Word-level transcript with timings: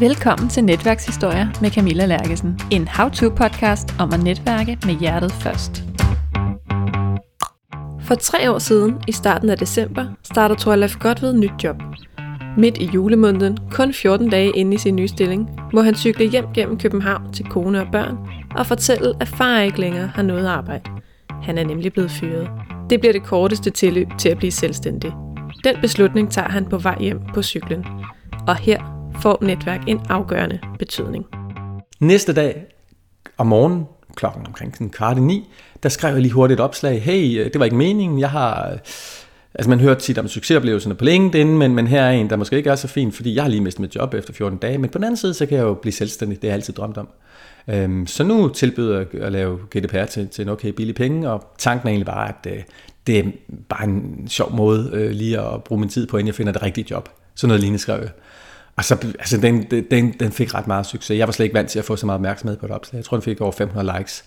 Velkommen 0.00 0.48
til 0.48 0.64
Netværkshistorier 0.64 1.48
med 1.60 1.70
Camilla 1.70 2.06
Lærkesen. 2.06 2.60
En 2.70 2.88
how-to-podcast 2.88 4.00
om 4.00 4.12
at 4.12 4.22
netværke 4.22 4.78
med 4.86 4.94
hjertet 4.94 5.32
først. 5.32 5.84
For 8.00 8.14
tre 8.14 8.50
år 8.50 8.58
siden, 8.58 8.96
i 9.08 9.12
starten 9.12 9.50
af 9.50 9.58
december, 9.58 10.06
starter 10.22 10.54
Torleif 10.54 10.96
Godved 10.96 11.34
nyt 11.34 11.64
job. 11.64 11.76
Midt 12.56 12.78
i 12.78 12.84
julemåneden, 12.84 13.58
kun 13.70 13.92
14 13.92 14.30
dage 14.30 14.52
inde 14.56 14.74
i 14.74 14.78
sin 14.78 14.96
nye 14.96 15.08
stilling, 15.08 15.50
må 15.72 15.82
han 15.82 15.94
cykle 15.94 16.30
hjem 16.30 16.44
gennem 16.54 16.78
København 16.78 17.32
til 17.32 17.44
kone 17.44 17.80
og 17.80 17.86
børn 17.92 18.16
og 18.56 18.66
fortælle, 18.66 19.14
at 19.20 19.28
far 19.28 19.60
ikke 19.60 19.80
længere 19.80 20.06
har 20.06 20.22
noget 20.22 20.46
arbejde. 20.46 20.90
Han 21.42 21.58
er 21.58 21.64
nemlig 21.64 21.92
blevet 21.92 22.10
fyret. 22.10 22.50
Det 22.90 23.00
bliver 23.00 23.12
det 23.12 23.24
korteste 23.24 23.70
tilløb 23.70 24.08
til 24.18 24.28
at 24.28 24.38
blive 24.38 24.52
selvstændig. 24.52 25.12
Den 25.64 25.76
beslutning 25.80 26.30
tager 26.30 26.48
han 26.48 26.64
på 26.64 26.78
vej 26.78 26.96
hjem 27.00 27.20
på 27.34 27.42
cyklen. 27.42 27.86
Og 28.46 28.56
her 28.56 28.97
får 29.22 29.38
netværk 29.42 29.80
en 29.86 30.00
afgørende 30.08 30.58
betydning. 30.78 31.26
Næste 32.00 32.32
dag 32.32 32.66
om 33.38 33.46
morgenen, 33.46 33.84
klokken 34.14 34.46
omkring 34.46 34.76
sådan 34.76 34.90
kvart 34.90 35.16
i 35.16 35.20
ni, 35.20 35.48
der 35.82 35.88
skrev 35.88 36.12
jeg 36.12 36.22
lige 36.22 36.32
hurtigt 36.32 36.60
et 36.60 36.64
opslag. 36.64 37.02
Hey, 37.02 37.40
øh, 37.40 37.44
det 37.44 37.58
var 37.58 37.64
ikke 37.64 37.76
meningen, 37.76 38.20
jeg 38.20 38.30
har... 38.30 38.70
Øh, 38.72 38.78
altså 39.54 39.70
man 39.70 39.80
hører 39.80 39.94
tit 39.94 40.18
om 40.18 40.28
succesoplevelserne 40.28 40.94
på 40.94 41.04
LinkedIn, 41.04 41.58
men, 41.58 41.74
men 41.74 41.86
her 41.86 42.02
er 42.02 42.10
en, 42.10 42.30
der 42.30 42.36
måske 42.36 42.56
ikke 42.56 42.70
er 42.70 42.76
så 42.76 42.88
fin, 42.88 43.12
fordi 43.12 43.34
jeg 43.34 43.44
har 43.44 43.48
lige 43.48 43.60
mistet 43.60 43.80
mit 43.80 43.96
job 43.96 44.14
efter 44.14 44.32
14 44.32 44.58
dage, 44.58 44.78
men 44.78 44.90
på 44.90 44.98
den 44.98 45.04
anden 45.04 45.16
side, 45.16 45.34
så 45.34 45.46
kan 45.46 45.56
jeg 45.56 45.64
jo 45.64 45.74
blive 45.74 45.92
selvstændig, 45.92 46.42
det 46.42 46.44
har 46.44 46.52
jeg 46.52 46.54
altid 46.54 46.74
drømt 46.74 46.96
om. 46.96 47.08
Øhm, 47.68 48.06
så 48.06 48.24
nu 48.24 48.48
tilbyder 48.48 48.98
jeg 48.98 49.22
at 49.22 49.32
lave 49.32 49.58
GDPR 49.76 50.04
til, 50.04 50.28
til 50.28 50.42
en 50.42 50.48
okay 50.48 50.68
billig 50.68 50.94
penge, 50.94 51.30
og 51.30 51.44
tanken 51.58 51.88
er 51.88 51.90
egentlig 51.90 52.06
bare, 52.06 52.28
at 52.28 52.52
øh, 52.52 52.62
det 53.06 53.18
er 53.18 53.24
bare 53.68 53.84
en 53.84 54.28
sjov 54.28 54.52
måde 54.52 54.90
øh, 54.92 55.10
lige 55.10 55.40
at 55.40 55.64
bruge 55.64 55.80
min 55.80 55.88
tid 55.88 56.06
på, 56.06 56.16
inden 56.16 56.26
jeg 56.26 56.34
finder 56.34 56.52
det 56.52 56.62
rigtige 56.62 56.86
job. 56.90 57.08
Sådan 57.34 57.48
noget 57.48 57.60
lignende 57.60 57.78
skrev 57.78 58.00
jeg. 58.00 58.10
Og 58.78 58.84
så, 58.84 59.12
altså 59.18 59.36
den, 59.36 59.62
den, 59.90 60.12
den 60.20 60.32
fik 60.32 60.54
ret 60.54 60.66
meget 60.66 60.86
succes. 60.86 61.18
Jeg 61.18 61.26
var 61.26 61.32
slet 61.32 61.44
ikke 61.44 61.54
vant 61.54 61.70
til 61.70 61.78
at 61.78 61.84
få 61.84 61.96
så 61.96 62.06
meget 62.06 62.14
opmærksomhed 62.14 62.56
på 62.56 62.66
et 62.66 62.72
opslag. 62.72 62.96
Jeg 62.96 63.04
tror, 63.04 63.16
den 63.16 63.22
fik 63.24 63.40
over 63.40 63.52
500 63.52 63.98
likes. 63.98 64.24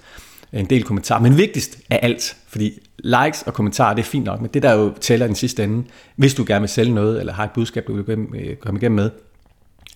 En 0.54 0.66
del 0.66 0.84
kommentarer. 0.84 1.22
Men 1.22 1.38
vigtigst 1.38 1.80
af 1.90 2.00
alt, 2.02 2.38
fordi 2.48 2.80
likes 2.98 3.42
og 3.42 3.54
kommentarer, 3.54 3.94
det 3.94 4.02
er 4.02 4.06
fint 4.06 4.26
nok, 4.26 4.42
men 4.42 4.50
det 4.54 4.64
der 4.64 4.74
jo 4.74 4.94
tæller 5.02 5.28
den 5.28 5.36
sidste 5.36 5.64
ende, 5.64 5.84
hvis 6.16 6.34
du 6.34 6.44
gerne 6.48 6.60
vil 6.60 6.70
sælge 6.70 6.94
noget, 6.94 7.20
eller 7.20 7.34
har 7.34 7.44
et 7.44 7.52
budskab, 7.52 7.88
du 7.88 8.02
vil 8.02 8.28
øh, 8.36 8.56
komme 8.56 8.80
igennem 8.80 8.96
med, 8.96 9.10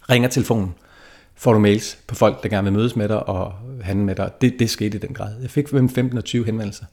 ringer 0.09 0.30
telefonen, 0.30 0.73
får 1.36 1.53
du 1.53 1.59
mails 1.59 1.98
på 2.08 2.16
folk, 2.16 2.44
der 2.44 2.50
gerne 2.50 2.64
vil 2.64 2.73
mødes 2.73 2.95
med 2.95 3.09
dig 3.09 3.30
og 3.30 3.53
handle 3.81 4.06
med 4.06 4.16
dig. 4.16 4.31
Det, 4.42 4.56
det 4.59 4.70
skete 4.70 4.98
i 4.98 5.02
den 5.02 5.14
grad. 5.14 5.42
Jeg 5.42 5.50
fik 5.50 5.73
mellem 5.73 5.89
15 5.89 6.17
og 6.17 6.23
20 6.23 6.45
henvendelser. 6.45 6.86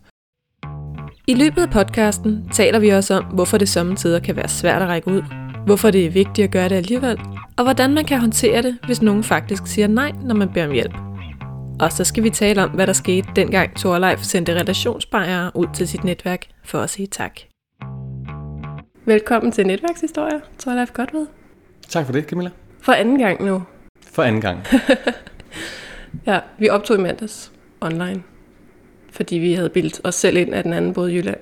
I 1.27 1.34
løbet 1.34 1.62
af 1.62 1.70
podcasten 1.70 2.48
taler 2.52 2.78
vi 2.78 2.88
også 2.88 3.14
om, 3.14 3.24
hvorfor 3.24 3.58
det 3.58 3.68
sommetider 3.68 4.20
kan 4.20 4.36
være 4.36 4.48
svært 4.48 4.83
at 4.83 4.88
række 4.88 5.08
ud, 5.08 5.22
hvorfor 5.66 5.91
det 5.91 6.06
er 6.06 6.10
vigtigt 6.10 6.44
at 6.44 6.50
gøre 6.50 6.68
det 6.68 6.74
alligevel, 6.74 7.18
og 7.56 7.64
hvordan 7.64 7.94
man 7.94 8.05
kan 8.05 8.20
håndtere 8.20 8.62
det, 8.62 8.78
hvis 8.86 9.02
nogen 9.02 9.24
faktisk 9.24 9.66
siger 9.66 9.86
nej, 9.86 10.12
når 10.22 10.34
man 10.34 10.48
beder 10.52 10.66
om 10.66 10.72
hjælp. 10.72 10.94
Og 11.80 11.92
så 11.92 12.05
skal 12.05 12.22
vi 12.22 12.30
tale 12.30 12.64
om, 12.64 12.70
hvad 12.70 12.86
der 12.86 12.92
skete 12.92 13.28
dengang 13.36 13.77
Thorleif 13.77 14.20
sendte 14.22 14.55
relationsbejere 14.55 15.50
ud 15.55 15.66
til 15.74 15.88
sit 15.88 16.05
netværk 16.05 16.46
for 16.64 16.80
at 16.80 16.90
sige 16.90 17.06
tak. 17.06 17.40
Velkommen 19.05 19.52
til 19.52 19.66
Netværkshistorie, 19.66 20.40
Thorleif 20.58 20.92
Godved. 20.92 21.27
Tak 21.88 22.06
for 22.06 22.12
det, 22.12 22.24
Camilla. 22.24 22.50
For 22.80 22.92
anden 22.92 23.18
gang 23.18 23.44
nu. 23.44 23.62
For 24.12 24.22
anden 24.22 24.40
gang. 24.40 24.58
ja, 26.27 26.40
vi 26.58 26.68
optog 26.68 26.98
i 26.98 27.00
mandags 27.00 27.52
online, 27.80 28.22
fordi 29.10 29.36
vi 29.36 29.52
havde 29.52 29.68
bildt 29.68 30.00
os 30.05 30.14
selv 30.14 30.36
ind, 30.36 30.55
at 30.55 30.64
den 30.64 30.72
anden 30.72 30.92
boede 30.92 31.12
i 31.12 31.16
Jylland. 31.16 31.40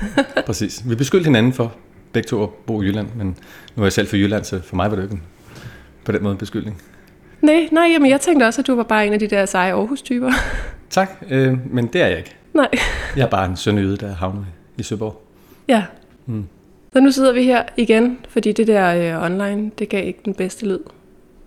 Præcis. 0.46 0.82
Vi 0.88 0.94
beskyldte 0.94 1.24
hinanden 1.24 1.52
for 1.52 1.76
begge 2.12 2.26
to 2.26 2.42
at 2.42 2.48
bo 2.48 2.82
i 2.82 2.86
Jylland, 2.86 3.08
men 3.16 3.36
nu 3.76 3.82
er 3.82 3.86
jeg 3.86 3.92
selv 3.92 4.08
fra 4.08 4.16
Jylland, 4.16 4.44
så 4.44 4.60
for 4.62 4.76
mig 4.76 4.90
var 4.90 4.96
det 4.96 5.02
ikke 5.02 5.14
en, 5.14 5.22
på 6.04 6.12
den 6.12 6.22
måde 6.22 6.32
en 6.32 6.38
beskyldning. 6.38 6.82
Nej, 7.40 7.68
nej, 7.72 7.88
jamen 7.92 8.10
jeg 8.10 8.20
tænkte 8.20 8.44
også, 8.44 8.60
at 8.60 8.66
du 8.66 8.74
var 8.74 8.82
bare 8.82 9.06
en 9.06 9.12
af 9.12 9.18
de 9.18 9.26
der 9.26 9.46
seje 9.46 9.72
Aarhus-typer. 9.72 10.32
Tak, 10.90 11.10
øh, 11.30 11.74
men 11.74 11.86
det 11.86 12.02
er 12.02 12.06
jeg 12.06 12.18
ikke. 12.18 12.36
Nej. 12.54 12.68
Jeg 13.16 13.22
er 13.22 13.30
bare 13.30 13.46
en 13.46 13.56
sønderjyde, 13.56 13.96
der 13.96 14.14
havner 14.14 14.44
i 14.78 14.82
Søborg. 14.82 15.22
Ja. 15.68 15.84
Mm. 16.26 16.44
Så 16.92 17.00
nu 17.00 17.10
sidder 17.10 17.32
vi 17.32 17.42
her 17.42 17.62
igen, 17.76 18.18
fordi 18.28 18.52
det 18.52 18.66
der 18.66 19.16
øh, 19.16 19.24
online, 19.24 19.70
det 19.78 19.88
gav 19.88 20.06
ikke 20.06 20.20
den 20.24 20.34
bedste 20.34 20.66
lyd. 20.66 20.78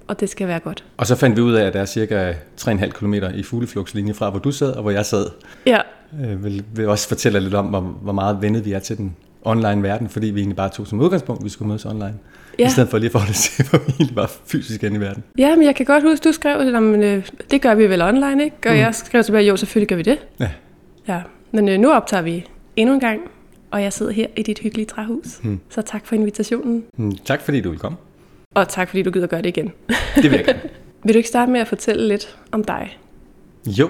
Og 0.08 0.20
det 0.20 0.30
skal 0.30 0.48
være 0.48 0.60
godt. 0.60 0.84
Og 0.98 1.08
så 1.08 1.16
fandt 1.16 1.38
vi 1.38 1.42
ud 1.42 1.54
af, 1.54 1.66
at 1.66 1.74
der 1.74 1.82
er 1.82 1.86
cirka 1.86 2.34
3,5 2.62 2.90
km 2.90 3.14
i 3.14 3.44
fugleflugtslinje 3.44 4.14
fra, 4.14 4.30
hvor 4.30 4.40
du 4.40 4.52
sad 4.52 4.72
og 4.72 4.82
hvor 4.82 4.92
jeg 4.92 5.06
sad. 5.06 5.26
Ja. 5.66 5.80
Øh, 6.24 6.44
vil, 6.44 6.64
vil 6.76 6.88
også 6.88 7.08
fortælle 7.08 7.40
lidt 7.40 7.54
om, 7.54 7.66
hvor, 7.66 7.80
hvor 7.80 8.14
meget 8.14 8.42
vennet 8.42 8.66
vi 8.66 8.72
er 8.72 8.80
til 8.80 8.98
den 8.98 9.16
online 9.46 9.84
verden, 9.84 10.10
fordi 10.10 10.28
vi 10.28 10.40
egentlig 10.40 10.56
bare 10.56 10.70
tog 10.70 10.88
som 10.88 11.00
udgangspunkt, 11.00 11.42
at 11.42 11.46
vi 11.46 11.50
skulle 11.50 11.68
mødes 11.68 11.86
online. 11.86 12.14
Ja. 12.60 12.68
I 12.68 12.70
stedet 12.70 12.90
for 12.90 12.98
lige 12.98 13.08
at 13.16 13.22
få 13.22 13.28
det 13.28 13.36
til, 13.36 13.66
hvor 13.70 13.80
vi 13.80 13.94
egentlig 14.00 14.16
var 14.16 14.32
fysisk 14.46 14.84
inde 14.84 14.98
i 14.98 15.00
verden. 15.00 15.24
Ja, 15.38 15.56
men 15.56 15.66
jeg 15.66 15.76
kan 15.76 15.86
godt 15.86 16.04
huske, 16.04 16.24
du 16.24 16.32
skrev, 16.32 16.60
at 16.60 16.84
øh, 16.84 17.30
det 17.52 17.62
gør 17.62 17.76
vi 17.76 17.90
vel 17.90 18.02
online, 18.02 18.44
ikke? 18.44 18.58
Og 18.66 18.74
mm. 18.74 18.80
jeg 18.80 18.96
skrev 18.96 19.24
tilbage, 19.24 19.46
jo, 19.46 19.58
selvfølgelig 19.58 19.88
gør 19.88 19.96
vi 19.96 20.02
det. 20.02 20.18
Ja. 20.40 20.50
Ja, 21.08 21.22
men 21.52 21.70
øh, 21.70 21.80
nu 21.80 21.92
optager 21.92 22.24
vi 22.24 22.46
endnu 22.76 22.94
en 22.94 23.00
gang, 23.00 23.20
og 23.72 23.84
jeg 23.84 23.94
sidder 23.94 24.12
her 24.12 24.28
i 24.38 24.44
dit 24.44 24.60
hyggelige 24.60 24.86
træhus. 24.86 25.40
Mm. 25.44 25.60
Så 25.70 25.82
tak 25.82 26.06
for 26.06 26.16
invitationen. 26.16 26.84
Mm, 26.98 27.16
tak 27.26 27.42
fordi 27.42 27.62
du 27.62 27.70
vil 27.70 27.80
komme. 27.80 27.98
Og 28.56 28.70
tak 28.70 28.90
fordi 28.90 29.02
du 29.02 29.12
gider 29.12 29.28
gøre 29.28 29.42
det 29.42 29.48
igen. 29.48 29.72
det 30.16 30.24
vil 30.24 30.32
jeg 30.32 30.46
gerne. 30.46 30.60
vil 31.04 31.14
du 31.14 31.18
ikke 31.18 31.30
starte 31.30 31.52
med 31.52 31.60
at 31.60 31.68
fortælle 31.68 32.08
lidt 32.08 32.38
om 32.52 32.64
dig? 32.64 32.98
Jo, 33.66 33.90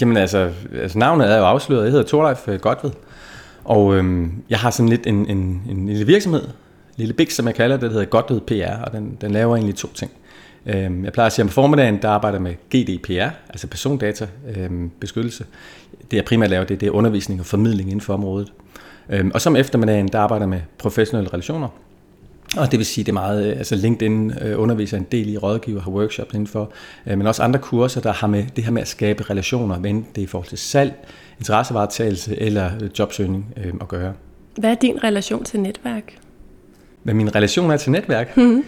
jamen 0.00 0.16
altså, 0.16 0.52
altså 0.82 0.98
navnet 0.98 1.32
er 1.32 1.38
jo 1.38 1.44
afsløret. 1.44 1.84
Jeg 1.84 1.90
hedder 1.90 2.06
Torleif 2.06 2.48
øh, 2.48 2.60
Godved. 2.60 2.90
Og 3.64 3.96
øhm, 3.96 4.32
jeg 4.50 4.58
har 4.58 4.70
sådan 4.70 4.88
lidt 4.88 5.06
en, 5.06 5.26
en, 5.30 5.62
en 5.70 5.86
lille 5.86 6.06
virksomhed, 6.06 6.42
en 6.42 6.50
lille 6.96 7.14
big, 7.14 7.32
som 7.32 7.46
jeg 7.46 7.54
kalder 7.54 7.76
det, 7.76 7.82
der 7.82 7.90
hedder 7.90 8.04
Godved 8.04 8.40
PR, 8.40 8.84
og 8.84 8.92
den, 8.92 9.18
den 9.20 9.30
laver 9.30 9.56
egentlig 9.56 9.76
to 9.76 9.88
ting. 9.94 10.10
Øhm, 10.66 11.04
jeg 11.04 11.12
plejer 11.12 11.26
at 11.26 11.32
sige, 11.32 11.42
at 11.42 11.46
om 11.46 11.50
formiddagen, 11.50 12.02
der 12.02 12.08
arbejder 12.08 12.38
med 12.38 12.54
GDPR, 12.54 13.28
altså 13.48 13.66
persondata 13.66 14.26
øhm, 14.56 14.90
beskyttelse. 15.00 15.44
Det 16.10 16.16
jeg 16.16 16.24
primært 16.24 16.50
laver, 16.50 16.64
det, 16.64 16.80
det 16.80 16.86
er 16.86 16.90
undervisning 16.90 17.40
og 17.40 17.46
formidling 17.46 17.88
inden 17.88 18.00
for 18.00 18.14
området. 18.14 18.52
Øhm, 19.08 19.30
og 19.34 19.40
som 19.40 19.56
eftermiddagen, 19.56 20.08
der 20.08 20.18
arbejder 20.18 20.46
med 20.46 20.60
professionelle 20.78 21.32
relationer, 21.32 21.68
og 22.56 22.70
det 22.70 22.78
vil 22.78 22.86
sige, 22.86 23.04
det 23.04 23.08
er 23.08 23.12
meget, 23.12 23.46
øh, 23.46 23.58
altså 23.58 23.74
LinkedIn 23.74 24.32
øh, 24.40 24.60
underviser 24.60 24.96
en 24.96 25.06
del 25.12 25.28
i 25.28 25.36
rådgiver, 25.36 25.80
har 25.80 25.90
workshops 25.90 26.34
indenfor, 26.34 26.72
øh, 27.06 27.18
men 27.18 27.26
også 27.26 27.42
andre 27.42 27.58
kurser, 27.58 28.00
der 28.00 28.12
har 28.12 28.26
med 28.26 28.44
det 28.56 28.64
her 28.64 28.70
med 28.70 28.82
at 28.82 28.88
skabe 28.88 29.30
relationer, 29.30 29.78
men 29.78 30.06
det 30.14 30.20
er 30.20 30.22
i 30.22 30.26
forhold 30.26 30.48
til 30.48 30.58
salg, 30.58 30.92
interessevaretagelse 31.38 32.40
eller 32.40 32.70
jobsøgning 32.98 33.46
at 33.80 33.88
gøre. 33.88 34.12
Hvad 34.56 34.70
er 34.70 34.74
din 34.74 35.04
relation 35.04 35.44
til 35.44 35.60
netværk? 35.60 36.18
Hvad 37.02 37.14
min 37.14 37.34
relation 37.34 37.70
er 37.70 37.76
til 37.76 37.92
netværk? 37.92 38.36
Mm-hmm. 38.36 38.64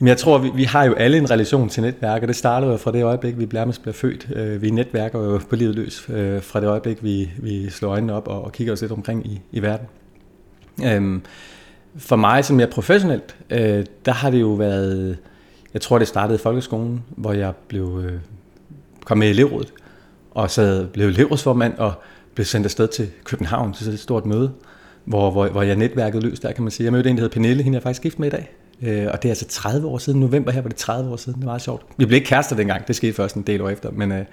Jamen, 0.00 0.08
jeg 0.08 0.16
tror, 0.16 0.38
vi, 0.38 0.50
vi 0.54 0.64
har 0.64 0.84
jo 0.84 0.94
alle 0.94 1.18
en 1.18 1.30
relation 1.30 1.68
til 1.68 1.82
netværk, 1.82 2.22
og 2.22 2.28
det 2.28 2.36
starter 2.36 2.68
jo 2.68 2.76
fra 2.76 2.92
det 2.92 3.02
øjeblik, 3.02 3.38
vi 3.38 3.48
nærmest 3.52 3.82
bliver 3.82 3.94
født. 3.94 4.28
Vi 4.62 4.70
netværker 4.70 5.18
jo 5.18 5.40
på 5.50 5.56
livet 5.56 5.74
løs 5.74 6.00
fra 6.42 6.60
det 6.60 6.66
øjeblik, 6.66 7.04
vi, 7.04 7.30
vi 7.38 7.70
slår 7.70 7.90
øjnene 7.90 8.12
op 8.12 8.28
og, 8.28 8.44
og 8.44 8.52
kigger 8.52 8.72
os 8.72 8.80
lidt 8.80 8.92
omkring 8.92 9.26
i, 9.26 9.40
i 9.52 9.62
verden. 9.62 9.86
Øhm, 10.84 11.22
for 11.98 12.16
mig 12.16 12.44
som 12.44 12.56
mere 12.56 12.66
professionelt, 12.66 13.36
øh, 13.50 13.86
der 14.04 14.12
har 14.12 14.30
det 14.30 14.40
jo 14.40 14.48
været, 14.48 15.18
jeg 15.74 15.82
tror 15.82 15.98
det 15.98 16.08
startede 16.08 16.34
i 16.34 16.38
folkeskolen, 16.38 17.04
hvor 17.08 17.32
jeg 17.32 17.52
blev, 17.68 18.02
øh, 18.04 18.12
kom 19.04 19.18
med 19.18 19.26
i 19.26 19.30
elevrådet, 19.30 19.72
og 20.30 20.50
så 20.50 20.86
blev 20.92 21.06
elevrådsformand 21.06 21.78
og 21.78 21.92
blev 22.34 22.44
sendt 22.44 22.66
afsted 22.66 22.88
til 22.88 23.08
København 23.24 23.72
til 23.72 23.88
et 23.88 23.98
stort 23.98 24.26
møde, 24.26 24.52
hvor, 25.04 25.30
hvor, 25.30 25.48
hvor 25.48 25.62
jeg 25.62 25.76
netværkede 25.76 26.22
løs 26.22 26.40
der, 26.40 26.52
kan 26.52 26.62
man 26.62 26.70
sige. 26.70 26.84
Jeg 26.84 26.92
mødte 26.92 27.10
en, 27.10 27.16
der 27.16 27.22
hedder 27.22 27.34
Pernille, 27.34 27.62
hende 27.62 27.78
er 27.78 27.82
faktisk 27.82 28.02
gift 28.02 28.18
med 28.18 28.28
i 28.28 28.30
dag. 28.30 28.50
Øh, 28.82 29.06
og 29.12 29.22
det 29.22 29.28
er 29.28 29.30
altså 29.30 29.46
30 29.48 29.86
år 29.86 29.98
siden, 29.98 30.20
november 30.20 30.52
her 30.52 30.62
var 30.62 30.68
det 30.68 30.76
30 30.76 31.12
år 31.12 31.16
siden, 31.16 31.34
det 31.34 31.46
var 31.46 31.50
meget 31.50 31.62
sjovt. 31.62 31.82
Vi 31.96 32.06
blev 32.06 32.16
ikke 32.16 32.28
kærester 32.28 32.56
dengang, 32.56 32.88
det 32.88 32.96
skete 32.96 33.12
først 33.12 33.36
en 33.36 33.42
del 33.42 33.60
år 33.60 33.68
efter, 33.68 33.90
men, 33.90 34.12
øh, 34.12 34.24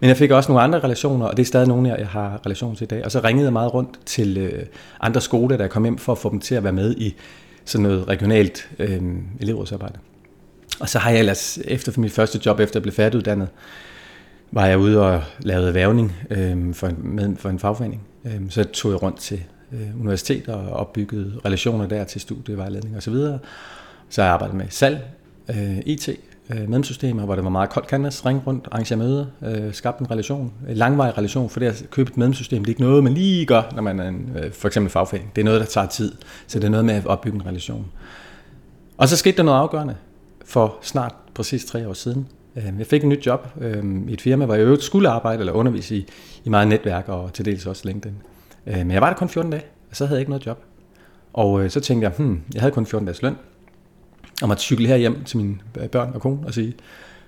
men 0.00 0.08
jeg 0.08 0.16
fik 0.16 0.30
også 0.30 0.52
nogle 0.52 0.62
andre 0.62 0.80
relationer, 0.80 1.26
og 1.26 1.36
det 1.36 1.42
er 1.42 1.46
stadig 1.46 1.68
nogle, 1.68 1.94
jeg 1.98 2.06
har 2.06 2.40
relation 2.46 2.76
til 2.76 2.84
i 2.84 2.86
dag. 2.86 3.04
Og 3.04 3.10
så 3.10 3.20
ringede 3.24 3.44
jeg 3.44 3.52
meget 3.52 3.74
rundt 3.74 3.98
til 4.06 4.38
øh, 4.38 4.66
andre 5.00 5.20
skoler, 5.20 5.56
der 5.56 5.68
kom 5.68 5.84
hjem 5.84 5.98
for 5.98 6.12
at 6.12 6.18
få 6.18 6.30
dem 6.30 6.40
til 6.40 6.54
at 6.54 6.64
være 6.64 6.72
med 6.72 6.96
i 6.96 7.14
sådan 7.64 7.82
noget 7.82 8.08
regionalt 8.08 8.70
øh, 8.78 9.02
elevrådsarbejde. 9.40 9.98
Og 10.80 10.88
så 10.88 10.98
har 10.98 11.10
jeg 11.10 11.18
ellers, 11.18 11.58
efter 11.64 12.00
mit 12.00 12.12
første 12.12 12.40
job, 12.46 12.60
efter 12.60 12.78
jeg 12.78 12.82
blev 12.82 12.94
færdiguddannet, 12.94 13.48
var 14.52 14.66
jeg 14.66 14.78
ude 14.78 15.02
og 15.02 15.22
lavede 15.40 15.74
vævning 15.74 16.16
øh, 16.30 16.74
for, 16.74 16.86
en, 16.86 16.96
med, 17.02 17.36
for 17.36 17.48
en 17.48 17.58
fagforening. 17.58 18.02
Øh, 18.24 18.40
så 18.48 18.64
tog 18.64 18.90
jeg 18.90 19.02
rundt 19.02 19.18
til 19.18 19.42
øh, 19.72 20.00
universiteter 20.00 20.54
og 20.54 20.72
opbyggede 20.72 21.40
relationer 21.44 21.86
der 21.86 22.04
til 22.04 22.20
studievejledning 22.20 22.96
osv. 22.96 23.14
Så, 23.14 23.38
så 24.08 24.22
jeg 24.22 24.32
arbejdet 24.32 24.56
med 24.56 24.66
salg, 24.70 25.00
øh, 25.50 25.78
IT, 25.86 26.08
øh, 26.50 26.58
medlemssystemer, 26.58 27.24
hvor 27.24 27.34
det 27.34 27.44
var 27.44 27.50
meget 27.50 27.70
koldt 27.70 27.88
canvas, 27.88 28.26
ringe 28.26 28.42
rundt, 28.46 28.68
arrangere 28.72 28.98
møder, 28.98 29.26
øh, 29.42 29.72
en 30.00 30.10
relation, 30.10 30.52
en 30.68 30.76
langvarig 30.76 31.18
relation, 31.18 31.50
for 31.50 31.60
det 31.60 31.66
at 31.66 31.84
købe 31.90 32.10
et 32.10 32.16
medlemssystem, 32.16 32.64
det 32.64 32.66
er 32.66 32.70
ikke 32.70 32.80
noget, 32.80 33.04
man 33.04 33.14
lige 33.14 33.46
gør, 33.46 33.62
når 33.74 33.82
man 33.82 34.00
er 34.00 34.08
en, 34.08 34.30
øh, 34.36 34.52
for 34.52 34.68
eksempel 34.68 34.90
fagforening. 34.90 35.32
Det 35.36 35.42
er 35.42 35.44
noget, 35.44 35.60
der 35.60 35.66
tager 35.66 35.86
tid, 35.86 36.12
så 36.46 36.58
det 36.58 36.64
er 36.64 36.70
noget 36.70 36.84
med 36.84 36.94
at 36.94 37.06
opbygge 37.06 37.36
en 37.36 37.46
relation. 37.46 37.86
Og 38.96 39.08
så 39.08 39.16
skete 39.16 39.36
der 39.36 39.42
noget 39.42 39.58
afgørende 39.58 39.96
for 40.44 40.76
snart 40.82 41.14
præcis 41.34 41.64
tre 41.64 41.88
år 41.88 41.92
siden. 41.92 42.26
Øh, 42.56 42.64
jeg 42.78 42.86
fik 42.86 43.02
et 43.02 43.08
nyt 43.08 43.26
job 43.26 43.48
øh, 43.60 43.84
i 44.08 44.12
et 44.12 44.20
firma, 44.20 44.44
hvor 44.44 44.54
jeg 44.54 44.64
øvrigt 44.64 44.82
skulle 44.82 45.08
arbejde 45.08 45.40
eller 45.40 45.52
undervise 45.52 45.96
i, 45.96 46.06
i 46.44 46.48
meget 46.48 46.68
netværk 46.68 47.08
og 47.08 47.32
til 47.32 47.44
dels 47.44 47.66
også 47.66 47.82
LinkedIn. 47.84 48.16
Øh, 48.66 48.76
men 48.76 48.90
jeg 48.90 49.00
var 49.00 49.08
der 49.08 49.16
kun 49.16 49.28
14 49.28 49.52
dage, 49.52 49.64
og 49.90 49.96
så 49.96 50.06
havde 50.06 50.16
jeg 50.16 50.20
ikke 50.20 50.30
noget 50.30 50.46
job. 50.46 50.58
Og 51.32 51.64
øh, 51.64 51.70
så 51.70 51.80
tænkte 51.80 52.04
jeg, 52.04 52.12
hmm, 52.16 52.40
jeg 52.54 52.62
havde 52.62 52.72
kun 52.72 52.86
14 52.86 53.06
dages 53.06 53.22
løn 53.22 53.36
og 54.42 54.48
måtte 54.48 54.62
cykle 54.62 54.86
her 54.86 54.96
hjem 54.96 55.24
til 55.24 55.36
mine 55.36 55.58
børn 55.92 56.10
og 56.14 56.20
kone 56.20 56.46
og 56.46 56.54
sige, 56.54 56.74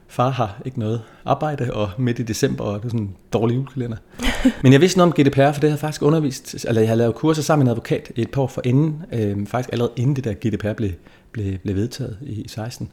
far 0.08 0.30
har 0.30 0.62
ikke 0.64 0.78
noget 0.78 1.02
arbejde, 1.24 1.74
og 1.74 1.90
midt 1.98 2.18
i 2.18 2.22
december, 2.22 2.64
og 2.64 2.78
det 2.78 2.84
er 2.84 2.88
sådan 2.88 3.00
en 3.00 3.16
dårlig 3.32 3.56
julekalender. 3.56 3.96
Men 4.62 4.72
jeg 4.72 4.80
vidste 4.80 4.98
noget 4.98 5.12
om 5.12 5.24
GDPR, 5.24 5.36
for 5.36 5.52
det 5.52 5.54
havde 5.54 5.70
jeg 5.70 5.78
faktisk 5.78 6.02
undervist, 6.02 6.66
eller 6.68 6.80
jeg 6.80 6.88
havde 6.88 6.98
lavet 6.98 7.14
kurser 7.14 7.42
sammen 7.42 7.64
med 7.64 7.72
en 7.72 7.76
advokat 7.76 8.12
et 8.16 8.30
par 8.30 8.42
år 8.42 8.46
for 8.46 8.62
inden, 8.64 9.02
øh, 9.12 9.46
faktisk 9.46 9.72
allerede 9.72 9.92
inden 9.96 10.16
det 10.16 10.24
der 10.24 10.32
GDPR 10.32 10.72
blev, 10.72 10.90
blev, 11.32 11.58
blev 11.58 11.76
vedtaget 11.76 12.18
i, 12.22 12.32
i 12.42 12.48
16. 12.48 12.90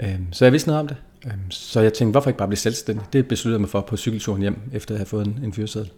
Øh, 0.00 0.18
så 0.32 0.44
jeg 0.44 0.52
vidste 0.52 0.68
noget 0.68 0.80
om 0.80 0.88
det. 0.88 0.96
Øh, 1.26 1.32
så 1.50 1.80
jeg 1.80 1.92
tænkte, 1.92 2.10
hvorfor 2.10 2.30
ikke 2.30 2.38
bare 2.38 2.48
blive 2.48 2.58
selvstændig? 2.58 3.06
Det 3.12 3.28
besluttede 3.28 3.54
jeg 3.54 3.60
mig 3.60 3.70
for 3.70 3.80
på 3.80 3.96
cykelturen 3.96 4.42
hjem, 4.42 4.58
efter 4.72 4.94
at 4.94 4.98
have 4.98 5.06
fået 5.06 5.26
en, 5.26 5.40
en 5.44 5.52
fyreseddel. 5.52 5.90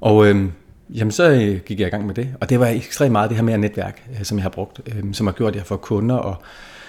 Og 0.00 0.26
øh, 0.26 0.46
jamen, 0.90 1.10
så 1.10 1.30
øh, 1.30 1.60
gik 1.60 1.80
jeg 1.80 1.86
i 1.86 1.90
gang 1.90 2.06
med 2.06 2.14
det, 2.14 2.28
og 2.40 2.50
det 2.50 2.60
var 2.60 2.66
ekstremt 2.66 3.12
meget 3.12 3.30
det 3.30 3.36
her 3.36 3.44
med 3.44 3.58
netværk, 3.58 4.08
øh, 4.10 4.24
som 4.24 4.38
jeg 4.38 4.42
har 4.42 4.50
brugt, 4.50 4.80
øh, 4.86 5.14
som 5.14 5.26
har 5.26 5.34
gjort, 5.34 5.48
at 5.48 5.56
jeg 5.56 5.66
fået 5.66 5.80
kunder, 5.80 6.14
og 6.14 6.36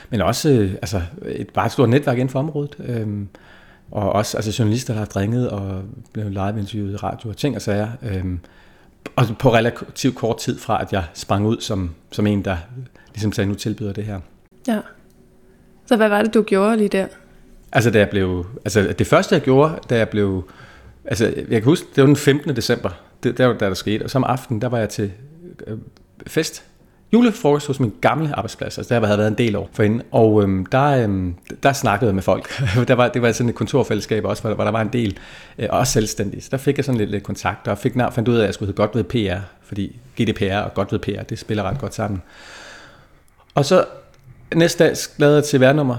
men 0.09 0.21
også 0.21 0.49
øh, 0.49 0.71
altså, 0.71 1.01
et, 1.25 1.49
bare 1.49 1.65
et 1.65 1.71
stort 1.71 1.89
netværk 1.89 2.17
inden 2.17 2.29
for 2.29 2.39
området. 2.39 2.75
Øhm, 2.79 3.27
og 3.91 4.13
også 4.13 4.37
altså, 4.37 4.55
journalister, 4.59 4.93
der 4.93 4.99
har 4.99 5.15
ringet 5.15 5.49
og 5.49 5.81
blevet 6.13 6.31
live-interviewet 6.31 6.93
i 6.93 6.95
radio 6.95 7.29
og 7.29 7.37
ting 7.37 7.55
og 7.55 7.61
sager. 7.61 7.87
Øhm, 8.01 8.39
og 9.15 9.25
på 9.39 9.53
relativt 9.53 10.15
kort 10.15 10.37
tid 10.37 10.59
fra, 10.59 10.81
at 10.81 10.93
jeg 10.93 11.03
sprang 11.13 11.45
ud 11.45 11.59
som, 11.59 11.95
som 12.11 12.27
en, 12.27 12.45
der 12.45 12.57
ligesom 13.13 13.31
sagde, 13.31 13.49
nu 13.49 13.55
tilbyder 13.55 13.93
det 13.93 14.03
her. 14.03 14.19
Ja. 14.67 14.79
Så 15.85 15.95
hvad 15.95 16.09
var 16.09 16.21
det, 16.21 16.33
du 16.33 16.41
gjorde 16.41 16.77
lige 16.77 16.89
der? 16.89 17.07
Altså, 17.71 17.91
da 17.91 17.99
jeg 17.99 18.09
blev, 18.09 18.45
altså 18.65 18.95
det 18.99 19.07
første, 19.07 19.35
jeg 19.35 19.41
gjorde, 19.41 19.79
da 19.89 19.97
jeg 19.97 20.09
blev... 20.09 20.43
Altså, 21.07 21.25
jeg 21.25 21.61
kan 21.61 21.63
huske, 21.63 21.87
det 21.95 22.01
var 22.01 22.07
den 22.07 22.15
15. 22.15 22.55
december, 22.55 22.89
det, 23.23 23.37
der 23.37 23.45
var 23.45 23.53
der, 23.53 23.67
der 23.67 23.73
skete. 23.73 24.03
Og 24.03 24.09
som 24.09 24.23
aften, 24.23 24.61
der 24.61 24.69
var 24.69 24.77
jeg 24.77 24.89
til 24.89 25.11
øh, 25.67 25.77
fest 26.27 26.63
julefrokost 27.13 27.67
hos 27.67 27.79
min 27.79 27.93
gamle 28.01 28.35
arbejdsplads, 28.35 28.77
altså 28.77 28.93
der 28.93 29.05
havde 29.05 29.17
været 29.17 29.27
en 29.27 29.37
del 29.37 29.55
år 29.55 29.69
forinden, 29.73 30.01
og 30.11 30.43
øhm, 30.43 30.65
der, 30.65 30.83
øhm, 30.83 31.35
der 31.63 31.73
snakkede 31.73 32.09
jeg 32.09 32.15
med 32.15 32.23
folk. 32.23 32.61
der 32.87 32.93
var, 32.93 33.07
det 33.07 33.21
var 33.21 33.31
sådan 33.31 33.49
et 33.49 33.55
kontorfællesskab 33.55 34.25
også, 34.25 34.43
hvor, 34.43 34.53
hvor 34.53 34.63
der 34.63 34.71
var 34.71 34.81
en 34.81 34.93
del, 34.93 35.17
øh, 35.59 35.67
også 35.69 35.93
selvstændige. 35.93 36.41
Så 36.41 36.47
der 36.51 36.57
fik 36.57 36.77
jeg 36.77 36.85
sådan 36.85 36.99
lidt, 36.99 37.11
lidt 37.11 37.23
kontakt, 37.23 37.67
og 37.67 37.77
fik 37.77 37.93
fandt 37.93 38.27
ud 38.27 38.35
af, 38.35 38.41
at 38.41 38.45
jeg 38.45 38.53
skulle 38.53 38.67
hedde 38.67 38.77
godt 38.77 38.95
ved 38.95 39.03
PR, 39.03 39.39
fordi 39.63 39.99
GDPR 40.21 40.57
og 40.57 40.73
godt 40.73 40.91
ved 40.91 40.99
PR, 40.99 41.23
det 41.23 41.39
spiller 41.39 41.63
ret 41.63 41.79
godt 41.79 41.93
sammen. 41.93 42.21
Og 43.55 43.65
så 43.65 43.85
næste 44.55 44.83
dag 44.83 44.95
lavede 45.17 45.35
jeg 45.35 45.43
til 45.43 45.59
værnummer, 45.59 45.97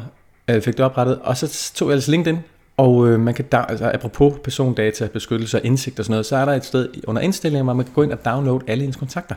øh, 0.48 0.62
fik 0.62 0.76
det 0.76 0.84
oprettet, 0.84 1.18
og 1.22 1.36
så 1.36 1.72
tog 1.74 1.88
jeg 1.88 1.94
altså 1.94 2.10
LinkedIn, 2.10 2.38
og 2.78 3.08
øh, 3.08 3.20
man 3.20 3.34
kan, 3.34 3.44
da, 3.44 3.64
altså, 3.68 3.90
apropos 3.94 4.34
persondata, 4.44 5.06
beskyttelse 5.06 5.56
og 5.56 5.64
indsigt 5.64 5.98
og 5.98 6.04
sådan 6.04 6.12
noget, 6.12 6.26
så 6.26 6.36
er 6.36 6.44
der 6.44 6.52
et 6.52 6.64
sted 6.64 6.88
under 7.06 7.22
indstillinger, 7.22 7.64
hvor 7.64 7.72
man 7.72 7.84
kan 7.84 7.94
gå 7.94 8.02
ind 8.02 8.12
og 8.12 8.24
downloade 8.24 8.64
alle 8.66 8.84
ens 8.84 8.96
kontakter. 8.96 9.34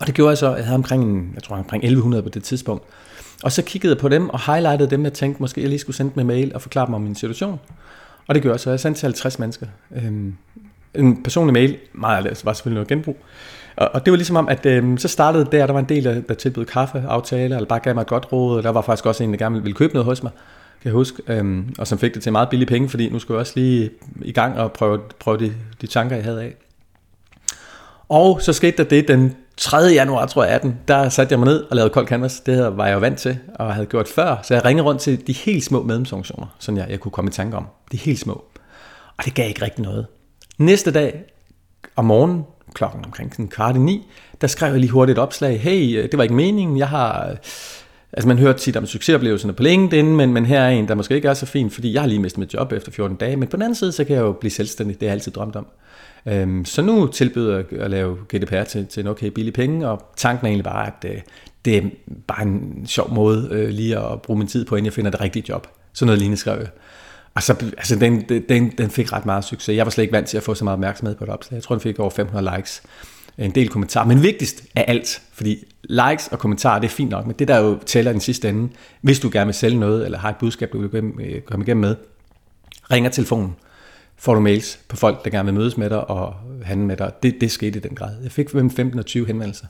Og 0.00 0.06
det 0.06 0.14
gjorde 0.14 0.28
jeg 0.28 0.38
så, 0.38 0.54
jeg 0.54 0.64
havde 0.64 0.74
omkring, 0.74 1.32
jeg 1.34 1.42
tror 1.42 1.56
omkring 1.56 1.84
1100 1.84 2.22
på 2.22 2.28
det 2.28 2.42
tidspunkt. 2.42 2.84
Og 3.42 3.52
så 3.52 3.62
kiggede 3.62 3.92
jeg 3.92 4.00
på 4.00 4.08
dem 4.08 4.30
og 4.30 4.54
highlightede 4.54 4.90
dem, 4.90 5.04
jeg 5.04 5.12
tænkte, 5.12 5.42
måske 5.42 5.60
jeg 5.60 5.68
lige 5.68 5.78
skulle 5.78 5.96
sende 5.96 6.12
dem 6.14 6.20
en 6.20 6.26
mail 6.26 6.54
og 6.54 6.62
forklare 6.62 6.86
dem 6.86 6.94
om 6.94 7.00
min 7.00 7.14
situation. 7.14 7.60
Og 8.26 8.34
det 8.34 8.42
gjorde 8.42 8.52
jeg 8.52 8.60
så. 8.60 8.70
Jeg 8.70 8.80
sendte 8.80 9.00
til 9.00 9.06
50 9.06 9.38
mennesker. 9.38 9.66
Øhm, 9.96 10.36
en 10.94 11.22
personlig 11.22 11.52
mail, 11.52 11.76
meget 11.92 12.16
af 12.16 12.22
det 12.22 12.28
altså, 12.28 12.44
var 12.44 12.52
selvfølgelig 12.52 12.76
noget 12.76 12.88
genbrug. 12.88 13.16
Og, 13.76 13.90
og 13.94 14.04
det 14.04 14.10
var 14.10 14.16
ligesom 14.16 14.36
om, 14.36 14.48
at 14.48 14.66
øhm, 14.66 14.98
så 14.98 15.08
startede 15.08 15.48
der, 15.52 15.66
der 15.66 15.72
var 15.72 15.80
en 15.80 15.88
del, 15.88 16.04
der, 16.04 16.20
der 16.20 16.34
tilbød 16.34 16.64
kaffeaftaler, 16.64 17.56
eller 17.56 17.68
bare 17.68 17.80
gav 17.80 17.94
mig 17.94 18.02
et 18.02 18.06
godt 18.06 18.32
råd. 18.32 18.62
Der 18.62 18.70
var 18.70 18.82
faktisk 18.82 19.06
også 19.06 19.24
en, 19.24 19.30
der 19.30 19.38
gerne 19.38 19.62
ville 19.62 19.74
købe 19.74 19.92
noget 19.92 20.04
hos 20.04 20.22
mig, 20.22 20.32
kan 20.82 20.88
jeg 20.88 20.92
huske, 20.92 21.22
øhm, 21.26 21.74
og 21.78 21.86
som 21.86 21.98
fik 21.98 22.14
det 22.14 22.22
til 22.22 22.32
meget 22.32 22.48
billige 22.48 22.68
penge, 22.68 22.88
fordi 22.88 23.08
nu 23.08 23.18
skulle 23.18 23.36
jeg 23.36 23.40
også 23.40 23.52
lige 23.56 23.90
i 24.22 24.32
gang 24.32 24.58
og 24.58 24.72
prøve, 24.72 25.00
prøve 25.20 25.38
de, 25.38 25.54
de 25.80 25.86
tanker, 25.86 26.16
jeg 26.16 26.24
havde 26.24 26.42
af. 26.42 26.54
Og 28.08 28.42
så 28.42 28.52
skete 28.52 28.76
der 28.76 28.84
det 28.84 29.08
den 29.08 29.36
3. 29.56 29.76
januar, 29.76 30.26
tror 30.26 30.44
jeg, 30.44 30.54
18, 30.54 30.78
der 30.88 31.08
satte 31.08 31.32
jeg 31.32 31.38
mig 31.38 31.46
ned 31.46 31.62
og 31.62 31.76
lavede 31.76 31.90
kold 31.90 32.06
canvas. 32.06 32.40
Det 32.40 32.76
var 32.76 32.86
jeg 32.86 32.94
jo 32.94 32.98
vant 32.98 33.18
til 33.18 33.38
og 33.54 33.74
havde 33.74 33.86
gjort 33.86 34.08
før. 34.08 34.36
Så 34.42 34.54
jeg 34.54 34.64
ringede 34.64 34.86
rundt 34.86 35.00
til 35.00 35.26
de 35.26 35.32
helt 35.32 35.64
små 35.64 35.82
medlemsorganisationer, 35.82 36.46
som 36.58 36.76
jeg, 36.76 36.86
jeg 36.90 37.00
kunne 37.00 37.12
komme 37.12 37.28
i 37.28 37.32
tanke 37.32 37.56
om. 37.56 37.66
De 37.92 37.96
helt 37.96 38.18
små. 38.18 38.44
Og 39.18 39.24
det 39.24 39.34
gav 39.34 39.48
ikke 39.48 39.62
rigtig 39.62 39.84
noget. 39.84 40.06
Næste 40.58 40.90
dag 40.90 41.24
om 41.96 42.04
morgenen, 42.04 42.44
klokken 42.74 43.04
omkring 43.04 43.32
sådan 43.32 43.48
kvart 43.48 43.76
i 43.76 43.78
ni, 43.78 44.06
der 44.40 44.46
skrev 44.46 44.70
jeg 44.70 44.80
lige 44.80 44.90
hurtigt 44.90 45.18
et 45.18 45.22
opslag. 45.22 45.60
Hey, 45.60 45.98
øh, 45.98 46.02
det 46.02 46.16
var 46.16 46.22
ikke 46.22 46.34
meningen. 46.34 46.78
Jeg 46.78 46.88
har... 46.88 47.36
Altså 48.12 48.28
man 48.28 48.38
hører 48.38 48.52
tit 48.52 48.76
om 48.76 48.86
succesoplevelserne 48.86 49.52
på 49.52 49.62
LinkedIn, 49.62 50.16
men, 50.16 50.32
men 50.32 50.46
her 50.46 50.60
er 50.60 50.70
en, 50.70 50.88
der 50.88 50.94
måske 50.94 51.14
ikke 51.14 51.28
er 51.28 51.34
så 51.34 51.46
fin, 51.46 51.70
fordi 51.70 51.92
jeg 51.92 52.02
har 52.02 52.08
lige 52.08 52.18
mistet 52.18 52.38
mit 52.38 52.54
job 52.54 52.72
efter 52.72 52.92
14 52.92 53.16
dage. 53.16 53.36
Men 53.36 53.48
på 53.48 53.56
den 53.56 53.62
anden 53.62 53.74
side, 53.74 53.92
så 53.92 54.04
kan 54.04 54.16
jeg 54.16 54.22
jo 54.22 54.32
blive 54.32 54.50
selvstændig. 54.50 55.00
Det 55.00 55.08
har 55.08 55.10
jeg 55.10 55.14
altid 55.14 55.32
drømt 55.32 55.56
om. 55.56 55.66
Øhm, 56.26 56.64
så 56.64 56.82
nu 56.82 57.06
tilbyder 57.06 57.56
jeg 57.56 57.80
at 57.80 57.90
lave 57.90 58.16
GDPR 58.28 58.62
til, 58.62 58.86
til 58.86 59.00
en 59.00 59.06
okay 59.06 59.26
billig 59.26 59.52
penge, 59.52 59.88
og 59.88 60.12
tanken 60.16 60.46
er 60.46 60.48
egentlig 60.48 60.64
bare, 60.64 60.86
at 60.86 61.10
øh, 61.10 61.20
det 61.64 61.76
er 61.76 61.82
bare 62.26 62.42
en 62.42 62.84
sjov 62.86 63.14
måde 63.14 63.48
øh, 63.50 63.68
lige 63.68 63.98
at 63.98 64.22
bruge 64.22 64.38
min 64.38 64.48
tid 64.48 64.64
på, 64.64 64.76
inden 64.76 64.84
jeg 64.84 64.92
finder 64.92 65.10
det 65.10 65.20
rigtige 65.20 65.44
job. 65.48 65.66
Sådan 65.92 66.06
noget 66.06 66.18
lignende 66.18 66.40
skrev 66.40 66.58
jeg. 66.58 66.68
Og 67.34 67.42
så, 67.42 67.52
altså 67.76 67.96
den, 67.96 68.20
den, 68.48 68.72
den 68.78 68.90
fik 68.90 69.12
ret 69.12 69.26
meget 69.26 69.44
succes. 69.44 69.76
Jeg 69.76 69.86
var 69.86 69.90
slet 69.90 70.02
ikke 70.02 70.12
vant 70.12 70.28
til 70.28 70.36
at 70.36 70.42
få 70.42 70.54
så 70.54 70.64
meget 70.64 70.74
opmærksomhed 70.74 71.16
på 71.16 71.24
et 71.24 71.30
opslag. 71.30 71.56
Jeg 71.56 71.62
tror, 71.62 71.74
den 71.74 71.82
fik 71.82 71.98
over 71.98 72.10
500 72.10 72.56
likes. 72.56 72.82
En 73.38 73.50
del 73.50 73.68
kommentarer. 73.68 74.06
Men 74.06 74.22
vigtigst 74.22 74.64
af 74.76 74.84
alt, 74.88 75.22
fordi 75.32 75.64
likes 75.84 76.28
og 76.28 76.38
kommentarer, 76.38 76.80
det 76.80 76.86
er 76.86 76.92
fint 76.92 77.10
nok, 77.10 77.26
men 77.26 77.34
det 77.38 77.48
der 77.48 77.58
jo 77.58 77.78
tæller 77.86 78.12
den 78.12 78.20
sidste 78.20 78.48
ende, 78.48 78.68
hvis 79.00 79.20
du 79.20 79.30
gerne 79.32 79.46
vil 79.46 79.54
sælge 79.54 79.78
noget, 79.78 80.04
eller 80.04 80.18
har 80.18 80.28
et 80.28 80.36
budskab, 80.36 80.72
du 80.72 80.88
vil 80.88 81.12
øh, 81.20 81.40
komme 81.40 81.64
igennem 81.64 81.80
med, 81.80 81.96
ringer 82.90 83.10
telefonen 83.10 83.54
får 84.22 84.34
du 84.34 84.40
mails 84.40 84.78
på 84.88 84.96
folk, 84.96 85.24
der 85.24 85.30
gerne 85.30 85.44
vil 85.44 85.54
mødes 85.54 85.76
med 85.76 85.90
dig 85.90 86.10
og 86.10 86.34
handle 86.64 86.86
med 86.86 86.96
dig. 86.96 87.12
Det, 87.22 87.40
det 87.40 87.50
skete 87.50 87.78
i 87.78 87.82
den 87.82 87.94
grad. 87.94 88.10
Jeg 88.22 88.32
fik 88.32 88.54
mellem 88.54 88.70
15 88.70 88.98
og 88.98 89.06
20 89.06 89.26
henvendelser, 89.26 89.66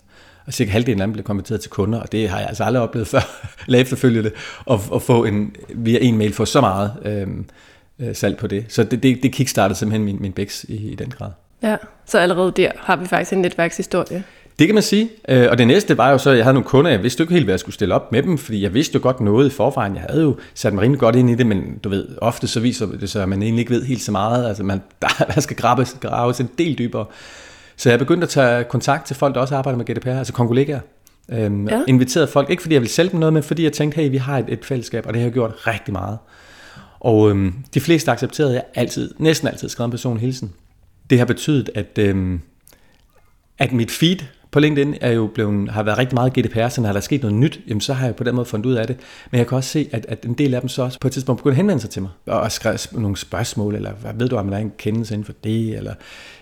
og 0.47 0.53
cirka 0.53 0.71
halvdelen 0.71 1.01
af 1.01 1.07
dem 1.07 1.13
blev 1.13 1.25
konverteret 1.25 1.61
til 1.61 1.71
kunder, 1.71 2.01
og 2.01 2.13
det 2.13 2.29
har 2.29 2.39
jeg 2.39 2.49
altså 2.49 2.65
aldrig 2.65 2.83
oplevet 2.83 3.09
før, 3.09 3.21
eller 3.67 3.79
efterfølgende, 3.79 4.31
at, 4.71 4.81
at 4.95 5.03
få 5.03 5.25
en, 5.25 5.57
via 5.69 5.99
en 6.01 6.19
mail 6.19 6.33
få 6.33 6.45
så 6.45 6.61
meget 6.61 6.93
øhm, 7.05 7.47
øh, 7.99 8.17
salg 8.17 8.37
på 8.37 8.47
det. 8.47 8.65
Så 8.69 8.85
det, 8.85 9.03
det, 9.03 9.23
det 9.23 9.33
kickstartede 9.33 9.79
simpelthen 9.79 10.05
min, 10.05 10.17
min 10.21 10.33
bæks 10.33 10.65
i, 10.65 10.91
i 10.91 10.95
den 10.95 11.11
grad. 11.11 11.31
Ja, 11.63 11.77
så 12.07 12.19
allerede 12.19 12.53
der 12.57 12.71
har 12.77 12.97
vi 12.97 13.07
faktisk 13.07 13.33
en 13.33 13.39
netværkshistorie. 13.39 14.25
Det 14.59 14.69
kan 14.69 14.75
man 14.75 14.83
sige. 14.83 15.11
Øh, 15.29 15.47
og 15.51 15.59
det 15.59 15.67
næste 15.67 15.99
var 15.99 16.11
jo 16.11 16.19
så, 16.19 16.31
at 16.31 16.37
jeg 16.37 16.45
havde 16.45 16.55
nogle 16.55 16.69
kunder, 16.69 16.91
jeg 16.91 17.03
vidste 17.03 17.23
ikke 17.23 17.33
helt, 17.33 17.47
hvad 17.47 17.53
jeg 17.53 17.61
skulle 17.61 17.75
stille 17.75 17.95
op 17.95 18.13
med 18.13 18.23
dem, 18.23 18.39
fordi 18.39 18.63
jeg 18.63 18.75
vidste 18.75 18.95
jo 18.95 19.01
godt 19.03 19.21
noget 19.21 19.47
i 19.47 19.51
forvejen. 19.51 19.95
Jeg 19.95 20.05
havde 20.09 20.23
jo 20.23 20.37
sat 20.55 20.73
mig 20.73 20.83
rimelig 20.83 21.01
godt 21.01 21.17
ind 21.17 21.31
i 21.31 21.35
det, 21.35 21.47
men 21.47 21.79
du 21.85 21.89
ved, 21.89 22.09
ofte 22.21 22.47
så 22.47 22.61
viser 22.61 22.87
det 22.87 23.11
sig, 23.11 23.23
at 23.23 23.29
man 23.29 23.43
egentlig 23.43 23.61
ikke 23.61 23.73
ved 23.73 23.85
helt 23.85 24.03
så 24.03 24.13
meget. 24.13 24.49
Altså 24.49 24.63
man, 24.63 24.83
der, 25.35 25.41
skal 25.41 25.57
graves, 25.57 25.97
graves 26.01 26.41
en 26.41 26.51
del 26.59 26.79
dybere. 26.79 27.05
Så 27.77 27.91
jeg 27.91 27.99
begyndte 27.99 28.25
at 28.25 28.29
tage 28.29 28.65
kontakt 28.65 29.07
til 29.07 29.17
folk, 29.17 29.35
der 29.35 29.41
også 29.41 29.57
arbejder 29.57 29.79
med 29.79 29.85
GDPR, 29.85 30.09
altså 30.09 30.33
kongolegaer. 30.33 30.81
Øhm, 31.29 31.69
ja. 31.69 31.83
Inviterede 31.89 32.29
folk, 32.29 32.51
ikke 32.51 32.63
fordi 32.63 32.75
jeg 32.75 32.83
ville 32.83 32.93
sælge 32.93 33.11
dem 33.11 33.21
noget, 33.21 33.33
men 33.33 33.43
fordi 33.43 33.65
jeg 33.65 33.73
tænkte, 33.73 34.01
hey, 34.01 34.11
vi 34.11 34.17
har 34.17 34.39
et, 34.39 34.45
et 34.49 34.65
fællesskab, 34.65 35.07
og 35.07 35.13
det 35.13 35.21
har 35.21 35.27
jeg 35.27 35.33
gjort 35.33 35.67
rigtig 35.67 35.93
meget. 35.93 36.19
Og 37.01 37.31
øhm, 37.31 37.55
de 37.75 37.81
fleste 37.81 38.11
accepterede 38.11 38.55
jeg 38.55 38.65
altid, 38.75 39.15
næsten 39.19 39.49
altid 39.49 39.69
skrevet 39.69 39.87
en 39.87 39.91
person 39.91 40.17
hilsen. 40.17 40.53
Det 41.11 41.19
har 41.19 41.25
betydet, 41.25 41.71
at, 41.75 41.99
øhm, 41.99 42.41
at 43.59 43.73
mit 43.73 43.91
feed 43.91 44.17
på 44.53 44.61
LinkedIn 44.61 44.95
er 45.01 45.11
jo 45.13 45.31
blevet, 45.35 45.71
har 45.71 45.83
været 45.83 45.99
rigtig 45.99 46.15
meget 46.15 46.33
GDPR, 46.33 46.69
så 46.69 46.81
når 46.81 46.89
der 46.89 46.97
er 46.97 47.01
sket 47.01 47.23
noget 47.23 47.37
nyt, 47.37 47.61
jamen 47.69 47.81
så 47.81 47.93
har 47.93 48.07
jeg 48.07 48.17
på 48.17 48.25
den 48.25 48.35
måde 48.35 48.47
fundet 48.47 48.67
ud 48.67 48.75
af 48.75 48.87
det. 48.87 48.97
Men 49.31 49.39
jeg 49.39 49.47
kan 49.47 49.57
også 49.57 49.71
se, 49.71 49.89
at, 49.93 50.07
at 50.09 50.25
en 50.25 50.35
del 50.35 50.55
af 50.55 50.61
dem 50.61 50.69
så 50.69 50.83
også 50.83 51.01
på 51.01 51.09
et 51.09 51.13
tidspunkt 51.13 51.39
begynder 51.39 51.53
at 51.53 51.57
henvende 51.57 51.81
sig 51.81 51.91
til 51.91 52.03
mig, 52.03 52.11
og 52.27 52.53
skrive 52.53 52.79
nogle 52.93 53.17
spørgsmål, 53.17 53.75
eller 53.75 53.93
hvad 53.93 54.13
ved 54.15 54.29
du, 54.29 54.37
om 54.37 54.49
der 54.49 54.57
er 54.57 54.61
en 54.61 54.73
kendelse 54.79 55.15
inden 55.15 55.25
for 55.25 55.33
det, 55.45 55.77
eller, 55.77 55.95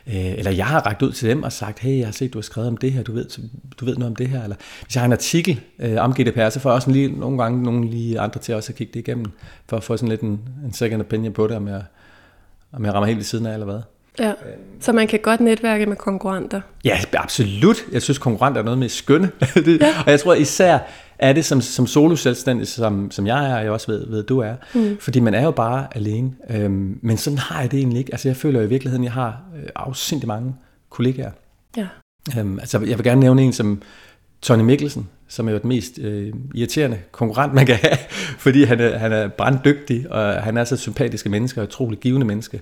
øh, 0.07 0.33
eller 0.39 0.51
jeg 0.51 0.67
har 0.67 0.87
rækket 0.87 1.07
ud 1.07 1.13
til 1.13 1.29
dem 1.29 1.43
og 1.43 1.53
sagt, 1.53 1.79
hey, 1.79 1.99
jeg 1.99 2.07
har 2.07 2.13
set, 2.13 2.33
du 2.33 2.39
har 2.39 2.43
skrevet 2.43 2.69
om 2.69 2.77
det 2.77 2.93
her, 2.93 3.03
du 3.03 3.13
ved, 3.13 3.27
du 3.81 3.85
ved 3.85 3.97
noget 3.97 4.11
om 4.11 4.17
det 4.17 4.29
her, 4.29 4.43
eller 4.43 4.57
hvis 4.85 4.95
jeg 4.95 5.01
har 5.01 5.07
en 5.07 5.13
artikel 5.13 5.61
øh, 5.79 5.97
om 5.99 6.15
GDPR, 6.15 6.49
så 6.49 6.61
får 6.61 6.71
jeg 6.71 6.75
også 6.75 6.91
lige, 6.91 7.09
nogle 7.09 7.43
gange 7.43 7.63
nogle 7.63 7.91
lige 7.91 8.21
andre 8.21 8.41
til 8.41 8.55
også 8.55 8.73
at 8.73 8.77
kigge 8.77 8.93
det 8.95 9.01
igennem, 9.01 9.27
for 9.69 9.77
at 9.77 9.85
få 9.85 9.97
sådan 9.97 10.09
lidt 10.09 10.21
en, 10.21 10.41
en 10.65 10.73
second 10.73 11.01
opinion 11.01 11.33
på 11.33 11.47
det, 11.47 11.57
om 11.57 11.69
jeg, 11.69 11.83
om 12.73 12.85
jeg 12.85 12.95
rammer 12.95 13.07
helt 13.07 13.17
ved 13.17 13.25
siden 13.25 13.47
af, 13.47 13.53
eller 13.53 13.67
hvad. 13.67 13.81
Ja, 14.21 14.33
så 14.81 14.93
man 14.93 15.09
kan 15.09 15.21
godt 15.23 15.41
netværke 15.41 15.87
med 15.87 15.97
konkurrenter. 15.97 16.61
Ja, 16.85 16.99
absolut. 17.13 17.77
Jeg 17.93 18.03
synes, 18.03 18.19
konkurrenter 18.19 18.61
er 18.61 18.65
noget 18.65 18.79
med 18.79 18.89
skønne. 18.89 19.31
det, 19.55 19.81
ja. 19.81 19.95
Og 20.07 20.11
jeg 20.11 20.21
tror 20.21 20.35
især 20.35 20.79
er 21.19 21.33
det 21.33 21.45
som, 21.45 21.61
som 21.61 21.87
solo 21.87 22.17
selvstændig, 22.17 22.69
som, 22.69 23.11
som 23.11 23.27
jeg 23.27 23.51
er, 23.51 23.57
og 23.57 23.63
jeg 23.63 23.71
også 23.71 23.87
ved, 23.87 24.07
ved 24.07 24.23
du 24.23 24.39
er. 24.39 24.55
Mm. 24.75 24.99
Fordi 25.01 25.21
man 25.21 25.35
er 25.35 25.45
jo 25.45 25.51
bare 25.51 25.87
alene. 25.95 26.33
Øhm, 26.51 26.99
men 27.03 27.17
sådan 27.17 27.39
har 27.39 27.61
jeg 27.61 27.71
det 27.71 27.79
egentlig 27.79 27.99
ikke. 27.99 28.13
Altså 28.13 28.29
jeg 28.29 28.37
føler 28.37 28.61
i 28.61 28.69
virkeligheden, 28.69 29.05
jeg 29.05 29.13
har 29.13 29.43
øh, 29.57 29.69
afsindig 29.75 30.29
mange 30.29 30.55
kollegaer. 30.91 31.31
Ja. 31.77 31.87
Øhm, 32.39 32.59
altså 32.59 32.79
jeg 32.79 32.99
vil 32.99 33.05
gerne 33.05 33.21
nævne 33.21 33.43
en 33.43 33.53
som 33.53 33.83
Tony 34.43 34.63
Mikkelsen, 34.63 35.09
som 35.31 35.49
er 35.49 35.53
jo 35.53 35.59
den 35.59 35.69
mest 35.69 35.99
øh, 35.99 36.33
irriterende 36.55 36.99
konkurrent, 37.13 37.55
man 37.55 37.67
kan 37.67 37.77
have, 37.77 37.97
fordi 38.45 38.65
han 38.65 38.81
er, 38.81 38.99
han 38.99 39.13
er 39.13 39.29
branddygtig, 39.29 40.13
og 40.13 40.43
han 40.43 40.57
er 40.57 40.65
så 40.65 40.77
sympatiske 40.77 41.29
mennesker, 41.29 41.63
og 41.63 41.69
utrolig 41.69 41.99
givende 41.99 42.27
menneske. 42.27 42.61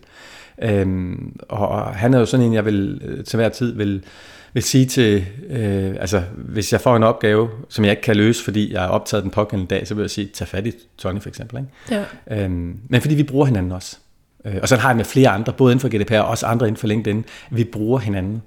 Øhm, 0.63 1.37
og, 1.49 1.69
og 1.69 1.95
han 1.95 2.15
er 2.15 2.19
jo 2.19 2.27
sådan 2.27 2.47
en, 2.47 2.55
jeg 2.55 2.65
vil 2.65 3.01
øh, 3.05 3.25
til 3.25 3.37
hver 3.37 3.49
tid 3.49 3.73
vil, 3.73 4.05
vil 4.53 4.63
sige 4.63 4.87
til, 4.87 5.27
øh, 5.51 5.97
altså 6.01 6.23
hvis 6.35 6.73
jeg 6.73 6.81
får 6.81 6.97
en 6.97 7.03
opgave, 7.03 7.49
som 7.69 7.85
jeg 7.85 7.91
ikke 7.91 8.03
kan 8.03 8.17
løse, 8.17 8.45
fordi 8.45 8.73
jeg 8.73 8.85
er 8.85 8.89
optaget 8.89 9.23
den 9.23 9.31
pågældende 9.31 9.75
dag, 9.75 9.87
så 9.87 9.95
vil 9.95 10.03
jeg 10.03 10.11
sige, 10.11 10.27
tag 10.27 10.49
fat 10.49 10.67
i 10.67 10.73
Tony 10.99 11.21
for 11.21 11.29
eksempel. 11.29 11.59
Ikke? 11.59 12.05
Ja. 12.31 12.45
Øhm, 12.45 12.79
men 12.89 13.01
fordi 13.01 13.15
vi 13.15 13.23
bruger 13.23 13.47
hinanden 13.47 13.73
også. 13.73 13.97
Øh, 14.45 14.55
og 14.63 14.69
så 14.69 14.77
har 14.77 14.89
jeg 14.89 14.97
med 14.97 15.05
flere 15.05 15.29
andre, 15.29 15.53
både 15.53 15.73
inden 15.73 15.81
for 15.81 15.97
GDPR 15.97 16.19
og 16.19 16.29
også 16.29 16.47
andre 16.47 16.67
inden 16.67 16.81
for 16.81 16.87
LinkedIn. 16.87 17.25
Vi 17.51 17.65
bruger 17.65 17.99
hinanden. 17.99 18.43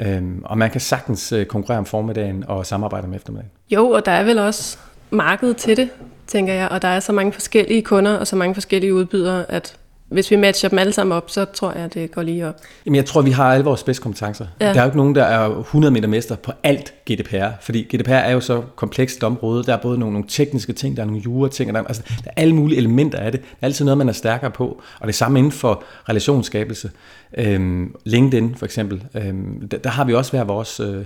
Øhm, 0.00 0.42
og 0.44 0.58
man 0.58 0.70
kan 0.70 0.80
sagtens 0.80 1.32
øh, 1.32 1.46
konkurrere 1.46 1.78
om 1.78 1.86
formiddagen 1.86 2.44
og 2.48 2.66
samarbejde 2.66 3.04
om 3.04 3.14
eftermiddagen. 3.14 3.50
Jo, 3.70 3.90
og 3.90 4.06
der 4.06 4.12
er 4.12 4.24
vel 4.24 4.38
også 4.38 4.78
marked 5.10 5.54
til 5.54 5.76
det, 5.76 5.88
tænker 6.26 6.54
jeg, 6.54 6.68
og 6.68 6.82
der 6.82 6.88
er 6.88 7.00
så 7.00 7.12
mange 7.12 7.32
forskellige 7.32 7.82
kunder 7.82 8.16
og 8.16 8.26
så 8.26 8.36
mange 8.36 8.54
forskellige 8.54 8.94
udbydere, 8.94 9.50
at 9.50 9.76
hvis 10.14 10.30
vi 10.30 10.36
matcher 10.36 10.68
dem 10.68 10.78
alle 10.78 10.92
sammen 10.92 11.16
op, 11.16 11.30
så 11.30 11.44
tror 11.44 11.72
jeg, 11.72 11.94
det 11.94 12.10
går 12.10 12.22
lige 12.22 12.48
op. 12.48 12.54
Jamen, 12.86 12.96
jeg 12.96 13.04
tror, 13.04 13.22
vi 13.22 13.30
har 13.30 13.52
alle 13.52 13.64
vores 13.64 13.80
spidskompetencer. 13.80 14.46
Ja. 14.60 14.66
Der 14.66 14.74
er 14.74 14.80
jo 14.80 14.84
ikke 14.84 14.96
nogen, 14.96 15.14
der 15.14 15.24
er 15.24 15.58
100 15.58 15.92
meter 15.92 16.08
mester 16.08 16.36
på 16.36 16.52
alt 16.62 16.94
GDPR, 17.10 17.48
fordi 17.60 17.82
GDPR 17.82 18.10
er 18.10 18.32
jo 18.32 18.40
så 18.40 18.62
komplekst 18.76 19.16
et 19.16 19.22
område. 19.22 19.64
Der 19.64 19.72
er 19.72 19.76
både 19.76 19.98
nogle, 19.98 20.12
nogle 20.12 20.28
tekniske 20.28 20.72
ting, 20.72 20.96
der 20.96 21.02
er 21.02 21.06
nogle 21.06 21.22
jure 21.22 21.48
ting, 21.48 21.70
og 21.70 21.74
der, 21.74 21.84
altså, 21.84 22.02
der 22.06 22.30
er 22.30 22.42
alle 22.42 22.54
mulige 22.54 22.78
elementer 22.78 23.18
af 23.18 23.32
det. 23.32 23.40
Det 23.40 23.48
er 23.60 23.66
altid 23.66 23.84
noget, 23.84 23.98
man 23.98 24.08
er 24.08 24.12
stærkere 24.12 24.50
på, 24.50 24.82
og 25.00 25.06
det 25.06 25.14
samme 25.14 25.38
inden 25.38 25.52
for 25.52 25.84
relationsskabelse. 26.08 26.90
Øhm, 27.38 27.94
LinkedIn 28.04 28.54
for 28.54 28.64
eksempel, 28.64 29.04
øhm, 29.14 29.68
der, 29.68 29.78
der 29.78 29.90
har 29.90 30.04
vi 30.04 30.14
også 30.14 30.32
hver 30.32 30.44
vores, 30.44 30.80
øh, 30.80 31.04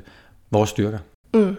vores 0.51 0.71
styrker. 0.71 0.99
Mm. 1.35 1.57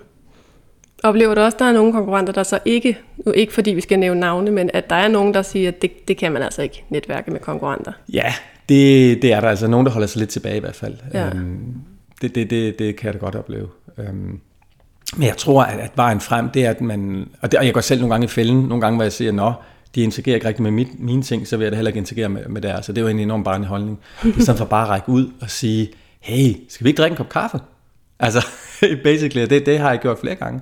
Oplever 1.03 1.36
du 1.36 1.41
også, 1.41 1.56
at 1.56 1.60
der 1.60 1.65
er 1.65 1.72
nogle 1.72 1.94
konkurrenter, 1.94 2.34
der 2.34 2.44
så 2.44 2.60
ikke, 2.65 2.98
nu 3.25 3.32
ikke 3.32 3.53
fordi 3.53 3.72
vi 3.72 3.82
skal 3.82 4.00
nævne 4.00 4.20
navne, 4.20 4.51
men 4.51 4.70
at 4.74 4.89
der 4.89 4.96
er 4.96 5.08
nogen, 5.08 5.34
der 5.34 5.41
siger, 5.41 5.68
at 5.68 5.82
det, 5.82 6.08
det 6.08 6.18
kan 6.18 6.32
man 6.32 6.41
altså 6.41 6.62
ikke 6.62 6.84
netværke 6.89 7.32
med 7.32 7.39
konkurrenter? 7.39 7.91
Ja, 8.13 8.34
det, 8.70 9.22
det 9.22 9.34
er 9.34 9.39
der 9.39 9.50
altså. 9.50 9.68
Nogen, 9.68 9.86
der 9.86 9.91
holder 9.91 10.08
sig 10.08 10.20
lidt 10.20 10.29
tilbage 10.29 10.58
i 10.58 10.60
hvert 10.60 10.75
fald. 10.75 10.96
Ja. 11.13 11.27
Øhm, 11.27 11.74
det, 12.22 12.36
det, 12.36 12.50
det, 12.50 12.79
det 12.79 12.96
kan 12.96 13.06
jeg 13.06 13.13
da 13.13 13.20
godt 13.20 13.36
opleve. 13.36 13.68
Øhm, 13.98 14.39
men 15.15 15.27
jeg 15.27 15.38
tror, 15.38 15.63
at, 15.63 15.79
at 15.79 15.91
vejen 15.96 16.20
frem, 16.20 16.50
det 16.50 16.65
er, 16.65 16.70
at 16.70 16.82
man... 16.82 17.29
Og, 17.41 17.51
det, 17.51 17.60
og 17.60 17.65
jeg 17.65 17.74
går 17.74 17.82
selv 17.82 18.00
nogle 18.00 18.13
gange 18.13 18.25
i 18.25 18.27
fælden, 18.27 18.62
nogle 18.62 18.82
gange, 18.82 18.96
hvor 18.96 19.03
jeg 19.03 19.12
siger, 19.12 19.32
nå, 19.32 19.53
de 19.96 20.01
interagerer 20.01 20.36
ikke 20.36 20.48
rigtig 20.48 20.63
med 20.63 20.72
mit, 20.72 21.00
mine 21.00 21.22
ting, 21.22 21.48
så 21.48 21.58
vil 21.58 21.65
jeg 21.65 21.72
da 21.72 21.75
heller 21.75 21.89
ikke 21.89 21.98
interagere 21.98 22.29
med, 22.29 22.46
med 22.46 22.62
deres. 22.62 22.86
Så 22.86 22.91
det 22.91 22.98
er 22.98 23.01
jo 23.01 23.08
en 23.08 23.20
enorm 23.20 23.44
barnlig 23.44 23.68
holdning. 23.68 24.00
I 24.24 24.41
stedet 24.41 24.58
for 24.58 24.65
bare 24.65 24.84
at 24.84 24.89
række 24.89 25.10
ud 25.10 25.32
og 25.41 25.50
sige, 25.50 25.89
hey, 26.20 26.56
skal 26.70 26.84
vi 26.84 26.89
ikke 26.89 26.98
drikke 26.98 27.13
en 27.13 27.18
kop 27.18 27.29
kaffe? 27.29 27.60
Altså, 28.20 28.48
basically, 29.03 29.46
det, 29.50 29.65
det 29.65 29.79
har 29.79 29.89
jeg 29.89 30.00
gjort 30.00 30.20
flere 30.20 30.36
gange. 30.36 30.62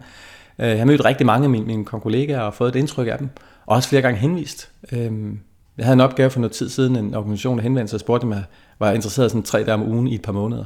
Øh, 0.60 0.70
jeg 0.70 0.78
har 0.78 0.86
mødt 0.86 1.06
rigtig 1.06 1.26
mange 1.26 1.44
af 1.44 1.50
mine, 1.50 1.66
mine 1.66 1.86
kollegaer 1.86 2.40
og 2.40 2.54
fået 2.54 2.76
et 2.76 2.80
indtryk 2.80 3.08
af 3.08 3.18
dem, 3.18 3.30
og 3.66 3.76
også 3.76 3.90
flere 3.90 4.02
gange 4.02 4.20
henvist. 4.20 4.70
Øhm, 4.92 5.40
jeg 5.78 5.86
havde 5.86 5.94
en 5.94 6.02
opgave 6.02 6.30
for 6.30 6.40
noget 6.40 6.52
tid 6.52 6.70
siden, 6.70 6.96
en 6.96 7.16
organisation, 7.16 7.58
der 7.58 7.64
henvendte 7.64 7.90
sig 7.90 7.98
og 7.98 8.00
spurgte 8.00 8.28
mig, 8.28 8.44
var 8.80 8.92
interesseret 8.92 9.32
sådan 9.32 9.44
tre 9.44 9.64
dage 9.64 9.74
om 9.74 9.84
ugen 9.84 10.08
i 10.08 10.16
et 10.16 10.22
par 10.22 10.32
måneder. 10.32 10.66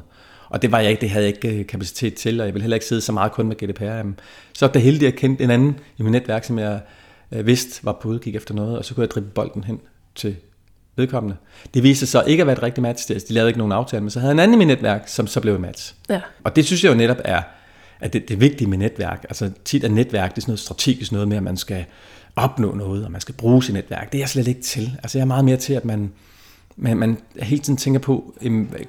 Og 0.50 0.62
det 0.62 0.72
var 0.72 0.80
jeg 0.80 0.90
ikke, 0.90 1.02
det 1.02 1.10
havde 1.10 1.26
jeg 1.26 1.36
ikke 1.36 1.60
øh, 1.60 1.68
kapacitet 1.68 2.14
til, 2.14 2.40
og 2.40 2.46
jeg 2.46 2.54
ville 2.54 2.64
heller 2.64 2.76
ikke 2.76 2.86
sidde 2.86 3.02
så 3.02 3.12
meget 3.12 3.32
kun 3.32 3.48
med 3.48 3.56
GDPR. 3.56 4.22
Så 4.54 4.66
er 4.66 4.70
det 4.70 4.82
heldigt, 4.82 5.08
at 5.08 5.14
jeg 5.14 5.20
kendte 5.20 5.44
en 5.44 5.52
anden 5.52 5.80
i 5.98 6.04
mit 6.04 6.12
netværk, 6.12 6.44
som 6.44 6.60
jeg 6.60 6.80
øh, 7.32 7.46
vidste 7.48 7.86
var 7.86 7.98
på 8.02 8.08
udkig 8.08 8.36
efter 8.36 8.54
noget, 8.54 8.78
og 8.78 8.86
så 8.86 8.96
kunne 8.96 9.02
jeg 9.02 9.12
drible 9.12 9.30
bolden 9.30 9.64
hen 9.64 9.80
til 10.16 10.36
vedkommende. 10.96 11.36
Det 11.74 11.84
viste 11.84 12.00
sig 12.00 12.08
så 12.08 12.24
ikke 12.28 12.42
at 12.42 12.48
være 12.48 12.58
et 12.58 12.64
rigtigt 12.64 12.82
match. 12.82 13.28
De 13.28 13.34
lavede 13.34 13.50
ikke 13.50 13.58
nogen 13.58 13.72
aftale, 13.72 14.02
men 14.02 14.10
så 14.10 14.20
havde 14.20 14.30
jeg 14.30 14.36
en 14.36 14.40
anden 14.40 14.54
i 14.54 14.58
mit 14.58 14.68
netværk, 14.68 15.08
som 15.08 15.28
så 15.28 15.42
blev 15.42 15.54
et 15.54 15.62
match. 15.62 15.96
Ja. 16.10 16.22
Og 16.44 16.56
det 16.56 16.66
synes 16.66 16.84
jeg 16.84 16.92
jo 16.92 16.98
netop 16.98 17.18
er, 17.26 17.42
at 18.02 18.14
det, 18.14 18.28
det 18.28 18.34
er 18.34 18.38
vigtigt 18.38 18.70
med 18.70 18.78
netværk. 18.78 19.26
Altså 19.30 19.52
tit 19.66 19.84
er 19.84 19.90
netværk, 19.90 20.30
det 20.30 20.38
er 20.38 20.42
sådan 20.42 20.52
noget 20.52 20.60
strategisk 20.60 21.12
noget 21.12 21.28
med, 21.28 21.38
at 21.38 21.44
man 21.44 21.58
skal 21.58 21.86
opnå 22.36 22.76
noget, 22.76 23.06
og 23.06 23.12
man 23.12 23.22
skal 23.22 23.36
bruge 23.36 23.64
sit 23.64 23.74
netværk. 23.74 24.12
Det 24.12 24.18
er 24.18 24.22
jeg 24.22 24.30
slet 24.30 24.48
ikke 24.48 24.62
til. 24.62 24.92
Altså 25.04 25.18
jeg 25.18 25.24
er 25.24 25.28
meget 25.28 25.46
mere 25.46 25.58
til, 25.58 25.74
at 25.74 25.86
man, 25.86 26.12
man, 26.76 26.98
man 26.98 27.18
hele 27.40 27.62
tiden 27.62 27.78
tænker 27.78 28.00
på, 28.00 28.36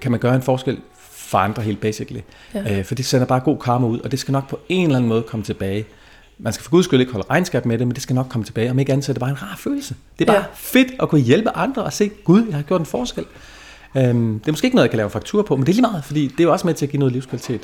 kan 0.01 0.11
man 0.11 0.21
gøre 0.21 0.35
en 0.35 0.43
forskel 0.43 0.79
for 1.11 1.39
andre 1.39 1.63
helt 1.63 1.81
basically. 1.81 2.21
Ja. 2.55 2.79
Øh, 2.79 2.85
for 2.85 2.95
det 2.95 3.05
sender 3.05 3.27
bare 3.27 3.41
god 3.41 3.59
karma 3.59 3.87
ud, 3.87 4.01
og 4.01 4.11
det 4.11 4.19
skal 4.19 4.33
nok 4.33 4.49
på 4.49 4.59
en 4.69 4.85
eller 4.85 4.97
anden 4.97 5.09
måde 5.09 5.23
komme 5.23 5.45
tilbage. 5.45 5.85
Man 6.39 6.53
skal 6.53 6.65
for 6.65 6.71
guds 6.71 6.85
skyld 6.85 7.01
ikke 7.01 7.13
holde 7.13 7.27
regnskab 7.31 7.67
med 7.67 7.79
det, 7.79 7.87
men 7.87 7.95
det 7.95 8.03
skal 8.03 8.15
nok 8.15 8.27
komme 8.29 8.45
tilbage. 8.45 8.71
Om 8.71 8.79
ikke 8.79 8.93
andet, 8.93 9.05
så 9.05 9.13
er 9.13 9.15
det 9.15 9.21
bare 9.21 9.31
en 9.31 9.43
rar 9.43 9.57
følelse. 9.59 9.95
Det 10.19 10.29
er 10.29 10.33
bare 10.33 10.43
ja. 10.43 10.49
fedt 10.55 10.89
at 11.01 11.09
kunne 11.09 11.21
hjælpe 11.21 11.51
andre 11.51 11.85
og 11.85 11.93
se, 11.93 12.09
gud, 12.25 12.47
jeg 12.47 12.57
har 12.57 12.63
gjort 12.63 12.81
en 12.81 12.87
forskel. 12.87 13.25
Øhm, 13.97 14.39
det 14.41 14.49
er 14.49 14.53
måske 14.53 14.65
ikke 14.65 14.75
noget, 14.75 14.87
jeg 14.87 14.91
kan 14.91 14.97
lave 14.97 15.11
faktur 15.11 15.43
på, 15.43 15.57
men 15.57 15.67
det 15.67 15.73
er 15.73 15.75
lige 15.75 15.83
meget, 15.83 16.05
fordi 16.05 16.29
det 16.29 16.41
er 16.41 16.45
jo 16.45 16.53
også 16.53 16.67
med 16.67 16.75
til 16.75 16.87
at 16.87 16.91
give 16.91 16.99
noget 16.99 17.13
livskvalitet. 17.13 17.61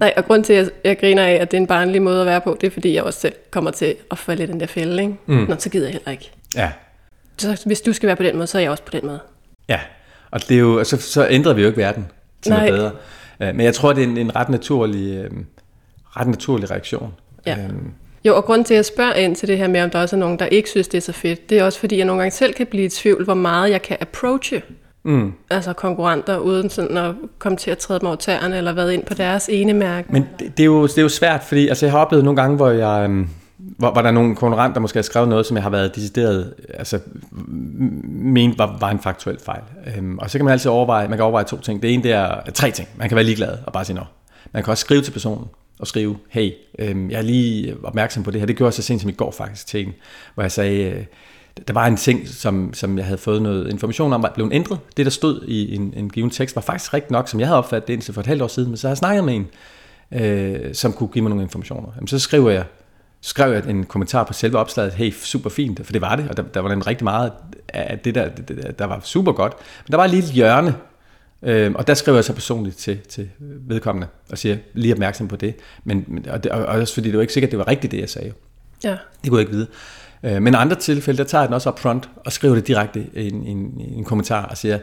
Nej, 0.00 0.14
og 0.16 0.24
grund 0.24 0.44
til, 0.44 0.52
at 0.52 0.64
jeg, 0.64 0.70
jeg 0.84 0.98
griner 0.98 1.24
af, 1.24 1.32
at 1.32 1.50
det 1.50 1.56
er 1.56 1.60
en 1.60 1.66
barnlig 1.66 2.02
måde 2.02 2.20
at 2.20 2.26
være 2.26 2.40
på, 2.40 2.56
det 2.60 2.66
er, 2.66 2.70
fordi 2.70 2.94
jeg 2.94 3.02
også 3.02 3.20
selv 3.20 3.34
kommer 3.50 3.70
til 3.70 3.94
at 4.10 4.18
falde 4.18 4.42
i 4.42 4.46
den 4.46 4.60
der 4.60 4.66
fælde, 4.66 5.02
ikke? 5.02 5.14
Mm. 5.26 5.34
Nå, 5.34 5.54
så 5.58 5.70
gider 5.70 5.86
jeg 5.86 5.92
heller 5.92 6.10
ikke. 6.10 6.30
Ja. 6.56 6.70
Så 7.38 7.62
hvis 7.66 7.80
du 7.80 7.92
skal 7.92 8.06
være 8.06 8.16
på 8.16 8.22
den 8.22 8.36
måde, 8.36 8.46
så 8.46 8.58
er 8.58 8.62
jeg 8.62 8.70
også 8.70 8.82
på 8.82 8.90
den 8.92 9.06
måde. 9.06 9.20
Ja, 9.68 9.80
og 10.30 10.48
det 10.48 10.54
er 10.54 10.58
jo, 10.58 10.84
så, 10.84 10.96
så 10.96 11.26
ændrer 11.30 11.52
vi 11.52 11.60
jo 11.60 11.66
ikke 11.66 11.78
verden 11.78 12.06
til 12.42 12.52
Nej. 12.52 12.70
noget 12.70 12.92
bedre. 13.38 13.52
Men 13.52 13.60
jeg 13.60 13.74
tror, 13.74 13.92
det 13.92 14.04
er 14.04 14.06
en, 14.08 14.16
en 14.16 14.36
ret, 14.36 14.48
naturlig, 14.48 15.16
øh, 15.16 15.30
ret 16.16 16.26
naturlig 16.26 16.70
reaktion. 16.70 17.14
Ja. 17.46 17.56
Øhm. 17.58 17.92
Jo, 18.24 18.36
og 18.36 18.44
grund 18.44 18.64
til, 18.64 18.74
at 18.74 18.76
jeg 18.76 18.84
spørger 18.84 19.14
ind 19.14 19.36
til 19.36 19.48
det 19.48 19.58
her 19.58 19.68
med, 19.68 19.82
om 19.82 19.90
der 19.90 20.00
også 20.00 20.16
er 20.16 20.20
nogen, 20.20 20.38
der 20.38 20.46
ikke 20.46 20.70
synes, 20.70 20.88
det 20.88 20.98
er 20.98 21.02
så 21.02 21.12
fedt, 21.12 21.50
det 21.50 21.58
er 21.58 21.64
også, 21.64 21.78
fordi 21.80 21.96
jeg 21.96 22.04
nogle 22.04 22.22
gange 22.22 22.30
selv 22.30 22.54
kan 22.54 22.66
blive 22.66 22.84
i 22.84 22.88
tvivl, 22.88 23.24
hvor 23.24 23.34
meget 23.34 23.70
jeg 23.70 23.82
kan 23.82 23.96
approache 24.00 24.62
Mm. 25.08 25.32
Altså 25.50 25.72
konkurrenter, 25.72 26.38
uden 26.38 26.70
sådan 26.70 26.96
at 26.96 27.14
komme 27.38 27.58
til 27.58 27.70
at 27.70 27.78
træde 27.78 28.00
dem 28.00 28.06
over 28.06 28.16
tæerne, 28.16 28.56
eller 28.56 28.72
været 28.72 28.92
ind 28.92 29.02
på 29.02 29.14
deres 29.14 29.48
ene 29.52 29.72
mærke. 29.72 30.12
Men 30.12 30.26
det, 30.38 30.56
det, 30.56 30.62
er 30.62 30.66
jo, 30.66 30.86
det 30.86 30.98
er 30.98 31.02
jo 31.02 31.08
svært, 31.08 31.42
fordi 31.44 31.68
altså, 31.68 31.86
jeg 31.86 31.92
har 31.92 31.98
oplevet 31.98 32.24
nogle 32.24 32.42
gange, 32.42 32.56
hvor 32.56 32.70
jeg... 32.70 33.04
Øhm, 33.04 33.28
hvor, 33.58 33.92
hvor 33.92 34.02
der 34.02 34.08
er 34.08 34.12
nogle 34.12 34.36
konkurrenter, 34.36 34.74
der 34.74 34.80
måske 34.80 34.96
har 34.96 35.02
skrevet 35.02 35.28
noget, 35.28 35.46
som 35.46 35.56
jeg 35.56 35.62
har 35.62 35.70
været 35.70 35.94
decideret, 35.94 36.54
altså 36.74 36.98
ment 38.08 38.58
var, 38.58 38.76
var 38.80 38.90
en 38.90 38.98
faktuel 38.98 39.38
fejl. 39.44 39.62
Øhm, 39.96 40.18
og 40.18 40.30
så 40.30 40.38
kan 40.38 40.44
man 40.44 40.52
altid 40.52 40.70
overveje, 40.70 41.08
man 41.08 41.18
kan 41.18 41.22
overveje 41.22 41.44
to 41.44 41.60
ting. 41.60 41.82
Det 41.82 41.94
ene 41.94 42.02
det 42.02 42.12
er 42.12 42.40
tre 42.54 42.70
ting. 42.70 42.88
Man 42.96 43.08
kan 43.08 43.16
være 43.16 43.24
ligeglad 43.24 43.58
og 43.66 43.72
bare 43.72 43.84
sige 43.84 43.96
nå. 43.96 44.02
Man 44.52 44.62
kan 44.62 44.70
også 44.70 44.80
skrive 44.80 45.02
til 45.02 45.12
personen 45.12 45.44
og 45.78 45.86
skrive, 45.86 46.16
hey, 46.28 46.52
øhm, 46.78 47.10
jeg 47.10 47.18
er 47.18 47.22
lige 47.22 47.76
opmærksom 47.82 48.22
på 48.22 48.30
det 48.30 48.40
her. 48.40 48.46
Det 48.46 48.56
gjorde 48.56 48.68
jeg 48.68 48.74
så 48.74 48.82
sent 48.82 49.00
som 49.00 49.10
i 49.10 49.12
går 49.12 49.30
faktisk 49.30 49.66
til 49.66 49.86
en, 49.86 49.94
hvor 50.34 50.42
jeg 50.42 50.52
sagde, 50.52 50.82
øh, 50.82 51.04
der 51.68 51.74
var 51.74 51.86
en 51.86 51.96
ting, 51.96 52.28
som, 52.28 52.74
som 52.74 52.98
jeg 52.98 53.06
havde 53.06 53.18
fået 53.18 53.42
noget 53.42 53.70
information 53.70 54.12
om, 54.12 54.22
var 54.22 54.32
blevet 54.34 54.52
ændret. 54.52 54.78
Det, 54.96 55.06
der 55.06 55.10
stod 55.10 55.44
i 55.48 55.74
en, 55.74 55.94
en 55.96 56.10
given 56.10 56.30
tekst, 56.30 56.56
var 56.56 56.62
faktisk 56.62 56.94
rigtigt 56.94 57.10
nok, 57.10 57.28
som 57.28 57.40
jeg 57.40 57.48
havde 57.48 57.58
opfattet 57.58 57.88
det 57.88 57.94
indtil 57.94 58.14
for 58.14 58.20
et 58.20 58.26
halvt 58.26 58.42
år 58.42 58.48
siden, 58.48 58.68
men 58.68 58.76
så 58.76 58.86
har 58.86 58.90
jeg 58.90 58.98
snakket 58.98 59.24
med 59.24 59.34
en, 59.34 59.46
øh, 60.12 60.74
som 60.74 60.92
kunne 60.92 61.08
give 61.08 61.22
mig 61.22 61.30
nogle 61.30 61.42
informationer. 61.42 61.88
Jamen, 61.96 62.08
så 62.08 62.18
skriver 62.18 62.50
jeg, 62.50 62.64
skrev 63.20 63.52
jeg 63.52 63.66
en 63.68 63.84
kommentar 63.84 64.24
på 64.24 64.32
selve 64.32 64.58
opslaget, 64.58 64.92
hey, 64.92 65.12
super 65.12 65.50
fint, 65.50 65.86
for 65.86 65.92
det 65.92 66.00
var 66.00 66.16
det, 66.16 66.28
og 66.28 66.36
der, 66.36 66.42
der 66.42 66.60
var 66.60 66.68
den 66.68 66.86
rigtig 66.86 67.04
meget 67.04 67.32
af 67.68 67.98
det 67.98 68.14
der, 68.14 68.28
der 68.78 68.84
var 68.84 69.00
super 69.04 69.32
godt. 69.32 69.52
Men 69.86 69.90
der 69.90 69.96
var 69.96 70.04
et 70.04 70.24
hjørne, 70.24 70.74
øh, 71.42 71.72
og 71.74 71.86
der 71.86 71.94
skriver 71.94 72.18
jeg 72.18 72.24
så 72.24 72.32
personligt 72.32 72.76
til, 72.76 72.98
til 73.08 73.28
vedkommende, 73.38 74.06
og 74.30 74.38
siger, 74.38 74.56
lige 74.74 74.94
opmærksom 74.94 75.28
på 75.28 75.36
det. 75.36 75.54
Men, 75.84 76.24
og, 76.30 76.44
det, 76.44 76.52
og 76.52 76.64
også 76.64 76.94
fordi 76.94 77.08
det 77.08 77.16
var 77.16 77.20
ikke 77.20 77.32
sikkert, 77.32 77.50
det 77.50 77.58
var 77.58 77.68
rigtigt, 77.68 77.90
det 77.90 78.00
jeg 78.00 78.10
sagde. 78.10 78.32
Ja. 78.84 78.96
Det 79.22 79.30
kunne 79.30 79.38
jeg 79.38 79.40
ikke 79.40 79.52
vide. 79.52 79.66
Øh, 80.22 80.42
men 80.42 80.54
i 80.54 80.56
andre 80.56 80.76
tilfælde, 80.76 81.18
der 81.18 81.24
tager 81.24 81.42
jeg 81.42 81.48
den 81.48 81.54
også 81.54 81.68
op 81.68 81.78
front 81.78 82.08
og 82.16 82.32
skriver 82.32 82.54
det 82.54 82.66
direkte 82.66 83.06
i 83.14 83.28
en, 83.28 83.46
en, 83.46 83.80
en 83.96 84.04
kommentar 84.04 84.44
og 84.44 84.56
siger, 84.56 84.78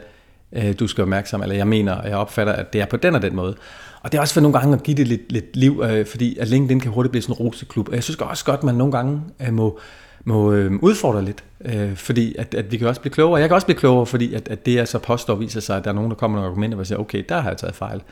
øh, 0.52 0.78
du 0.78 0.86
skal 0.86 0.98
være 0.98 1.04
opmærksom, 1.04 1.42
eller 1.42 1.54
jeg 1.54 1.68
mener, 1.68 1.92
og 1.92 2.08
jeg 2.08 2.16
opfatter, 2.16 2.52
at 2.52 2.72
det 2.72 2.80
er 2.80 2.86
på 2.86 2.96
den 2.96 3.14
og 3.14 3.22
den 3.22 3.36
måde. 3.36 3.56
Og 4.02 4.12
det 4.12 4.18
er 4.18 4.22
også 4.22 4.34
for 4.34 4.40
nogle 4.40 4.58
gange 4.58 4.74
at 4.76 4.82
give 4.82 4.96
det 4.96 5.08
lidt, 5.08 5.32
lidt 5.32 5.56
liv, 5.56 5.82
øh, 5.84 6.06
fordi 6.06 6.38
at 6.38 6.48
LinkedIn 6.48 6.80
kan 6.80 6.92
hurtigt 6.92 7.10
blive 7.10 7.22
sådan 7.22 7.32
en 7.32 7.38
roseklub. 7.38 7.88
Og 7.88 7.94
jeg 7.94 8.02
synes 8.02 8.20
også 8.20 8.44
godt, 8.44 8.58
at 8.58 8.64
man 8.64 8.74
nogle 8.74 8.92
gange 8.92 9.20
øh, 9.46 9.52
må, 9.52 9.78
må 10.24 10.52
øh, 10.52 10.72
udfordre 10.82 11.24
lidt, 11.24 11.44
øh, 11.64 11.96
fordi 11.96 12.36
at, 12.38 12.54
at 12.54 12.72
vi 12.72 12.76
kan 12.76 12.88
også 12.88 13.00
blive 13.00 13.12
klogere. 13.12 13.40
Jeg 13.40 13.48
kan 13.48 13.54
også 13.54 13.66
blive 13.66 13.78
klogere, 13.78 14.06
fordi 14.06 14.34
at, 14.34 14.48
at 14.48 14.66
det 14.66 14.74
jeg 14.74 14.88
så 14.88 14.98
påstår 14.98 15.34
viser 15.34 15.60
sig, 15.60 15.76
at 15.76 15.84
der 15.84 15.90
er 15.90 15.94
nogen, 15.94 16.10
der 16.10 16.16
kommer 16.16 16.36
med 16.36 16.40
nogle 16.40 16.50
argumenter, 16.50 16.78
og 16.78 16.86
siger, 16.86 16.98
okay, 16.98 17.24
der 17.28 17.40
har 17.40 17.50
jeg 17.50 17.58
taget 17.58 17.74
fejl. 17.74 18.02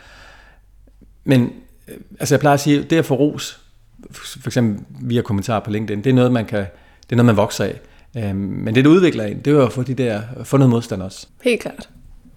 Men 1.25 1.53
altså 2.21 2.35
jeg 2.35 2.41
plejer 2.41 2.55
at 2.55 2.61
sige, 2.61 2.83
det 2.83 2.97
at 2.97 3.05
få 3.05 3.15
ros, 3.15 3.61
for 4.11 4.49
eksempel 4.49 4.85
via 5.01 5.23
kommentarer 5.23 5.61
på 5.61 5.71
LinkedIn, 5.71 6.05
det 6.05 6.11
er 6.11 6.15
noget, 6.15 6.33
man 6.33 6.45
kan, 6.45 6.67
det 7.05 7.13
er 7.13 7.17
noget, 7.17 7.27
man 7.27 7.37
vokser 7.37 7.65
af. 7.65 7.81
Øhm, 8.17 8.37
men 8.37 8.75
det, 8.75 8.85
der 8.85 8.91
udvikler 8.91 9.25
en, 9.25 9.39
det 9.39 9.47
er 9.47 9.53
jo 9.53 9.67
at 9.67 9.73
få, 9.73 9.83
de 9.83 9.95
der, 9.95 10.23
få 10.45 10.57
noget 10.57 10.71
modstand 10.71 11.03
også. 11.03 11.27
Helt 11.43 11.61
klart. 11.61 11.89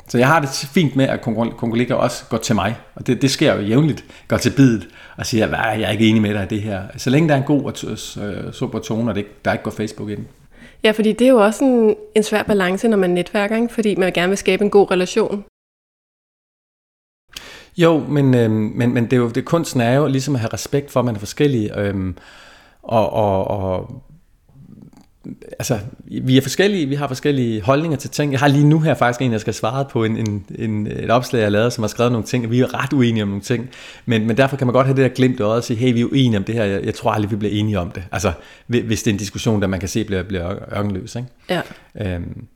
Så 0.08 0.18
jeg 0.18 0.28
har 0.28 0.40
det 0.40 0.50
fint 0.50 0.96
med, 0.96 1.06
at 1.06 1.22
konkurrenter 1.22 1.96
også 1.96 2.24
går 2.30 2.38
til 2.38 2.56
mig, 2.56 2.76
og 2.96 3.08
det, 3.08 3.22
det 3.22 3.32
sker 3.32 3.56
jo 3.56 3.62
jævnligt, 3.62 4.06
går 4.28 4.38
til 4.38 4.54
bidet 4.56 4.88
og 5.18 5.26
siger, 5.26 5.46
at 5.46 5.80
jeg 5.80 5.88
er 5.88 5.92
ikke 5.92 6.08
enig 6.08 6.22
med 6.22 6.34
dig 6.34 6.44
i 6.44 6.48
det 6.48 6.62
her. 6.62 6.84
Så 6.98 7.10
længe 7.10 7.30
der 7.30 7.36
er 7.36 7.40
en 7.40 7.44
god 7.44 7.64
og 7.64 7.74
øh, 8.24 8.54
super 8.54 8.80
tone, 8.80 9.12
og 9.12 9.16
det, 9.16 9.46
der 9.46 9.52
ikke 9.52 9.64
går 9.64 9.72
Facebook 9.72 10.10
ind. 10.10 10.26
Ja, 10.84 10.92
fordi 10.92 11.12
det 11.12 11.28
er 11.28 11.32
jo 11.32 11.38
også 11.38 11.64
en, 11.64 11.96
en 12.16 12.24
svær 12.24 12.44
balance, 12.44 12.88
når 12.88 12.98
man 12.98 13.10
netværker, 13.10 13.56
ikke? 13.56 13.74
fordi 13.74 13.96
man 13.96 14.14
gerne 14.14 14.30
vil 14.30 14.38
skabe 14.38 14.64
en 14.64 14.70
god 14.70 14.92
relation. 14.92 15.44
Jo, 17.78 18.00
men, 18.00 18.36
øh, 18.36 18.52
men, 18.52 18.94
men 18.94 19.04
det 19.04 19.14
er 19.14 19.18
jo, 19.18 19.30
det 19.30 19.46
kunsten 19.46 19.82
er 19.82 19.94
jo 19.94 20.08
ligesom 20.08 20.36
at 20.36 20.42
have 20.42 20.54
respekt 20.54 20.92
for, 20.92 21.00
at 21.00 21.06
man 21.06 21.16
er 21.16 21.20
forskellige, 21.20 21.80
øh, 21.80 22.14
og, 22.84 23.14
og, 23.14 23.48
og 23.48 24.04
altså, 25.60 25.80
vi 26.06 26.38
er 26.38 26.42
forskellige, 26.42 26.86
vi 26.86 26.96
har 26.96 27.08
forskellige 27.08 27.62
holdninger 27.62 27.98
til 27.98 28.10
ting. 28.10 28.32
Jeg 28.32 28.40
har 28.40 28.48
lige 28.48 28.68
nu 28.68 28.80
her 28.80 28.94
faktisk 28.94 29.22
en, 29.22 29.32
jeg 29.32 29.42
skal 29.42 29.54
svare 29.54 29.86
på 29.86 30.04
en, 30.04 30.18
en, 30.18 30.46
en, 30.56 30.88
et 30.88 31.12
opslag, 31.12 31.42
jeg 31.42 31.52
lavede, 31.52 31.72
som 31.72 31.84
har 31.84 31.88
skrevet 31.88 32.12
nogle 32.12 32.28
ting, 32.28 32.46
og 32.46 32.52
vi 32.52 32.60
er 32.60 32.84
ret 32.84 32.94
uenige 32.94 33.24
om 33.24 33.30
nogle 33.30 33.44
ting. 33.44 33.70
Men, 34.06 34.28
men 34.28 34.38
derfor 34.38 34.58
kan 34.58 34.68
man 34.68 34.74
godt 34.74 34.88
have 34.88 34.98
det 34.98 35.04
der 35.04 35.16
glimt 35.16 35.42
og 35.42 35.64
sige, 35.64 35.78
hey, 35.78 35.94
vi 35.94 36.02
er 36.02 36.06
uenige 36.06 36.38
om 36.38 36.44
det 36.44 36.56
her, 36.56 36.64
jeg, 36.64 36.86
jeg 36.86 36.94
tror 36.94 37.12
aldrig, 37.12 37.32
vi 37.32 37.36
bliver 37.36 37.54
enige 37.54 37.80
om 37.80 37.92
det. 37.92 38.04
Altså, 38.12 38.32
hvis 38.68 39.04
det 39.04 39.12
er 39.12 39.14
en 39.14 39.20
diskussion, 39.20 39.62
der 39.62 39.68
man 39.68 39.80
kan 39.80 39.90
se 39.90 40.04
bliver, 40.04 40.24
bliver 40.24 40.78
ørkenløs. 40.78 41.16
Ikke? 41.16 41.28
Ja. 41.50 41.62
Øhm, 42.02 42.48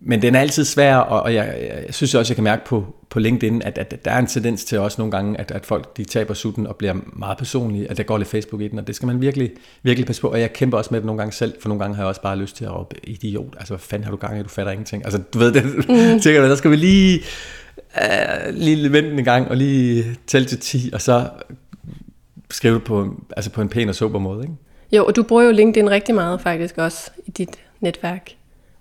men 0.00 0.22
den 0.22 0.34
er 0.34 0.40
altid 0.40 0.64
svær, 0.64 0.96
og 0.96 1.34
jeg, 1.34 1.70
jeg 1.86 1.94
synes 1.94 2.14
også, 2.14 2.32
jeg 2.32 2.36
kan 2.36 2.44
mærke 2.44 2.64
på, 2.64 2.94
på 3.10 3.18
LinkedIn, 3.18 3.62
at, 3.62 3.78
at 3.78 4.04
der 4.04 4.10
er 4.10 4.18
en 4.18 4.26
tendens 4.26 4.64
til 4.64 4.78
også 4.78 5.00
nogle 5.00 5.10
gange, 5.10 5.40
at, 5.40 5.50
at 5.50 5.66
folk 5.66 5.96
de 5.96 6.04
taber 6.04 6.34
sutten 6.34 6.66
og 6.66 6.76
bliver 6.76 6.94
meget 7.12 7.38
personlige, 7.38 7.90
at 7.90 7.96
der 7.96 8.02
går 8.02 8.18
lidt 8.18 8.28
Facebook 8.28 8.60
i 8.60 8.68
den, 8.68 8.78
og 8.78 8.86
det 8.86 8.96
skal 8.96 9.06
man 9.06 9.20
virkelig, 9.20 9.50
virkelig 9.82 10.06
passe 10.06 10.22
på. 10.22 10.28
Og 10.28 10.40
jeg 10.40 10.52
kæmper 10.52 10.78
også 10.78 10.88
med 10.92 11.00
det 11.00 11.06
nogle 11.06 11.18
gange 11.18 11.32
selv, 11.32 11.54
for 11.60 11.68
nogle 11.68 11.80
gange 11.80 11.96
har 11.96 12.02
jeg 12.02 12.08
også 12.08 12.22
bare 12.22 12.36
lyst 12.36 12.56
til 12.56 12.64
at 12.64 12.74
råbe, 12.74 12.96
idiot, 13.04 13.54
altså 13.58 13.74
hvad 13.74 13.80
fanden 13.80 14.04
har 14.04 14.10
du 14.10 14.16
gang 14.16 14.40
i, 14.40 14.42
du 14.42 14.48
fatter 14.48 14.72
ingenting. 14.72 15.04
Altså 15.04 15.20
du 15.34 15.38
ved 15.38 15.52
det, 15.52 15.64
mm. 15.64 16.20
tænker 16.22 16.48
der 16.48 16.54
skal 16.54 16.70
vi 16.70 16.76
lige, 16.76 17.20
uh, 17.96 18.54
lige 18.54 18.92
vente 18.92 19.10
en 19.10 19.24
gang, 19.24 19.48
og 19.48 19.56
lige 19.56 20.04
tælle 20.26 20.48
til 20.48 20.58
10, 20.58 20.90
og 20.92 21.00
så 21.00 21.28
skrive 22.50 22.74
det 22.74 22.84
på, 22.84 23.14
altså 23.36 23.50
på 23.50 23.62
en 23.62 23.68
pæn 23.68 23.88
og 23.88 23.94
sober 23.94 24.18
måde, 24.18 24.42
ikke? 24.42 24.54
Jo, 24.92 25.06
og 25.06 25.16
du 25.16 25.22
bruger 25.22 25.42
jo 25.42 25.50
LinkedIn 25.50 25.90
rigtig 25.90 26.14
meget 26.14 26.40
faktisk 26.40 26.78
også 26.78 27.10
i 27.26 27.30
dit 27.30 27.56
netværk. 27.80 28.30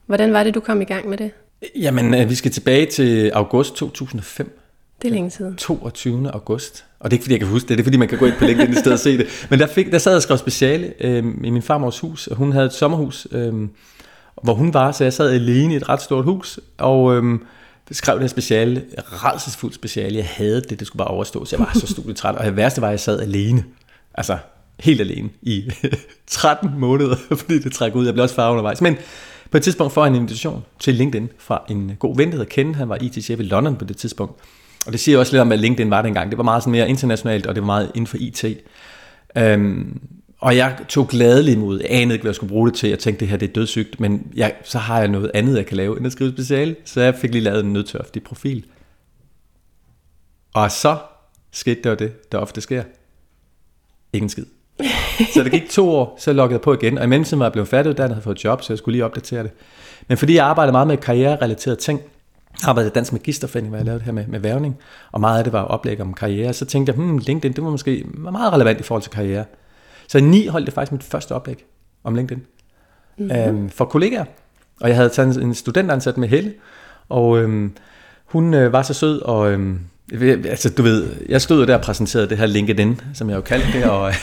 Hvordan 0.09 0.33
var 0.33 0.43
det, 0.43 0.55
du 0.55 0.59
kom 0.59 0.81
i 0.81 0.85
gang 0.85 1.09
med 1.09 1.17
det? 1.17 1.31
Jamen, 1.75 2.13
øh, 2.13 2.29
vi 2.29 2.35
skal 2.35 2.51
tilbage 2.51 2.85
til 2.85 3.31
august 3.33 3.75
2005. 3.75 4.59
Det 5.01 5.07
er 5.07 5.11
længe 5.11 5.31
siden. 5.31 5.55
22. 5.55 6.31
august. 6.31 6.85
Og 6.99 7.11
det 7.11 7.15
er 7.15 7.17
ikke 7.17 7.23
fordi, 7.23 7.33
jeg 7.33 7.39
kan 7.39 7.49
huske 7.49 7.67
det, 7.69 7.77
det 7.77 7.83
er 7.83 7.85
fordi, 7.85 7.97
man 7.97 8.07
kan 8.07 8.17
gå 8.17 8.25
ind 8.25 8.35
på 8.39 8.45
LinkedIn 8.45 8.71
i 8.71 8.75
stedet 8.75 8.93
og 8.93 8.99
se 8.99 9.17
det. 9.17 9.47
Men 9.49 9.59
der, 9.59 9.67
fik, 9.67 9.91
der 9.91 9.97
sad 9.97 10.11
jeg 10.11 10.15
og 10.15 10.21
skrev 10.21 10.37
speciale 10.37 10.93
øh, 10.99 11.17
i 11.43 11.49
min 11.49 11.61
farmors 11.61 11.99
hus, 11.99 12.27
og 12.27 12.37
hun 12.37 12.51
havde 12.51 12.65
et 12.65 12.73
sommerhus, 12.73 13.27
øh, 13.31 13.53
hvor 14.43 14.53
hun 14.53 14.73
var, 14.73 14.91
så 14.91 15.03
jeg 15.03 15.13
sad 15.13 15.31
alene 15.31 15.73
i 15.73 15.77
et 15.77 15.89
ret 15.89 16.01
stort 16.01 16.25
hus, 16.25 16.59
og 16.77 17.15
øh, 17.15 17.39
skrev 17.91 18.15
det 18.15 18.23
her 18.23 18.27
speciale, 18.27 18.83
redselsfuldt 18.97 19.75
speciale. 19.75 20.17
Jeg 20.17 20.27
havde 20.27 20.61
det, 20.61 20.79
det 20.79 20.87
skulle 20.87 20.97
bare 20.97 21.07
overstås. 21.07 21.51
Jeg 21.51 21.59
var 21.59 21.71
så 21.73 21.87
studietræt, 21.87 22.35
og 22.35 22.45
det 22.45 22.55
værste 22.55 22.81
var, 22.81 22.87
at 22.87 22.91
jeg 22.91 22.99
sad 22.99 23.19
alene. 23.19 23.63
Altså, 24.13 24.37
helt 24.79 25.01
alene 25.01 25.29
i 25.41 25.71
13 26.27 26.69
måneder, 26.77 27.15
fordi 27.39 27.59
det 27.59 27.73
trækker 27.73 27.99
ud. 27.99 28.05
Jeg 28.05 28.13
blev 28.13 28.23
også 28.23 28.35
far 28.35 28.51
undervejs. 28.51 28.81
Men 28.81 28.97
på 29.51 29.57
et 29.57 29.63
tidspunkt 29.63 29.93
får 29.93 30.05
jeg 30.05 30.09
en 30.09 30.15
invitation 30.15 30.63
til 30.79 30.95
LinkedIn 30.95 31.29
fra 31.37 31.63
en 31.69 31.95
god 31.99 32.17
ven, 32.17 32.27
der 32.27 32.31
hedder 32.31 32.49
Ken. 32.49 32.75
Han 32.75 32.89
var 32.89 32.97
IT-chef 33.01 33.39
i 33.39 33.43
London 33.43 33.75
på 33.75 33.85
det 33.85 33.97
tidspunkt. 33.97 34.41
Og 34.85 34.91
det 34.91 34.99
siger 34.99 35.19
også 35.19 35.33
lidt 35.33 35.41
om, 35.41 35.51
at 35.51 35.59
LinkedIn 35.59 35.89
var 35.89 36.01
dengang. 36.01 36.29
Det 36.29 36.37
var 36.37 36.43
meget 36.43 36.63
sådan 36.63 36.71
mere 36.71 36.89
internationalt, 36.89 37.45
og 37.45 37.55
det 37.55 37.61
var 37.61 37.65
meget 37.65 37.91
inden 37.95 38.07
for 38.07 38.17
IT. 38.19 38.45
Øhm, 39.37 40.01
og 40.39 40.57
jeg 40.57 40.77
tog 40.89 41.07
glædeligt 41.07 41.57
imod. 41.57 41.79
Jeg 41.79 41.87
anede 41.89 42.13
ikke, 42.13 42.23
hvad 42.23 42.29
jeg 42.29 42.35
skulle 42.35 42.49
bruge 42.49 42.69
det 42.69 42.77
til. 42.77 42.89
Jeg 42.89 42.99
tænkte, 42.99 43.19
det 43.19 43.27
her 43.27 43.37
det 43.37 43.49
er 43.49 43.53
dødssygt, 43.53 43.99
men 43.99 44.31
jeg, 44.35 44.55
så 44.63 44.77
har 44.77 44.99
jeg 44.99 45.07
noget 45.07 45.31
andet, 45.33 45.57
jeg 45.57 45.65
kan 45.65 45.77
lave, 45.77 45.97
end 45.97 46.05
at 46.05 46.11
skrive 46.11 46.31
speciale. 46.31 46.75
Så 46.85 47.01
jeg 47.01 47.15
fik 47.15 47.31
lige 47.31 47.41
lavet 47.41 47.65
en 47.65 47.73
nødtørftig 47.73 48.23
profil. 48.23 48.65
Og 50.53 50.71
så 50.71 50.97
skete 51.51 51.81
der 51.83 51.95
det, 51.95 52.31
der 52.31 52.37
ofte 52.37 52.61
sker. 52.61 52.83
Ingen 54.13 54.29
skid 54.29 54.45
så 55.33 55.43
det 55.43 55.51
gik 55.51 55.69
to 55.69 55.89
år, 55.89 56.15
så 56.19 56.33
loggede 56.33 56.53
jeg 56.53 56.61
på 56.61 56.73
igen, 56.73 56.97
og 56.97 57.03
i 57.03 57.07
mellemtiden 57.07 57.39
var 57.39 57.45
jeg 57.45 57.51
blevet 57.51 57.67
færdiguddannet 57.67 58.15
havde 58.15 58.23
fået 58.23 58.43
job, 58.43 58.61
så 58.61 58.73
jeg 58.73 58.77
skulle 58.77 58.93
lige 58.93 59.05
opdatere 59.05 59.43
det. 59.43 59.51
Men 60.07 60.17
fordi 60.17 60.35
jeg 60.35 60.45
arbejdede 60.45 60.71
meget 60.71 60.87
med 60.87 60.97
karriererelaterede 60.97 61.79
ting, 61.79 62.01
jeg 62.61 62.69
arbejdede 62.69 62.91
i 62.91 62.93
Dansk 62.93 63.13
Magisterforening, 63.13 63.69
hvor 63.69 63.77
jeg 63.77 63.85
lavede 63.85 63.99
det 63.99 64.05
her 64.05 64.11
med, 64.11 64.27
med 64.27 64.39
værvning, 64.39 64.77
og 65.11 65.21
meget 65.21 65.37
af 65.37 65.43
det 65.43 65.53
var 65.53 65.61
oplæg 65.61 66.01
om 66.01 66.13
karriere, 66.13 66.53
så 66.53 66.65
tænkte 66.65 66.93
jeg, 66.93 66.95
hmm, 66.95 67.17
LinkedIn, 67.17 67.55
det 67.55 67.63
var 67.63 67.69
måske 67.69 68.05
meget 68.17 68.53
relevant 68.53 68.79
i 68.79 68.83
forhold 68.83 69.03
til 69.03 69.11
karriere. 69.11 69.45
Så 70.07 70.17
i 70.17 70.21
9 70.21 70.47
holdt 70.47 70.65
det 70.65 70.73
faktisk 70.73 70.91
mit 70.91 71.03
første 71.03 71.31
oplæg 71.31 71.65
om 72.03 72.15
LinkedIn 72.15 72.43
mm-hmm. 73.17 73.37
øhm, 73.37 73.69
for 73.69 73.85
kollegaer. 73.85 74.25
Og 74.81 74.89
jeg 74.89 74.95
havde 74.95 75.09
taget 75.09 75.43
en 75.43 75.53
studentansat 75.53 76.17
med 76.17 76.27
Helle, 76.27 76.53
og 77.09 77.37
øhm, 77.37 77.75
hun 78.25 78.53
øh, 78.53 78.73
var 78.73 78.81
så 78.81 78.93
sød, 78.93 79.21
og 79.21 79.51
øhm, 79.51 79.79
altså 80.45 80.69
du 80.69 80.81
ved, 80.81 81.07
jeg 81.29 81.41
stod 81.41 81.67
der 81.67 81.75
og 81.75 81.81
præsenterede 81.81 82.29
det 82.29 82.37
her 82.37 82.45
LinkedIn, 82.45 83.01
som 83.13 83.29
jeg 83.29 83.35
jo 83.35 83.41
kaldte 83.41 83.71
det, 83.73 83.85
og, 83.85 84.13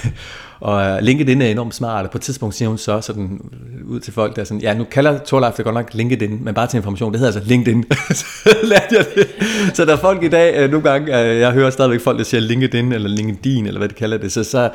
og 0.61 1.03
LinkedIn 1.03 1.43
er 1.43 1.47
enormt 1.47 1.75
smart, 1.75 2.05
og 2.05 2.11
på 2.11 2.19
et 2.19 2.23
tidspunkt 2.23 2.55
siger 2.55 2.69
hun 2.69 2.79
så 2.79 3.01
sådan 3.01 3.51
ud 3.85 4.01
til 4.01 4.13
folk, 4.13 4.37
der 4.37 4.45
sådan, 4.45 4.61
ja, 4.61 4.75
nu 4.75 4.85
kalder 4.85 5.19
Torleif 5.19 5.55
det 5.55 5.65
godt 5.65 5.75
nok 5.75 5.95
LinkedIn, 5.95 6.45
men 6.45 6.55
bare 6.55 6.67
til 6.67 6.77
information, 6.77 7.13
det 7.13 7.21
hedder 7.21 7.35
altså 7.35 7.49
LinkedIn. 7.49 7.85
så 8.15 8.57
lærte 8.63 8.87
jeg 8.91 9.07
det. 9.15 9.29
Så 9.77 9.85
der 9.85 9.93
er 9.93 9.97
folk 9.97 10.23
i 10.23 10.29
dag, 10.29 10.55
øh, 10.57 10.71
nogle 10.71 10.91
gange, 10.91 11.21
øh, 11.21 11.39
jeg 11.39 11.53
hører 11.53 11.71
stadigvæk 11.71 12.01
folk, 12.01 12.19
der 12.19 12.25
siger 12.25 12.41
LinkedIn, 12.41 12.93
eller 12.93 13.09
LinkedIn, 13.09 13.67
eller 13.67 13.79
hvad 13.79 13.89
de 13.89 13.95
kalder 13.95 14.19
det, 14.19 14.33
så, 14.33 14.45
så, 14.45 14.71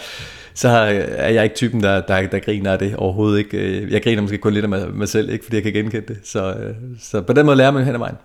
så 0.53 0.69
er 0.69 1.29
jeg 1.29 1.43
ikke 1.43 1.55
typen, 1.55 1.83
der, 1.83 2.01
der, 2.01 2.27
der 2.27 2.39
griner 2.39 2.71
af 2.71 2.79
det 2.79 2.95
overhovedet 2.95 3.39
ikke. 3.39 3.57
Øh, 3.57 3.91
jeg 3.91 4.03
griner 4.03 4.21
måske 4.21 4.38
kun 4.38 4.53
lidt 4.53 4.63
af 4.65 4.69
mig, 4.69 4.88
mig 4.93 5.07
selv, 5.07 5.29
ikke 5.29 5.45
fordi 5.45 5.55
jeg 5.55 5.63
kan 5.63 5.73
genkende 5.73 6.07
det. 6.07 6.17
Så, 6.23 6.55
så 7.01 7.21
på 7.21 7.33
den 7.33 7.45
måde 7.45 7.57
lærer 7.57 7.71
man 7.71 7.85
hen 7.85 7.93
ad 7.93 8.00
vejen. 8.00 8.15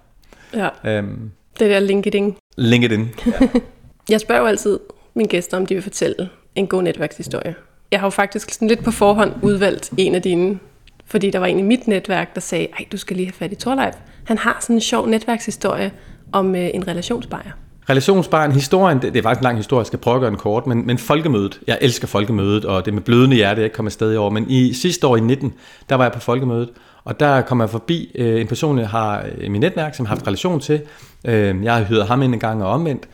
Ja. 0.54 0.68
Øhm, 0.84 1.30
det 1.58 1.70
der 1.70 1.80
LinkedIn. 1.80 2.36
LinkedIn, 2.56 3.08
ja. 3.26 3.48
jeg 4.10 4.20
spørger 4.20 4.40
jo 4.40 4.46
altid 4.46 4.78
mine 5.14 5.28
gæster, 5.28 5.56
om 5.56 5.66
de 5.66 5.74
vil 5.74 5.82
fortælle 5.82 6.28
en 6.56 6.66
god 6.66 6.82
netværkshistorie. 6.82 7.54
Jeg 7.90 8.00
har 8.00 8.06
jo 8.06 8.10
faktisk 8.10 8.50
sådan 8.50 8.68
lidt 8.68 8.84
på 8.84 8.90
forhånd 8.90 9.32
udvalgt 9.42 9.90
en 9.96 10.14
af 10.14 10.22
dine, 10.22 10.58
fordi 11.06 11.30
der 11.30 11.38
var 11.38 11.46
en 11.46 11.58
i 11.58 11.62
mit 11.62 11.88
netværk, 11.88 12.34
der 12.34 12.40
sagde, 12.40 12.66
ej, 12.78 12.84
du 12.92 12.96
skal 12.96 13.16
lige 13.16 13.26
have 13.26 13.32
fat 13.32 13.52
i 13.52 13.54
Torleif. 13.54 13.94
Han 14.24 14.38
har 14.38 14.58
sådan 14.60 14.76
en 14.76 14.80
sjov 14.80 15.06
netværkshistorie 15.06 15.92
om 16.32 16.54
øh, 16.54 16.70
en 16.74 16.88
relationsbejer. 16.88 17.50
Relationsbejen, 17.88 18.52
historien, 18.52 19.02
det, 19.02 19.12
det 19.12 19.18
er 19.18 19.22
faktisk 19.22 19.40
en 19.40 19.44
lang 19.44 19.56
historie, 19.56 19.80
jeg 19.80 19.86
skal 19.86 19.98
prøve 19.98 20.14
at 20.14 20.20
gøre 20.20 20.30
den 20.30 20.38
kort, 20.38 20.66
men, 20.66 20.86
men 20.86 20.98
folkemødet, 20.98 21.60
jeg 21.66 21.78
elsker 21.80 22.06
folkemødet, 22.06 22.64
og 22.64 22.84
det 22.84 22.94
med 22.94 23.02
blødende 23.02 23.36
hjerte, 23.36 23.60
jeg 23.60 23.64
ikke 23.64 23.76
kommer 23.76 23.88
afsted 23.88 24.12
i 24.12 24.16
år, 24.16 24.30
men 24.30 24.50
i 24.50 24.72
sidste 24.72 25.06
år 25.06 25.16
i 25.16 25.20
19, 25.20 25.54
der 25.88 25.94
var 25.94 26.04
jeg 26.04 26.12
på 26.12 26.20
folkemødet, 26.20 26.70
og 27.04 27.20
der 27.20 27.40
kom 27.40 27.60
jeg 27.60 27.70
forbi 27.70 28.12
øh, 28.14 28.40
en 28.40 28.46
person, 28.46 28.78
jeg 28.78 28.88
har 28.88 29.22
øh, 29.22 29.44
i 29.44 29.48
mit 29.48 29.60
netværk, 29.60 29.94
som 29.94 30.04
jeg 30.04 30.08
har 30.08 30.16
haft 30.16 30.26
relation 30.26 30.60
til. 30.60 30.80
Øh, 31.24 31.64
jeg 31.64 31.74
har 31.74 31.84
hyret 31.84 32.06
ham 32.06 32.22
ind 32.22 32.34
en 32.34 32.40
gang 32.40 32.64
og 32.64 32.70
omvendt. 32.70 33.08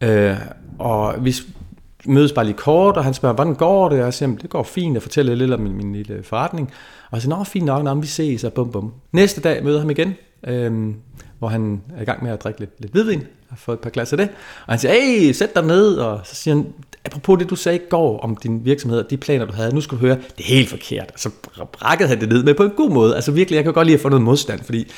Øh, 0.00 0.36
og 0.78 1.14
vi 1.20 1.34
mødes 2.06 2.32
bare 2.32 2.44
lige 2.44 2.56
kort, 2.56 2.96
og 2.96 3.04
han 3.04 3.14
spørger, 3.14 3.34
hvordan 3.34 3.54
går 3.54 3.88
det? 3.88 3.98
Og 3.98 4.04
jeg 4.04 4.14
siger, 4.14 4.36
det 4.36 4.50
går 4.50 4.62
fint, 4.62 4.94
jeg 4.94 5.02
fortæller 5.02 5.34
lidt 5.34 5.52
om 5.52 5.60
min, 5.60 5.76
min 5.76 5.92
lille 5.92 6.22
forretning. 6.22 6.70
Og 7.10 7.16
jeg 7.16 7.22
siger, 7.22 7.36
nå, 7.36 7.44
fint 7.44 7.64
nok, 7.64 7.84
nå, 7.84 7.94
vi 7.94 8.06
ses, 8.06 8.44
og 8.44 8.52
bum 8.52 8.70
bum. 8.72 8.92
Næste 9.12 9.40
dag 9.40 9.64
møder 9.64 9.80
ham 9.80 9.90
igen, 9.90 10.14
øhm, 10.46 10.94
hvor 11.38 11.48
han 11.48 11.82
er 11.96 12.02
i 12.02 12.04
gang 12.04 12.22
med 12.22 12.32
at 12.32 12.42
drikke 12.44 12.60
lidt, 12.60 12.70
lidt 12.78 12.92
hvidvin, 12.92 13.22
har 13.48 13.56
fået 13.56 13.76
et 13.76 13.80
par 13.80 13.90
glas 13.90 14.12
af 14.12 14.18
det. 14.18 14.28
Og 14.66 14.72
han 14.72 14.78
siger, 14.78 14.92
hey, 14.92 15.32
sæt 15.32 15.54
dig 15.54 15.66
ned, 15.66 15.94
og 15.96 16.20
så 16.24 16.34
siger 16.34 16.54
han, 16.54 16.66
apropos 17.04 17.38
det, 17.38 17.50
du 17.50 17.56
sagde 17.56 17.78
i 17.78 17.82
går 17.90 18.18
om 18.18 18.36
din 18.36 18.64
virksomhed, 18.64 18.98
og 18.98 19.10
de 19.10 19.16
planer, 19.16 19.44
du 19.44 19.52
havde, 19.52 19.74
nu 19.74 19.80
skal 19.80 19.98
du 19.98 20.00
høre, 20.00 20.16
det 20.16 20.44
er 20.44 20.54
helt 20.54 20.68
forkert. 20.68 21.10
Og 21.14 21.20
så 21.20 21.30
brækkede 21.72 22.08
han 22.08 22.20
det 22.20 22.28
ned, 22.28 22.44
men 22.44 22.54
på 22.54 22.62
en 22.62 22.70
god 22.70 22.90
måde. 22.90 23.14
Altså 23.14 23.32
virkelig, 23.32 23.56
jeg 23.56 23.64
kan 23.64 23.72
godt 23.72 23.86
lide 23.86 23.94
at 23.94 24.02
få 24.02 24.08
noget 24.08 24.22
modstand, 24.22 24.60
fordi 24.64 24.92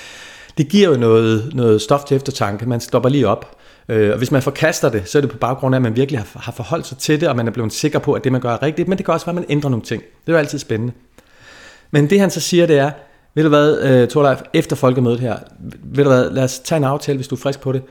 det 0.58 0.68
giver 0.68 0.88
jo 0.88 0.96
noget, 0.96 1.54
noget 1.54 1.82
stof 1.82 2.04
til 2.04 2.16
eftertanke. 2.16 2.68
Man 2.68 2.80
stopper 2.80 3.08
lige 3.08 3.28
op. 3.28 3.56
Øh, 3.88 4.10
og 4.10 4.18
hvis 4.18 4.30
man 4.30 4.42
forkaster 4.42 4.88
det, 4.88 5.08
så 5.08 5.18
er 5.18 5.20
det 5.20 5.30
på 5.30 5.38
baggrund 5.38 5.74
af, 5.74 5.78
at 5.78 5.82
man 5.82 5.96
virkelig 5.96 6.20
har, 6.20 6.40
har 6.40 6.52
forholdt 6.52 6.86
sig 6.86 6.98
til 6.98 7.20
det, 7.20 7.28
og 7.28 7.36
man 7.36 7.46
er 7.48 7.52
blevet 7.52 7.72
sikker 7.72 7.98
på, 7.98 8.12
at 8.12 8.24
det, 8.24 8.32
man 8.32 8.40
gør, 8.40 8.50
er 8.50 8.62
rigtigt. 8.62 8.88
Men 8.88 8.98
det 8.98 9.04
kan 9.04 9.14
også 9.14 9.26
være, 9.26 9.32
at 9.32 9.34
man 9.34 9.46
ændrer 9.48 9.70
nogle 9.70 9.84
ting. 9.84 10.02
Det 10.02 10.28
er 10.28 10.32
jo 10.32 10.38
altid 10.38 10.58
spændende. 10.58 10.92
Men 11.90 12.10
det, 12.10 12.20
han 12.20 12.30
så 12.30 12.40
siger, 12.40 12.66
det 12.66 12.78
er, 12.78 12.90
ved 13.34 13.42
du 13.42 13.48
hvad, 13.48 13.78
øh, 13.82 14.08
Torleif, 14.08 14.38
efter 14.54 14.76
folkemødet 14.76 15.20
her, 15.20 15.36
ved 15.82 16.04
du 16.04 16.10
hvad, 16.10 16.30
lad 16.30 16.44
os 16.44 16.58
tage 16.58 16.76
en 16.76 16.84
aftale, 16.84 17.16
hvis 17.16 17.28
du 17.28 17.34
er 17.34 17.40
frisk 17.40 17.60
på 17.60 17.72
det. 17.72 17.82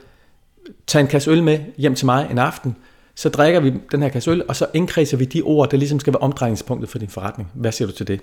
Tag 0.86 1.00
en 1.00 1.06
kasse 1.06 1.30
øl 1.30 1.42
med 1.42 1.58
hjem 1.76 1.94
til 1.94 2.06
mig 2.06 2.28
en 2.30 2.38
aften, 2.38 2.76
så 3.14 3.28
drikker 3.28 3.60
vi 3.60 3.74
den 3.92 4.02
her 4.02 4.08
kasse 4.08 4.30
øl, 4.30 4.44
og 4.48 4.56
så 4.56 4.66
indkredser 4.74 5.16
vi 5.16 5.24
de 5.24 5.42
ord, 5.42 5.70
der 5.70 5.76
ligesom 5.76 6.00
skal 6.00 6.12
være 6.12 6.20
omdrejningspunktet 6.20 6.90
for 6.90 6.98
din 6.98 7.08
forretning. 7.08 7.50
Hvad 7.54 7.72
siger 7.72 7.88
du 7.88 7.94
til 7.94 8.06
det? 8.06 8.20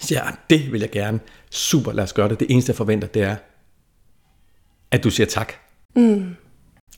Så 0.00 0.06
siger 0.06 0.24
jeg, 0.24 0.34
det 0.50 0.72
vil 0.72 0.80
jeg 0.80 0.90
gerne. 0.90 1.20
Super, 1.50 1.92
lad 1.92 2.04
os 2.04 2.12
gøre 2.12 2.28
det. 2.28 2.40
Det 2.40 2.50
eneste, 2.50 2.70
jeg 2.70 2.76
forventer, 2.76 3.08
det 3.08 3.22
er, 3.22 3.36
at 4.90 5.04
du 5.04 5.10
siger 5.10 5.26
tak. 5.26 5.52
Mm. 5.96 6.36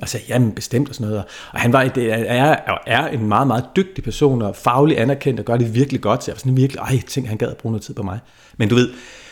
Og 0.03 0.09
sagde, 0.09 0.27
jamen 0.29 0.53
bestemt 0.53 0.89
og 0.89 0.95
sådan 0.95 1.09
noget. 1.09 1.25
Og 1.53 1.61
han 1.61 1.73
var, 1.73 1.85
det 1.85 2.13
er, 2.13 2.57
er 2.87 3.09
en 3.09 3.29
meget, 3.29 3.47
meget 3.47 3.65
dygtig 3.77 4.05
person, 4.05 4.43
og 4.43 4.57
faglig 4.57 5.01
anerkendt, 5.01 5.41
og 5.41 5.47
gør 5.47 5.57
det 5.57 5.75
virkelig 5.75 6.01
godt. 6.01 6.25
Så 6.25 6.31
jeg 6.31 6.35
var 6.35 6.39
sådan 6.39 6.57
virkelig, 6.57 6.81
ej, 6.81 7.01
tænk, 7.09 7.27
han 7.27 7.37
gad 7.37 7.49
at 7.49 7.57
bruge 7.57 7.73
noget 7.73 7.83
tid 7.83 7.95
på 7.95 8.03
mig. 8.03 8.19
Men 8.57 8.69
du 8.69 8.75
ved, 8.75 8.91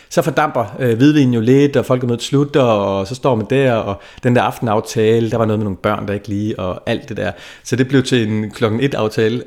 så 0.08 0.22
fordamper 0.22 0.76
øh, 0.78 0.96
hvidvinen 0.96 1.34
jo 1.34 1.40
lidt, 1.40 1.76
og 1.76 1.86
folk 1.86 2.02
er 2.02 2.06
mødt 2.06 2.22
slutter, 2.22 2.62
og 2.62 3.06
så 3.06 3.14
står 3.14 3.34
man 3.34 3.46
der, 3.50 3.72
og 3.72 4.00
den 4.22 4.36
der 4.36 4.42
aftenaftale, 4.42 5.30
der 5.30 5.36
var 5.36 5.44
noget 5.44 5.58
med 5.58 5.64
nogle 5.64 5.76
børn, 5.76 6.08
der 6.08 6.14
ikke 6.14 6.28
lige, 6.28 6.58
og 6.58 6.82
alt 6.86 7.08
det 7.08 7.16
der. 7.16 7.32
Så 7.64 7.76
det 7.76 7.88
blev 7.88 8.02
til 8.02 8.28
en 8.28 8.50
klokken 8.50 8.80
et 8.80 8.94
aftale 8.94 9.42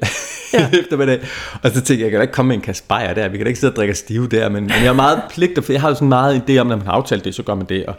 ja. 0.53 0.69
eftermiddag. 0.81 1.19
Og 1.63 1.69
så 1.69 1.73
tænkte 1.73 1.93
jeg, 1.93 2.01
jeg 2.01 2.11
kan 2.11 2.17
da 2.17 2.21
ikke 2.21 2.33
komme 2.33 2.47
med 2.47 2.55
en 2.55 2.61
kasse 2.61 2.83
bajer 2.87 3.13
der, 3.13 3.29
vi 3.29 3.37
kan 3.37 3.45
da 3.45 3.47
ikke 3.47 3.59
sidde 3.59 3.71
og 3.71 3.75
drikke 3.75 3.93
stive 3.93 4.27
der, 4.27 4.49
men, 4.49 4.63
men 4.63 4.69
jeg 4.69 4.85
har 4.85 4.93
meget 4.93 5.21
pligt, 5.29 5.65
for 5.65 5.71
jeg 5.71 5.81
har 5.81 5.89
jo 5.89 5.95
sådan 5.95 6.09
meget 6.09 6.43
idé 6.49 6.57
om, 6.57 6.67
når 6.67 6.75
man 6.75 6.85
har 6.85 6.93
aftalt 6.93 7.25
det, 7.25 7.35
så 7.35 7.43
gør 7.43 7.55
man 7.55 7.65
det. 7.69 7.85
Og, 7.85 7.95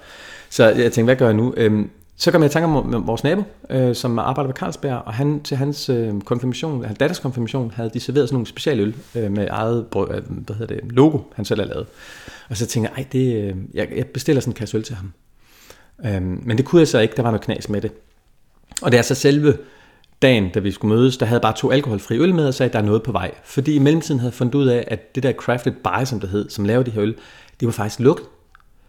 så 0.51 0.65
jeg 0.65 0.75
tænkte, 0.75 1.05
hvad 1.05 1.17
gør 1.17 1.27
jeg 1.27 1.35
nu? 1.35 1.55
Øhm, 1.57 1.91
så 2.21 2.31
kom 2.31 2.43
jeg 2.43 2.51
i 2.51 2.53
tanke 2.53 2.67
om 2.67 3.07
vores 3.07 3.25
nabo, 3.25 3.43
øh, 3.71 3.95
som 3.95 4.19
arbejder 4.19 4.49
ved 4.49 4.55
Carlsberg, 4.55 5.03
og 5.07 5.15
han 5.15 5.43
til 5.43 5.57
hans 5.57 5.89
øh, 5.89 6.21
konfirmation, 6.21 6.85
hans 6.85 6.99
datters 6.99 7.19
konfirmation, 7.19 7.71
havde 7.71 7.91
de 7.95 8.01
serveret 8.01 8.29
sådan 8.29 8.35
nogle 8.35 8.47
specialøl 8.47 8.97
øh, 9.15 9.33
med 9.33 9.49
eget 9.51 9.87
brød, 9.87 10.09
øh, 10.15 10.23
hvad 10.31 10.57
hedder 10.57 10.75
det, 10.75 10.93
logo, 10.93 11.19
han 11.35 11.45
selv 11.45 11.61
havde 11.61 11.73
lavet. 11.73 11.87
Og 12.49 12.57
så 12.57 12.67
tænkte 12.67 12.91
jeg, 12.91 13.03
ej, 13.03 13.09
det, 13.13 13.45
øh, 13.45 13.57
jeg, 13.75 13.89
jeg 13.97 14.07
bestiller 14.07 14.41
sådan 14.41 14.51
en 14.51 14.55
kasse 14.55 14.77
øl 14.77 14.83
til 14.83 14.95
ham. 14.95 15.13
Øh, 16.05 16.23
men 16.23 16.59
det 16.59 16.65
kunne 16.65 16.81
jeg 16.81 16.89
så 16.89 16.99
ikke, 16.99 17.17
der 17.17 17.23
var 17.23 17.31
noget 17.31 17.45
knas 17.45 17.69
med 17.69 17.81
det. 17.81 17.93
Og 18.83 18.93
det 18.93 18.99
er 18.99 19.03
så 19.03 19.15
selve 19.15 19.59
dagen, 20.23 20.51
da 20.55 20.61
vi 20.61 20.71
skulle 20.71 20.97
mødes, 20.97 21.17
der 21.17 21.27
havde 21.27 21.41
bare 21.41 21.55
to 21.57 21.71
alkoholfri 21.71 22.19
øl 22.19 22.35
med, 22.35 22.47
og 22.47 22.55
sagde, 22.55 22.69
at 22.69 22.73
der 22.73 22.79
er 22.79 22.85
noget 22.85 23.03
på 23.03 23.13
vej. 23.13 23.35
Fordi 23.45 23.75
i 23.75 23.79
mellemtiden 23.79 24.21
havde 24.21 24.33
fundet 24.33 24.55
ud 24.55 24.67
af, 24.67 24.85
at 24.89 25.15
det 25.15 25.23
der 25.23 25.33
crafted 25.33 25.73
Bar, 25.73 26.05
som 26.05 26.21
det 26.21 26.29
hed, 26.29 26.51
som 26.51 26.65
lavede 26.65 26.85
de 26.85 26.91
her 26.91 27.03
øl, 27.03 27.15
det 27.61 27.67
var 27.67 27.73
faktisk 27.73 28.01
lukket. 28.01 28.27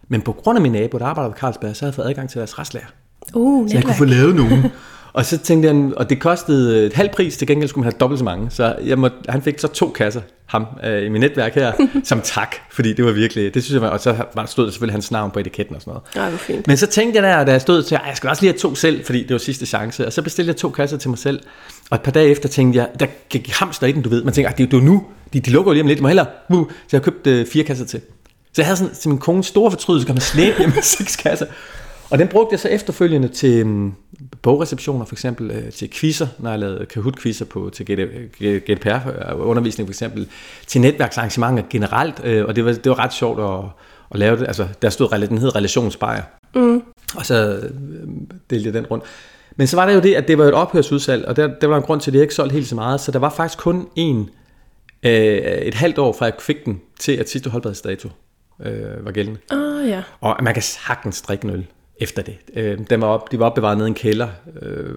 Men 0.07 0.21
på 0.21 0.31
grund 0.31 0.57
af 0.57 0.61
min 0.61 0.71
nabo, 0.71 0.97
der 0.97 1.05
arbejder 1.05 1.29
ved 1.29 1.37
Carlsberg, 1.37 1.75
så 1.75 1.85
havde 1.85 1.91
jeg 1.91 1.95
fået 1.95 2.09
adgang 2.09 2.29
til 2.29 2.39
deres 2.39 2.59
restlager. 2.59 2.87
Uh, 3.33 3.69
så 3.69 3.75
jeg 3.75 3.83
kunne 3.83 3.95
få 3.95 4.05
lavet 4.05 4.35
nogen. 4.35 4.65
og 5.13 5.25
så 5.25 5.37
tænkte 5.37 5.69
jeg, 5.69 5.91
og 5.97 6.09
det 6.09 6.19
kostede 6.19 6.85
et 6.85 6.93
halvt 6.93 7.11
pris, 7.11 7.37
til 7.37 7.47
gengæld 7.47 7.69
skulle 7.69 7.83
man 7.83 7.91
have 7.93 7.99
dobbelt 7.99 8.19
så 8.19 8.25
mange. 8.25 8.49
Så 8.49 8.75
jeg 8.85 8.99
må, 8.99 9.09
han 9.29 9.41
fik 9.41 9.59
så 9.59 9.67
to 9.67 9.89
kasser, 9.89 10.21
ham 10.45 10.65
øh, 10.83 11.05
i 11.05 11.09
mit 11.09 11.21
netværk 11.21 11.55
her, 11.55 11.71
som 12.03 12.21
tak, 12.23 12.55
fordi 12.71 12.93
det 12.93 13.05
var 13.05 13.11
virkelig, 13.11 13.53
det 13.53 13.63
synes 13.63 13.73
jeg 13.73 13.81
var, 13.81 13.89
og 13.89 13.99
så 13.99 14.15
var, 14.35 14.45
stod 14.45 14.65
der 14.65 14.71
selvfølgelig 14.71 14.93
hans 14.93 15.11
navn 15.11 15.31
på 15.31 15.39
etiketten 15.39 15.75
og 15.75 15.81
sådan 15.81 15.91
noget. 15.91 16.25
Ja, 16.25 16.29
hvor 16.29 16.37
fint. 16.37 16.67
Men 16.67 16.77
så 16.77 16.87
tænkte 16.87 17.21
jeg 17.21 17.37
der, 17.37 17.43
da 17.45 17.51
jeg 17.51 17.61
stod 17.61 17.83
til, 17.83 17.99
jeg 18.07 18.17
skal 18.17 18.29
også 18.29 18.41
lige 18.41 18.51
have 18.51 18.59
to 18.59 18.75
selv, 18.75 19.05
fordi 19.05 19.23
det 19.23 19.31
var 19.31 19.37
sidste 19.37 19.65
chance, 19.65 20.05
og 20.05 20.13
så 20.13 20.21
bestilte 20.21 20.49
jeg 20.49 20.57
to 20.57 20.69
kasser 20.69 20.97
til 20.97 21.09
mig 21.09 21.19
selv, 21.19 21.39
og 21.89 21.95
et 21.95 22.01
par 22.01 22.11
dage 22.11 22.29
efter 22.29 22.49
tænkte 22.49 22.79
jeg, 22.79 22.87
der 22.99 23.05
gik 23.29 23.49
hamster 23.49 23.87
i 23.87 23.91
den, 23.91 24.01
du 24.01 24.09
ved, 24.09 24.23
man 24.23 24.33
tænker, 24.33 24.51
det, 24.51 24.71
det 24.71 24.77
er 24.77 24.81
nu, 24.81 25.03
de, 25.33 25.39
de 25.39 25.51
lukker 25.51 25.71
jo 25.71 25.73
lige 25.73 25.83
om 25.83 25.87
lidt, 25.87 26.01
må 26.01 26.07
hellere, 26.07 26.27
uh, 26.49 26.67
så 26.69 26.97
jeg 26.97 27.01
købte 27.01 27.39
øh, 27.39 27.47
fire 27.47 27.63
kasser 27.63 27.85
til. 27.85 28.01
Så 28.53 28.61
jeg 28.61 28.65
havde 28.65 28.77
sådan, 28.77 28.95
til 28.95 29.09
min 29.09 29.17
kones 29.17 29.45
store 29.45 29.71
fortrydelse, 29.71 30.05
kan 30.05 30.15
man 30.15 30.21
slæbe 30.21 30.57
hjem 30.57 30.69
med 30.69 30.81
seks 30.81 31.15
kasser. 31.15 31.45
Og 32.11 32.19
den 32.19 32.27
brugte 32.27 32.53
jeg 32.53 32.59
så 32.59 32.67
efterfølgende 32.67 33.27
til 33.27 33.63
um, 33.63 33.95
bogreceptioner, 34.41 35.05
for 35.05 35.15
eksempel 35.15 35.51
uh, 35.51 35.73
til 35.73 35.89
quizzer, 35.89 36.27
når 36.39 36.49
jeg 36.49 36.59
lavede 36.59 36.85
Kahoot-quizzer 36.85 37.45
på, 37.45 37.69
til 37.73 37.85
GDPR-undervisning 38.67 39.87
for 39.87 39.91
eksempel, 39.91 40.27
til 40.67 40.81
netværksarrangementer 40.81 41.63
generelt, 41.69 42.19
uh, 42.19 42.47
og 42.47 42.55
det 42.55 42.65
var, 42.65 42.71
det 42.71 42.89
var 42.89 42.99
ret 42.99 43.13
sjovt 43.13 43.39
at, 43.39 43.69
at 44.11 44.19
lave 44.19 44.37
det. 44.37 44.47
Altså, 44.47 44.67
der 44.81 44.89
stod, 44.89 45.27
den 45.27 45.37
hed 45.37 45.55
relationsbejer, 45.55 46.21
mm. 46.55 46.83
og 47.15 47.25
så 47.25 47.59
delte 48.49 48.65
jeg 48.65 48.73
den 48.73 48.85
rundt. 48.85 49.03
Men 49.55 49.67
så 49.67 49.75
var 49.75 49.85
det 49.85 49.95
jo 49.95 49.99
det, 49.99 50.15
at 50.15 50.27
det 50.27 50.37
var 50.37 50.45
et 50.45 50.53
ophørsudsalg, 50.53 51.27
og 51.27 51.35
der, 51.35 51.47
der 51.61 51.67
var 51.67 51.77
en 51.77 51.83
grund 51.83 52.01
til, 52.01 52.11
at 52.11 52.15
jeg 52.15 52.21
ikke 52.21 52.35
solgte 52.35 52.53
helt 52.53 52.67
så 52.67 52.75
meget, 52.75 53.01
så 53.01 53.11
der 53.11 53.19
var 53.19 53.29
faktisk 53.29 53.59
kun 53.59 53.87
en, 53.95 54.29
øh, 55.03 55.11
et 55.11 55.73
halvt 55.73 55.97
år 55.97 56.13
fra 56.13 56.25
jeg 56.25 56.33
fik 56.39 56.65
den, 56.65 56.81
til 56.99 57.11
at 57.11 57.29
sidste 57.29 57.49
holdbarhedsdato 57.49 58.09
øh, 58.65 59.05
var 59.05 59.11
gældende. 59.11 59.39
Ah, 59.49 59.89
ja. 59.89 60.03
Og 60.21 60.37
man 60.43 60.53
kan 60.53 60.63
sagtens 60.63 61.21
drikke 61.21 61.45
en 61.45 61.49
øl 61.49 61.65
efter 62.01 62.21
det. 62.21 62.35
Øh, 62.55 62.77
den 62.89 63.01
var 63.01 63.07
op, 63.07 63.31
de 63.31 63.39
var 63.39 63.45
opbevaret 63.45 63.77
nede 63.77 63.87
i 63.87 63.89
en 63.89 63.95
kælder, 63.95 64.27
øh, 64.61 64.95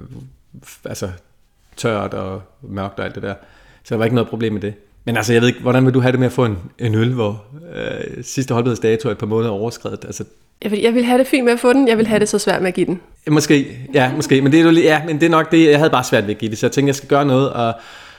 altså 0.85 1.09
tørt 1.77 2.15
og 2.15 2.43
mørkt 2.63 2.99
og 2.99 3.05
alt 3.05 3.15
det 3.15 3.23
der. 3.23 3.35
Så 3.85 3.95
der 3.95 3.97
var 3.97 4.05
ikke 4.05 4.15
noget 4.15 4.29
problem 4.29 4.53
med 4.53 4.61
det. 4.61 4.75
Men 5.05 5.17
altså, 5.17 5.33
jeg 5.33 5.43
ved 5.43 5.49
ikke, 5.49 5.61
hvordan 5.61 5.85
vil 5.87 5.95
du 5.95 6.01
have 6.01 6.13
det 6.13 6.21
med 6.21 6.27
at 6.27 6.33
få 6.33 6.45
en, 6.45 6.59
en 6.79 6.95
øl, 6.95 7.13
hvor 7.13 7.45
øh, 7.75 8.25
sidste 8.25 8.55
holdbarhedsdato 8.55 9.09
er 9.09 9.13
et 9.13 9.19
par 9.19 9.27
måneder 9.27 9.51
overskrevet? 9.51 10.05
Altså, 10.05 10.25
jeg 10.63 10.71
vil, 10.71 10.81
jeg 10.81 10.95
vil 10.95 11.05
have 11.05 11.19
det 11.19 11.27
fint 11.27 11.45
med 11.45 11.53
at 11.53 11.61
få 11.61 11.73
den, 11.73 11.89
jeg 11.89 11.99
vil 11.99 12.07
have 12.07 12.21
det 12.21 12.29
så 12.29 12.39
svært 12.39 12.63
med 12.63 12.69
at 12.69 12.75
give 12.75 12.87
den. 12.87 13.01
Måske, 13.29 13.79
ja, 13.95 14.13
måske. 14.17 14.43
Men 14.43 14.53
det 14.53 14.61
er, 14.61 14.65
jo, 14.65 14.71
ja, 14.71 15.03
men 15.07 15.21
det 15.21 15.27
er 15.27 15.31
nok 15.31 15.51
det, 15.51 15.71
jeg 15.71 15.79
havde 15.79 15.91
bare 15.91 16.05
svært 16.05 16.27
ved 16.27 16.35
at 16.35 16.39
give 16.39 16.51
det. 16.51 16.59
Så 16.59 16.67
jeg 16.67 16.73
tænkte, 16.73 16.89
jeg 16.89 16.95
skal 16.95 17.09
gøre 17.09 17.25
noget, 17.25 17.51
og, 17.51 17.75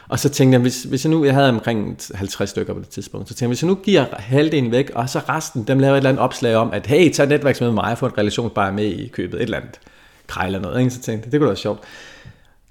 og 0.09 0.19
så 0.19 0.29
tænkte 0.29 0.53
jeg, 0.53 0.61
hvis, 0.61 0.83
hvis 0.83 1.05
jeg 1.05 1.11
nu, 1.11 1.25
jeg 1.25 1.33
havde 1.33 1.49
omkring 1.49 1.97
50 2.15 2.49
stykker 2.49 2.73
på 2.73 2.79
det 2.79 2.89
tidspunkt, 2.89 3.27
så 3.27 3.33
tænkte 3.33 3.43
jeg, 3.43 3.47
hvis 3.47 3.63
jeg 3.63 3.67
nu 3.67 3.75
giver 3.75 4.05
halvdelen 4.11 4.71
væk, 4.71 4.91
og 4.95 5.09
så 5.09 5.19
resten, 5.29 5.63
dem 5.63 5.79
laver 5.79 5.93
et 5.93 5.97
eller 5.97 6.09
andet 6.09 6.23
opslag 6.23 6.55
om, 6.55 6.69
at 6.73 6.87
hey, 6.87 7.11
tag 7.11 7.27
netværks 7.27 7.61
med 7.61 7.71
mig 7.71 7.91
og 7.91 7.97
få 7.97 8.05
en 8.05 8.17
relation 8.17 8.49
bare 8.49 8.71
med 8.71 8.85
i 8.85 9.07
købet, 9.07 9.37
et 9.37 9.43
eller 9.43 9.57
andet 9.57 9.79
krej 10.27 10.45
eller 10.45 10.59
noget. 10.59 10.79
Ikke? 10.79 10.91
Så 10.91 11.01
tænkte 11.01 11.25
jeg, 11.25 11.31
det 11.31 11.39
kunne 11.39 11.47
være 11.47 11.57
sjovt. 11.57 11.79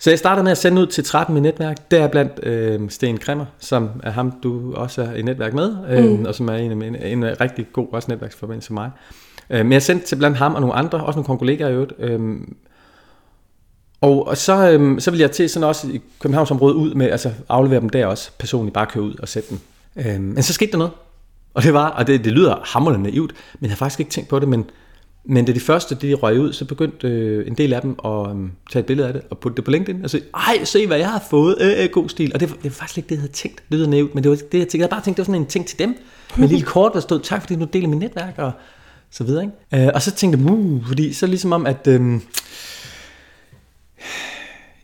Så 0.00 0.10
jeg 0.10 0.18
startede 0.18 0.44
med 0.44 0.52
at 0.52 0.58
sende 0.58 0.82
ud 0.82 0.86
til 0.86 1.04
13 1.04 1.36
i 1.36 1.40
netværk, 1.40 1.90
der 1.90 2.02
er 2.02 2.08
blandt 2.08 2.40
øh, 2.42 2.90
Sten 2.90 3.18
Kremmer, 3.18 3.46
som 3.58 3.90
er 4.02 4.10
ham, 4.10 4.32
du 4.42 4.74
også 4.74 5.02
er 5.02 5.14
i 5.14 5.22
netværk 5.22 5.54
med, 5.54 5.76
øh, 5.90 6.04
mm. 6.04 6.24
og 6.24 6.34
som 6.34 6.48
er 6.48 6.54
en, 6.54 6.82
en, 6.82 6.96
en 6.96 7.40
rigtig 7.40 7.66
god 7.72 7.88
også 7.92 8.10
netværksforbindelse 8.10 8.66
for 8.66 8.74
mig. 8.74 8.90
Øh, 9.50 9.58
men 9.58 9.72
jeg 9.72 9.82
sendte 9.82 10.06
til 10.06 10.16
blandt 10.16 10.36
ham 10.36 10.54
og 10.54 10.60
nogle 10.60 10.74
andre, 10.74 11.04
også 11.04 11.18
nogle 11.18 11.38
kollegaer 11.38 11.68
i 11.68 11.72
øvrigt. 11.72 11.92
Øh, 11.98 12.20
og, 14.04 14.26
og 14.26 14.36
så, 14.36 14.70
øhm, 14.70 15.00
så 15.00 15.10
vil 15.10 15.20
jeg 15.20 15.30
til 15.30 15.50
sådan 15.50 15.68
også 15.68 15.88
i 15.88 16.00
Københavnsområdet 16.20 16.74
ud 16.74 16.94
med, 16.94 17.10
altså 17.10 17.30
aflevere 17.48 17.80
dem 17.80 17.90
der 17.90 18.06
også, 18.06 18.30
personligt 18.38 18.74
bare 18.74 18.86
køre 18.86 19.04
ud 19.04 19.14
og 19.18 19.28
sætte 19.28 19.48
dem. 19.50 19.58
Øhm, 19.96 20.22
men 20.22 20.42
så 20.42 20.52
skete 20.52 20.72
der 20.72 20.78
noget. 20.78 20.92
Og 21.54 21.62
det 21.62 21.74
var, 21.74 21.88
og 21.88 22.06
det, 22.06 22.24
det 22.24 22.32
lyder 22.32 22.56
hammerende 22.64 23.02
naivt, 23.02 23.34
men 23.60 23.62
jeg 23.62 23.70
har 23.70 23.76
faktisk 23.76 24.00
ikke 24.00 24.10
tænkt 24.10 24.30
på 24.30 24.38
det, 24.38 24.48
men, 24.48 24.64
men 25.24 25.44
da 25.44 25.52
de 25.52 25.60
første 25.60 25.94
de 25.94 26.14
røg 26.14 26.40
ud, 26.40 26.52
så 26.52 26.64
begyndte 26.64 27.08
øh, 27.08 27.46
en 27.46 27.54
del 27.54 27.72
af 27.72 27.80
dem 27.80 27.96
at 28.04 28.30
øh, 28.30 28.48
tage 28.72 28.80
et 28.80 28.86
billede 28.86 29.08
af 29.08 29.12
det 29.12 29.22
og 29.30 29.38
putte 29.38 29.56
det 29.56 29.64
på 29.64 29.70
LinkedIn 29.70 30.04
og 30.04 30.10
sige, 30.10 30.22
ej, 30.34 30.64
se 30.64 30.86
hvad 30.86 30.98
jeg 30.98 31.10
har 31.10 31.24
fået, 31.30 31.56
øh, 31.60 31.84
øh, 31.84 31.90
god 31.90 32.08
stil. 32.08 32.30
Og 32.34 32.40
det 32.40 32.50
var, 32.50 32.56
det 32.56 32.64
var 32.64 32.70
faktisk 32.70 32.98
ikke 32.98 33.08
det, 33.08 33.14
jeg 33.14 33.20
havde 33.20 33.32
tænkt. 33.32 33.62
Det 33.68 33.78
lyder 33.78 33.88
naivt, 33.88 34.14
men 34.14 34.24
det 34.24 34.30
var 34.30 34.36
det, 34.36 34.44
jeg 34.52 34.60
tænkte. 34.60 34.78
Jeg 34.78 34.82
havde 34.82 34.90
bare 34.90 35.04
tænkt, 35.04 35.16
det 35.16 35.22
var 35.22 35.32
sådan 35.32 35.40
en 35.40 35.46
ting 35.46 35.66
til 35.66 35.78
dem, 35.78 35.96
med 36.36 36.44
en 36.44 36.50
lille 36.50 36.66
kort, 36.66 36.92
der 36.94 37.00
stod, 37.00 37.20
tak 37.20 37.40
fordi 37.40 37.54
du 37.54 37.64
deler 37.72 37.88
mit 37.88 37.98
netværk, 37.98 38.34
og 38.38 38.52
så 39.10 39.24
videre. 39.24 39.44
Ikke? 39.72 39.86
Øh, 39.86 39.92
og 39.94 40.02
så 40.02 40.10
tænkte 40.10 40.38
jeg, 40.38 40.50
uh, 40.50 40.86
fordi 40.86 41.12
så 41.12 41.26
ligesom 41.26 41.52
om, 41.52 41.66
at... 41.66 41.86
Øh, 41.86 42.20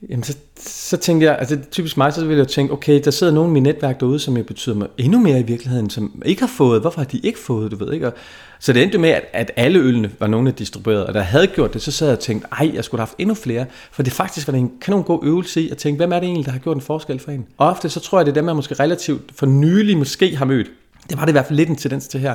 jamen 0.09 0.23
så, 0.23 0.37
så 0.61 0.97
tænkte 0.97 1.27
jeg, 1.27 1.39
altså 1.39 1.59
typisk 1.71 1.97
mig, 1.97 2.13
så 2.13 2.25
ville 2.25 2.39
jeg 2.39 2.49
tænke, 2.49 2.73
okay, 2.73 3.01
der 3.05 3.11
sidder 3.11 3.33
nogen 3.33 3.51
i 3.51 3.53
mit 3.53 3.63
netværk 3.63 4.01
derude, 4.01 4.19
som 4.19 4.37
jeg 4.37 4.47
betyder 4.47 4.75
mig 4.75 4.89
endnu 4.99 5.19
mere 5.19 5.41
i 5.41 5.43
virkeligheden, 5.43 5.91
som 5.91 6.23
ikke 6.25 6.43
har 6.43 6.49
fået, 6.49 6.81
hvorfor 6.81 7.01
har 7.01 7.07
de 7.07 7.19
ikke 7.19 7.39
fået, 7.39 7.71
du 7.71 7.77
ved 7.77 7.93
ikke? 7.93 8.07
Og, 8.07 8.13
så 8.61 8.73
det 8.73 8.83
endte 8.83 8.99
med, 8.99 9.11
at, 9.11 9.25
at 9.33 9.51
alle 9.57 9.79
ølene 9.79 10.11
var 10.19 10.27
nogen, 10.27 10.47
der 10.47 10.53
distribuerede, 10.53 11.07
og 11.07 11.15
der 11.15 11.21
havde 11.21 11.47
gjort 11.47 11.75
det, 11.75 11.83
så 11.83 11.93
sad 11.93 12.07
jeg 12.07 12.17
og 12.17 12.23
tænkte, 12.23 12.49
ej, 12.53 12.71
jeg 12.75 12.85
skulle 12.85 12.99
have 12.99 13.07
haft 13.07 13.15
endnu 13.19 13.35
flere, 13.35 13.67
for 13.93 14.03
det 14.03 14.13
faktisk 14.13 14.47
var 14.47 14.53
det 14.53 14.59
en 14.59 14.73
kanon 14.81 15.03
god 15.03 15.21
øvelse 15.23 15.61
i 15.61 15.71
at 15.71 15.77
tænke, 15.77 15.97
hvem 15.97 16.13
er 16.13 16.21
det 16.21 16.27
egentlig, 16.27 16.47
der 16.47 16.53
har 16.53 16.59
gjort 16.59 16.77
en 16.77 16.83
forskel 16.83 17.19
for 17.19 17.31
en? 17.31 17.47
Og 17.57 17.69
ofte 17.69 17.89
så 17.89 18.01
tror 18.01 18.19
jeg, 18.19 18.27
det 18.27 18.33
er 18.33 18.35
dem, 18.35 18.47
jeg 18.47 18.57
måske 18.57 18.75
relativt 18.75 19.23
for 19.35 19.47
nylig 19.47 19.97
måske 19.97 20.37
har 20.37 20.45
mødt, 20.45 20.67
det 21.11 21.19
var 21.19 21.25
det 21.25 21.31
i 21.31 21.33
hvert 21.33 21.47
fald 21.47 21.57
lidt 21.57 21.69
en 21.69 21.77
tendens 21.77 22.09
til 22.09 22.21
her. 22.21 22.35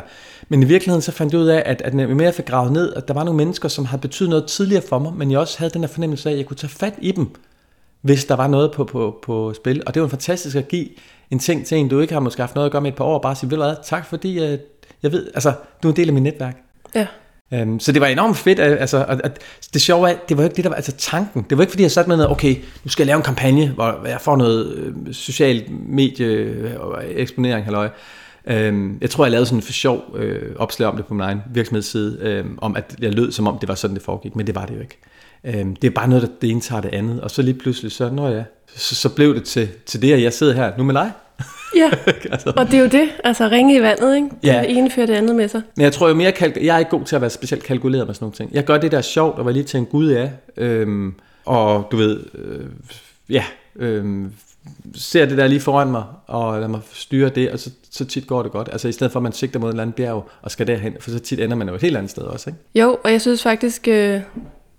Men 0.49 0.63
i 0.63 0.65
virkeligheden 0.65 1.01
så 1.01 1.11
fandt 1.11 1.33
jeg 1.33 1.41
ud 1.41 1.47
af, 1.47 1.63
at, 1.65 1.81
at 1.81 1.93
når 1.93 2.21
jeg 2.21 2.33
fik 2.33 2.45
gravet 2.45 2.71
ned, 2.71 2.93
at 2.93 3.07
der 3.07 3.13
var 3.13 3.23
nogle 3.23 3.37
mennesker, 3.37 3.69
som 3.69 3.85
havde 3.85 4.01
betydet 4.01 4.29
noget 4.29 4.45
tidligere 4.45 4.83
for 4.89 4.99
mig, 4.99 5.13
men 5.13 5.31
jeg 5.31 5.39
også 5.39 5.59
havde 5.59 5.73
den 5.73 5.81
der 5.81 5.87
fornemmelse 5.87 6.29
af, 6.29 6.33
at 6.33 6.37
jeg 6.37 6.45
kunne 6.45 6.57
tage 6.57 6.71
fat 6.71 6.93
i 7.01 7.11
dem, 7.11 7.29
hvis 8.01 8.25
der 8.25 8.35
var 8.35 8.47
noget 8.47 8.71
på, 8.71 8.83
på, 8.83 9.19
på 9.23 9.53
spil. 9.53 9.83
Og 9.85 9.93
det 9.93 10.01
var 10.01 10.07
fantastisk 10.07 10.55
at 10.55 10.67
give 10.67 10.87
en 11.31 11.39
ting 11.39 11.65
til 11.65 11.77
en, 11.77 11.89
du 11.89 11.99
ikke 11.99 12.13
har 12.13 12.19
måske 12.19 12.41
haft 12.41 12.55
noget 12.55 12.65
at 12.65 12.71
gøre 12.71 12.81
med 12.81 12.91
et 12.91 12.97
par 12.97 13.05
år, 13.05 13.13
og 13.13 13.21
bare 13.21 13.35
sige, 13.35 13.51
ved 13.51 13.57
du 13.57 13.63
hvad, 13.63 13.75
tak 13.85 14.05
fordi 14.05 14.53
uh, 14.53 14.59
jeg 15.03 15.11
ved, 15.11 15.27
altså, 15.33 15.53
du 15.83 15.87
er 15.87 15.91
en 15.91 15.95
del 15.95 16.07
af 16.07 16.13
mit 16.13 16.23
netværk. 16.23 16.57
Ja. 16.95 17.07
Um, 17.61 17.79
så 17.79 17.91
det 17.91 18.01
var 18.01 18.07
enormt 18.07 18.37
fedt, 18.37 18.59
altså, 18.59 18.97
og, 18.97 19.19
og 19.23 19.31
det 19.73 19.81
sjove 19.81 20.09
er, 20.09 20.15
det 20.29 20.37
var 20.37 20.43
jo 20.43 20.45
ikke 20.45 20.55
det, 20.55 20.63
der 20.63 20.69
var 20.69 20.75
altså 20.75 20.91
tanken. 20.91 21.45
Det 21.49 21.57
var 21.57 21.63
ikke 21.63 21.71
fordi, 21.71 21.83
jeg 21.83 21.91
satte 21.91 22.09
med 22.09 22.17
noget, 22.17 22.31
okay, 22.31 22.55
nu 22.83 22.89
skal 22.89 23.03
jeg 23.03 23.07
lave 23.07 23.17
en 23.17 23.23
kampagne, 23.23 23.69
hvor 23.69 24.07
jeg 24.07 24.21
får 24.21 24.35
noget 24.35 24.75
øh, 24.75 25.13
social 25.13 25.63
medie 25.69 26.79
og 26.79 27.03
eksponering, 27.07 27.65
halløj. 27.65 27.89
Øhm, 28.47 28.97
jeg 29.01 29.09
tror, 29.09 29.25
jeg 29.25 29.31
lavede 29.31 29.45
sådan 29.45 29.57
en 29.57 29.61
for 29.61 29.71
sjov 29.71 30.03
øh, 30.15 30.55
opslag 30.55 30.89
om 30.89 30.95
det 30.95 31.05
på 31.05 31.13
min 31.13 31.21
egen 31.21 31.41
virksomhedsside, 31.53 32.17
øh, 32.21 32.45
om 32.57 32.75
at 32.75 32.95
jeg 33.01 33.13
lød 33.13 33.31
som 33.31 33.47
om, 33.47 33.57
det 33.59 33.69
var 33.69 33.75
sådan, 33.75 33.95
det 33.95 34.03
foregik, 34.03 34.35
men 34.35 34.47
det 34.47 34.55
var 34.55 34.65
det 34.65 34.75
jo 34.75 34.79
ikke. 34.81 34.97
Øhm, 35.43 35.75
det 35.75 35.87
er 35.87 35.91
bare 35.91 36.07
noget, 36.07 36.21
der 36.21 36.29
det 36.41 36.49
ene 36.49 36.61
tager 36.61 36.81
det 36.81 36.93
andet, 36.93 37.21
og 37.21 37.31
så 37.31 37.41
lige 37.41 37.53
pludselig, 37.53 37.91
så, 37.91 38.09
når 38.09 38.29
jeg, 38.29 38.43
så, 38.75 38.95
så 38.95 39.09
blev 39.09 39.35
det 39.35 39.43
til, 39.43 39.69
til 39.85 40.01
det, 40.01 40.13
at 40.13 40.21
jeg 40.21 40.33
sidder 40.33 40.53
her 40.53 40.71
nu 40.77 40.83
med 40.83 40.93
dig. 40.93 41.11
Ja, 41.75 41.89
altså. 42.31 42.53
og 42.57 42.65
det 42.65 42.73
er 42.73 42.79
jo 42.79 42.87
det, 42.87 43.09
altså 43.23 43.47
ringe 43.47 43.75
i 43.77 43.81
vandet, 43.81 44.15
ikke? 44.15 44.29
Ja. 44.43 44.61
Det 44.67 44.77
ene 44.77 44.91
fører 44.91 45.05
det 45.05 45.13
andet 45.13 45.35
med 45.35 45.47
sig. 45.47 45.61
Men 45.75 45.83
jeg 45.83 45.93
tror 45.93 46.07
jo 46.07 46.13
mere, 46.13 46.31
kalk- 46.31 46.63
jeg 46.65 46.75
er 46.75 46.79
ikke 46.79 46.91
god 46.91 47.03
til 47.05 47.15
at 47.15 47.21
være 47.21 47.29
specielt 47.29 47.63
kalkuleret 47.63 48.07
med 48.07 48.15
sådan 48.15 48.23
nogle 48.23 48.35
ting. 48.35 48.53
Jeg 48.53 48.63
gør 48.63 48.77
det 48.77 48.91
der 48.91 49.01
sjovt, 49.01 49.39
og 49.39 49.45
var 49.45 49.51
lige 49.51 49.63
til 49.63 49.77
en 49.77 49.85
gud 49.85 50.07
af, 50.09 50.31
øhm, 50.57 51.13
og 51.45 51.87
du 51.91 51.97
ved, 51.97 52.19
øh, 52.35 52.65
ja, 53.29 53.43
øhm, 53.75 54.31
ser 54.95 55.25
det 55.25 55.37
der 55.37 55.47
lige 55.47 55.59
foran 55.59 55.91
mig, 55.91 56.03
og 56.27 56.55
lader 56.55 56.67
mig 56.67 56.79
styre 56.93 57.29
det, 57.29 57.51
og 57.51 57.59
så, 57.59 57.69
så 57.91 58.05
tit 58.05 58.27
går 58.27 58.43
det 58.43 58.51
godt. 58.51 58.69
Altså 58.71 58.87
i 58.87 58.91
stedet 58.91 59.11
for, 59.11 59.19
at 59.19 59.23
man 59.23 59.31
sigter 59.31 59.59
mod 59.59 59.67
en 59.67 59.73
eller 59.73 59.81
anden 59.81 59.93
bjerg 59.93 60.29
og 60.41 60.51
skal 60.51 60.67
derhen, 60.67 60.95
for 60.99 61.11
så 61.11 61.19
tit 61.19 61.39
ender 61.39 61.55
man 61.55 61.69
jo 61.69 61.75
et 61.75 61.81
helt 61.81 61.97
andet 61.97 62.11
sted 62.11 62.23
også, 62.23 62.49
ikke? 62.49 62.59
Jo, 62.75 62.97
og 63.03 63.11
jeg 63.11 63.21
synes 63.21 63.43
faktisk, 63.43 63.87
øh, 63.87 64.21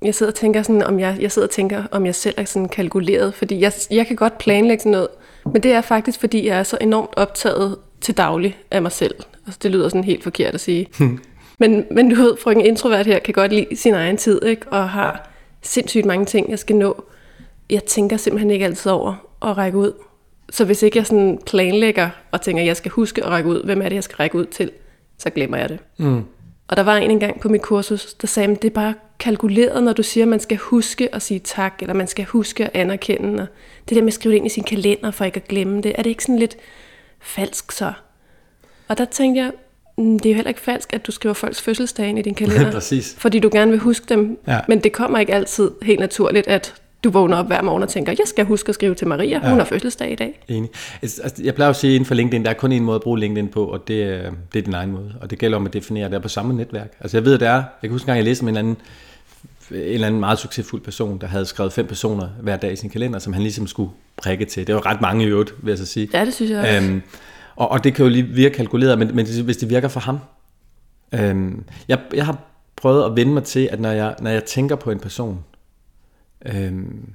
jeg 0.03 0.15
sidder 0.15 0.33
og 0.33 0.37
tænker 0.37 0.63
sådan, 0.63 0.83
om 0.83 1.01
jeg, 1.01 1.17
jeg 1.21 1.33
sidder 1.33 1.49
og 1.49 1.53
tænker, 1.53 1.85
om 1.91 2.07
jeg 2.07 2.15
selv 2.15 2.35
er 2.37 2.45
sådan 2.45 2.69
kalkuleret, 2.69 3.35
fordi 3.35 3.61
jeg, 3.61 3.73
jeg 3.91 4.07
kan 4.07 4.17
godt 4.17 4.39
planlægge 4.39 4.81
sådan 4.81 4.93
noget, 4.93 5.09
men 5.53 5.63
det 5.63 5.73
er 5.73 5.81
faktisk, 5.81 6.21
fordi 6.21 6.47
jeg 6.47 6.59
er 6.59 6.63
så 6.63 6.79
enormt 6.81 7.11
optaget 7.17 7.77
til 8.01 8.17
daglig 8.17 8.59
af 8.71 8.83
mig 8.83 8.93
selv. 8.93 9.15
Altså, 9.47 9.61
det 9.63 9.71
lyder 9.71 9.89
sådan 9.89 10.05
helt 10.05 10.23
forkert 10.23 10.55
at 10.55 10.61
sige. 10.61 10.89
men, 11.61 11.85
men 11.91 12.11
du 12.11 12.17
ved, 12.17 12.37
frøken 12.43 12.65
introvert 12.65 13.07
her 13.07 13.19
kan 13.19 13.35
godt 13.35 13.53
lide 13.53 13.77
sin 13.77 13.95
egen 13.95 14.17
tid, 14.17 14.45
ikke? 14.45 14.69
og 14.69 14.89
har 14.89 15.31
sindssygt 15.63 16.05
mange 16.07 16.25
ting, 16.25 16.51
jeg 16.51 16.59
skal 16.59 16.77
nå. 16.77 17.05
Jeg 17.71 17.85
tænker 17.85 18.17
simpelthen 18.17 18.51
ikke 18.51 18.65
altid 18.65 18.91
over 18.91 19.26
at 19.47 19.57
række 19.57 19.79
ud. 19.79 19.93
Så 20.51 20.65
hvis 20.65 20.83
ikke 20.83 20.99
jeg 20.99 21.07
sådan 21.07 21.39
planlægger 21.47 22.11
og 22.31 22.41
tænker, 22.41 22.63
at 22.63 22.67
jeg 22.67 22.77
skal 22.77 22.91
huske 22.91 23.25
at 23.25 23.31
række 23.31 23.49
ud, 23.49 23.63
hvem 23.65 23.83
er 23.83 23.89
det, 23.89 23.95
jeg 23.95 24.05
skal 24.05 24.17
række 24.17 24.39
ud 24.39 24.47
til, 24.47 24.71
så 25.19 25.31
glemmer 25.31 25.57
jeg 25.57 25.69
det. 25.69 25.79
Mm. 25.99 26.23
Og 26.69 26.77
der 26.77 26.83
var 26.83 26.97
en 26.97 27.11
engang 27.11 27.41
på 27.41 27.49
mit 27.49 27.63
kursus, 27.63 28.15
der 28.15 28.27
sagde, 28.27 28.53
at 28.53 28.63
det 28.63 28.71
er 28.71 28.75
bare 28.75 28.95
kalkuleret, 29.19 29.83
når 29.83 29.93
du 29.93 30.03
siger, 30.03 30.25
at 30.25 30.29
man 30.29 30.41
skal 30.41 30.59
huske 30.59 31.15
at 31.15 31.23
sige 31.23 31.41
tak, 31.41 31.75
eller 31.81 31.95
man 31.95 32.07
skal 32.07 32.25
huske 32.25 32.65
at 32.65 32.71
anerkende. 32.75 33.43
Og 33.43 33.49
det 33.89 33.97
der 33.97 34.03
med 34.03 34.09
at 34.09 34.15
skrive 34.15 34.33
det 34.33 34.37
ind 34.37 34.47
i 34.47 34.51
sin 34.51 34.65
kalender, 34.65 35.11
for 35.11 35.25
ikke 35.25 35.37
at 35.37 35.49
glemme 35.49 35.81
det, 35.81 35.93
er 35.95 36.03
det 36.03 36.11
ikke 36.11 36.23
sådan 36.23 36.39
lidt 36.39 36.57
falsk 37.21 37.73
så? 37.73 37.93
Og 38.89 38.99
der 38.99 39.05
tænkte 39.05 39.43
jeg, 39.43 39.53
mm, 39.99 40.19
det 40.19 40.29
er 40.29 40.33
jo 40.33 40.35
heller 40.35 40.49
ikke 40.49 40.61
falsk, 40.61 40.93
at 40.93 41.07
du 41.07 41.13
skriver 41.13 41.33
folks 41.33 41.63
fødselsdage 41.63 42.09
ind 42.09 42.19
i 42.19 42.23
din 42.23 42.35
kalender. 42.45 42.73
Præcis. 42.73 43.15
Fordi 43.19 43.39
du 43.39 43.51
gerne 43.53 43.71
vil 43.71 43.81
huske 43.81 44.07
dem. 44.09 44.39
Ja. 44.47 44.61
Men 44.69 44.81
det 44.81 44.93
kommer 44.93 45.19
ikke 45.19 45.35
altid 45.35 45.71
helt 45.83 46.01
naturligt, 46.01 46.49
at 46.49 46.75
du 47.07 47.11
vågner 47.11 47.37
op 47.37 47.47
hver 47.47 47.63
morgen 47.63 47.83
og 47.83 47.89
tænker, 47.89 48.13
jeg 48.13 48.27
skal 48.27 48.45
huske 48.45 48.69
at 48.69 48.75
skrive 48.75 48.95
til 48.95 49.07
Maria, 49.07 49.41
ja. 49.43 49.49
hun 49.49 49.59
har 49.59 49.65
fødselsdag 49.65 50.13
i 50.13 50.15
dag. 50.15 50.41
Enig. 50.49 50.71
Altså, 51.03 51.23
altså, 51.23 51.43
jeg 51.45 51.55
plejer 51.55 51.71
at 51.71 51.77
sige 51.77 51.95
inden 51.95 52.07
for 52.07 52.15
LinkedIn, 52.15 52.45
der 52.45 52.51
er 52.51 52.55
kun 52.55 52.73
en 52.73 52.85
måde 52.85 52.95
at 52.95 53.03
bruge 53.03 53.19
LinkedIn 53.19 53.49
på, 53.49 53.65
og 53.65 53.89
det, 53.89 54.03
er, 54.03 54.31
det 54.53 54.59
er 54.59 54.63
din 54.63 54.75
egen 54.75 54.93
måde. 54.93 55.15
Og 55.21 55.31
det 55.31 55.39
gælder 55.39 55.57
om 55.57 55.67
at 55.67 55.73
definere 55.73 56.11
det 56.11 56.23
på 56.23 56.29
samme 56.29 56.55
netværk. 56.55 56.93
Altså 57.01 57.17
jeg 57.17 57.25
ved, 57.25 57.35
at 57.35 57.41
det 57.41 57.49
er, 57.49 57.55
jeg 57.55 57.65
kan 57.83 57.91
huske 57.91 58.05
en 58.05 58.07
gang, 58.07 58.17
jeg 58.17 58.25
læste 58.25 58.43
om 58.43 58.49
en 58.49 58.57
anden, 58.57 58.77
en 59.71 59.77
eller 59.77 60.07
anden 60.07 60.21
meget 60.21 60.39
succesfuld 60.39 60.83
person, 60.83 61.19
der 61.19 61.27
havde 61.27 61.47
skrevet 61.47 61.73
fem 61.73 61.87
personer 61.87 62.29
hver 62.43 62.57
dag 62.57 62.73
i 62.73 62.77
sin 62.77 62.91
kalender, 62.91 63.19
som 63.19 63.33
han 63.33 63.43
ligesom 63.43 63.67
skulle 63.67 63.91
prikke 64.17 64.45
til. 64.45 64.67
Det 64.67 64.75
var 64.75 64.87
ret 64.87 65.01
mange 65.01 65.25
i 65.25 65.27
øvrigt, 65.27 65.55
vil 65.63 65.71
jeg 65.71 65.79
så 65.79 65.87
sige. 65.87 66.09
Ja, 66.15 66.25
det 66.25 66.35
synes 66.35 66.51
jeg 66.51 66.61
også. 66.61 66.73
Øhm, 66.73 67.03
og, 67.57 67.69
og 67.71 67.85
det 67.85 67.95
kan 67.95 68.05
jo 68.05 68.09
lige 68.09 68.25
virke 68.25 68.55
kalkuleret, 68.55 68.99
men, 68.99 69.17
men 69.17 69.27
hvis 69.45 69.57
det 69.57 69.71
virker 69.71 69.89
for 69.89 70.01
ham. 70.01 70.19
Øhm, 71.13 71.65
jeg, 71.89 71.99
jeg 72.15 72.27
har 72.27 72.39
prøvet 72.77 73.05
at 73.05 73.17
vende 73.17 73.33
mig 73.33 73.45
til, 73.45 73.69
at 73.73 73.81
når 73.81 73.91
jeg, 73.91 74.15
når 74.21 74.31
jeg 74.31 74.45
tænker 74.45 74.77
på 74.77 74.91
en 74.91 74.99
person, 74.99 75.45
øhm, 76.47 77.13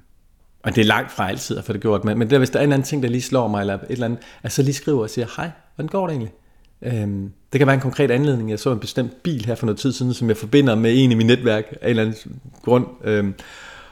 og 0.64 0.76
det 0.76 0.82
er 0.82 0.86
langt 0.86 1.12
fra 1.12 1.30
altid 1.30 1.58
at 1.58 1.64
få 1.64 1.74
det 1.74 1.82
gjort, 1.82 2.04
men, 2.04 2.20
men 2.20 2.30
der, 2.30 2.38
hvis 2.38 2.50
der 2.50 2.60
er 2.60 2.64
en 2.64 2.72
anden 2.72 2.86
ting, 2.86 3.04
der 3.04 3.10
lige 3.10 3.22
slår 3.22 3.48
mig, 3.48 3.62
eller 3.62 3.74
et 3.74 3.82
eller 3.90 4.06
andet, 4.06 4.20
at 4.44 4.52
så 4.52 4.64
lige 4.64 4.74
skriver 4.74 5.02
og 5.02 5.10
siger, 5.10 5.28
hej, 5.38 5.50
hvordan 5.76 5.88
går 5.90 6.08
det 6.08 6.14
egentlig? 6.14 6.34
Øhm, 6.82 7.32
det 7.54 7.60
kan 7.60 7.68
være 7.68 7.74
en 7.74 7.82
konkret 7.82 8.12
anledning. 8.12 8.50
Jeg 8.50 8.60
så 8.60 8.72
en 8.72 8.80
bestemt 8.80 9.24
bil 9.24 9.46
her 9.46 9.56
for 9.56 9.66
noget 9.66 9.80
tid 9.80 9.92
siden, 9.92 10.14
som 10.14 10.30
jeg 10.30 10.38
forbinder 10.38 10.76
med 10.76 10.92
en 10.96 11.12
i 11.12 11.16
mit 11.16 11.26
netværk 11.26 11.66
af 11.82 11.86
en 11.86 11.90
eller 11.90 12.04
anden 12.04 12.42
grund. 12.64 12.86
Øhm, 13.04 13.34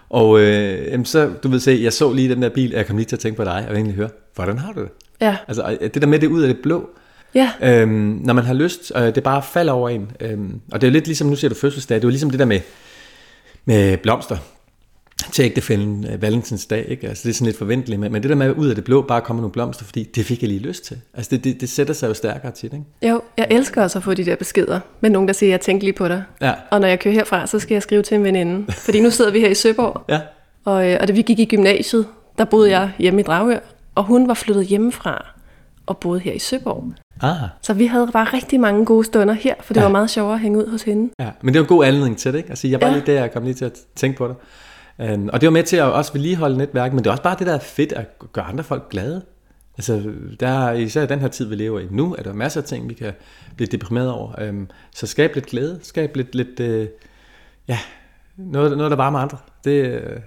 og 0.10 0.40
øh, 0.40 1.06
så, 1.06 1.32
du 1.44 1.48
ved 1.48 1.60
se, 1.60 1.80
jeg 1.84 1.94
så 1.94 2.14
lige 2.14 2.30
den 2.30 2.42
der 2.42 2.50
bil, 2.50 2.74
og 2.74 2.78
jeg 2.78 2.88
kom 2.88 2.98
lige 2.98 3.06
til 3.06 3.16
at 3.16 3.20
tænke 3.20 3.38
på 3.38 3.44
dig, 3.44 3.66
og 3.70 3.76
egentlig 3.76 3.96
høre, 3.96 4.10
hvordan 4.36 4.58
har 4.58 4.74
du 4.74 4.82
det? 4.82 4.90
Ja. 5.22 5.38
Altså 5.48 5.78
det 5.82 6.02
der 6.02 6.08
med 6.08 6.20
det 6.20 6.28
ud 6.28 6.42
af 6.42 6.48
det 6.48 6.58
blå, 6.64 6.90
Ja. 7.36 7.52
Øhm, 7.62 8.22
når 8.24 8.34
man 8.34 8.44
har 8.44 8.54
lyst, 8.54 8.92
og 8.92 9.16
det 9.16 9.24
bare 9.24 9.44
falder 9.44 9.74
over 9.74 9.90
en. 9.90 10.12
Øhm, 10.20 10.62
og 10.72 10.82
det 10.82 10.88
er 10.88 10.92
jo 10.92 10.94
lidt 10.94 11.06
ligesom, 11.06 11.28
nu 11.28 11.36
siger 11.36 11.50
du 11.50 11.56
fødselsdag, 11.56 11.96
det 11.96 12.04
er 12.04 12.08
jo 12.08 12.10
ligesom 12.10 12.30
det 12.30 12.40
der 12.40 12.46
med, 12.46 12.60
med 13.66 13.98
blomster 13.98 14.38
til 15.32 15.46
ægtefælden 15.46 16.06
øh, 16.14 16.22
Valentins 16.22 16.66
dag, 16.66 16.86
ikke? 16.88 17.08
Altså, 17.08 17.24
det 17.24 17.30
er 17.30 17.34
sådan 17.34 17.46
lidt 17.46 17.58
forventeligt, 17.58 18.00
men, 18.02 18.12
men 18.12 18.22
det 18.24 18.30
der 18.30 18.36
med 18.36 18.52
ud 18.58 18.68
af 18.68 18.76
det 18.76 18.84
blå 18.84 19.02
bare 19.02 19.22
komme 19.22 19.42
nogle 19.42 19.52
blomster, 19.52 19.86
fordi 19.86 20.04
det 20.04 20.26
fik 20.26 20.42
jeg 20.42 20.48
lige 20.48 20.60
lyst 20.60 20.86
til. 20.86 20.98
Altså, 21.14 21.30
det, 21.36 21.44
det, 21.44 21.62
det 21.62 21.70
sætter 21.70 21.94
sig 21.94 22.08
jo 22.08 22.14
stærkere 22.14 22.52
til, 22.52 22.66
ikke? 22.74 23.12
Jo, 23.14 23.22
jeg 23.38 23.48
elsker 23.52 23.84
også 23.84 24.00
at 24.00 24.04
få 24.04 24.14
de 24.14 24.26
der 24.26 24.36
beskeder 24.36 24.80
med 25.02 25.10
nogen, 25.10 25.28
der 25.28 25.34
siger, 25.34 25.50
jeg 25.50 25.62
tænker 25.62 25.84
lige 25.84 25.94
på 25.94 26.08
dig. 26.08 26.24
Ja. 26.42 26.54
Og 26.72 26.82
når 26.82 26.88
jeg 26.88 27.00
kører 27.00 27.14
herfra, 27.14 27.48
så 27.48 27.60
skal 27.60 27.76
jeg 27.76 27.84
skrive 27.84 28.02
til 28.02 28.16
en 28.16 28.24
veninde. 28.24 28.72
Fordi 28.72 29.00
nu 29.00 29.10
sidder 29.10 29.32
vi 29.32 29.40
her 29.40 29.50
i 29.50 29.56
Søborg, 29.56 30.02
Ja. 30.10 30.20
og, 30.66 30.90
øh, 30.92 30.98
og 31.02 31.08
da 31.08 31.14
vi 31.14 31.22
gik 31.22 31.40
i 31.40 31.46
gymnasiet, 31.46 32.06
der 32.38 32.46
boede 32.46 32.70
jeg 32.72 32.92
hjemme 33.00 33.20
i 33.22 33.24
Dragør, 33.24 33.60
og 33.96 34.04
hun 34.04 34.28
var 34.28 34.34
flyttet 34.34 34.66
hjemmefra 34.66 35.26
og 35.86 35.98
boede 35.98 36.20
her 36.20 36.32
i 36.34 36.40
Søborg. 36.40 36.94
Ah, 37.22 37.36
Så 37.62 37.74
vi 37.74 37.86
havde 37.86 38.08
bare 38.14 38.26
rigtig 38.34 38.60
mange 38.60 38.86
gode 38.86 39.04
stunder 39.06 39.34
her, 39.34 39.54
for 39.62 39.74
det 39.74 39.82
Ja. 39.82 39.86
var 39.86 39.92
meget 39.92 40.10
sjovere 40.10 40.34
at 40.34 40.40
hænge 40.40 40.58
ud 40.60 40.68
hos 40.72 40.82
hende. 40.84 41.14
ja. 41.20 41.30
Men 41.42 41.54
det 41.54 41.60
var 41.60 41.64
en 41.66 41.68
god 41.68 41.86
anledning 41.86 42.18
til 42.18 42.32
det, 42.34 42.38
ikke? 42.38 42.50
Altså, 42.50 42.68
jeg 42.68 42.82
var 42.82 42.88
ja. 42.88 42.94
lige 42.94 43.04
der, 43.06 43.14
jeg 43.20 43.32
kom 43.34 43.44
lige 43.44 43.54
til 43.54 43.66
at 43.66 43.74
tænke 43.96 44.18
på 44.18 44.28
det. 44.28 44.36
Um, 45.00 45.30
og 45.34 45.42
det 45.42 45.48
var 45.48 45.52
med 45.52 45.64
til 45.64 45.78
at 45.78 45.84
også 45.84 46.14
vedligeholde 46.14 46.58
netværk, 46.58 46.94
men 46.94 47.00
det 47.04 47.08
er 47.08 47.12
også 47.12 47.24
bare 47.24 47.36
det, 47.40 47.48
der 47.48 47.54
er 47.54 47.60
fedt 47.60 47.94
at 47.94 48.06
gøre 48.34 48.46
andre 48.46 48.64
folk 48.64 48.90
glade. 48.90 49.22
Altså, 49.78 50.14
der 50.40 50.48
er 50.48 50.74
især 50.74 51.04
i 51.04 51.08
den 51.08 51.20
her 51.20 51.28
tid, 51.28 51.46
vi 51.46 51.56
lever 51.56 51.80
i 51.80 51.88
nu, 51.92 52.16
er 52.18 52.24
der 52.24 52.34
masser 52.34 52.62
af 52.62 52.68
ting, 52.68 52.90
vi 52.90 52.94
kan 52.94 53.14
blive 53.56 53.68
deprimeret 53.68 54.12
over. 54.12 54.50
Um, 54.50 54.70
så 54.96 55.08
skab 55.08 55.36
lidt 55.36 55.46
glæde, 55.46 55.80
skab 55.84 56.16
lidt, 56.16 56.36
lidt 56.36 56.60
uh, 56.60 56.88
ja, 57.68 57.80
noget, 58.38 58.78
noget, 58.78 58.92
der 58.92 58.98
varmer 58.98 59.20
andre. 59.20 59.38
Det, 59.64 59.86
øh, 59.86 60.20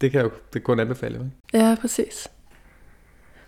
det 0.00 0.10
kan 0.10 0.18
jeg 0.18 0.24
jo 0.24 0.30
det 0.52 0.64
kun 0.64 0.80
anbefale. 0.80 1.14
Ikke? 1.14 1.66
Ja, 1.66 1.76
præcis. 1.80 2.28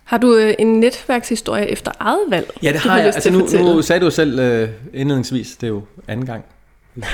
Har 0.03 0.17
du 0.17 0.35
øh, 0.35 0.53
en 0.59 0.79
netværkshistorie 0.79 1.67
efter 1.67 1.91
eget 1.99 2.25
valg? 2.29 2.51
Ja, 2.63 2.73
det 2.73 2.83
du 2.83 2.89
har 2.89 2.97
jeg. 2.97 3.05
Altså, 3.05 3.31
nu, 3.31 3.39
nu 3.73 3.81
sagde 3.81 4.05
du 4.05 4.11
selv 4.11 4.39
øh, 4.39 4.69
indledningsvis, 4.93 5.55
det 5.55 5.67
er 5.67 5.71
jo 5.71 5.83
anden 6.07 6.25
gang, 6.25 6.45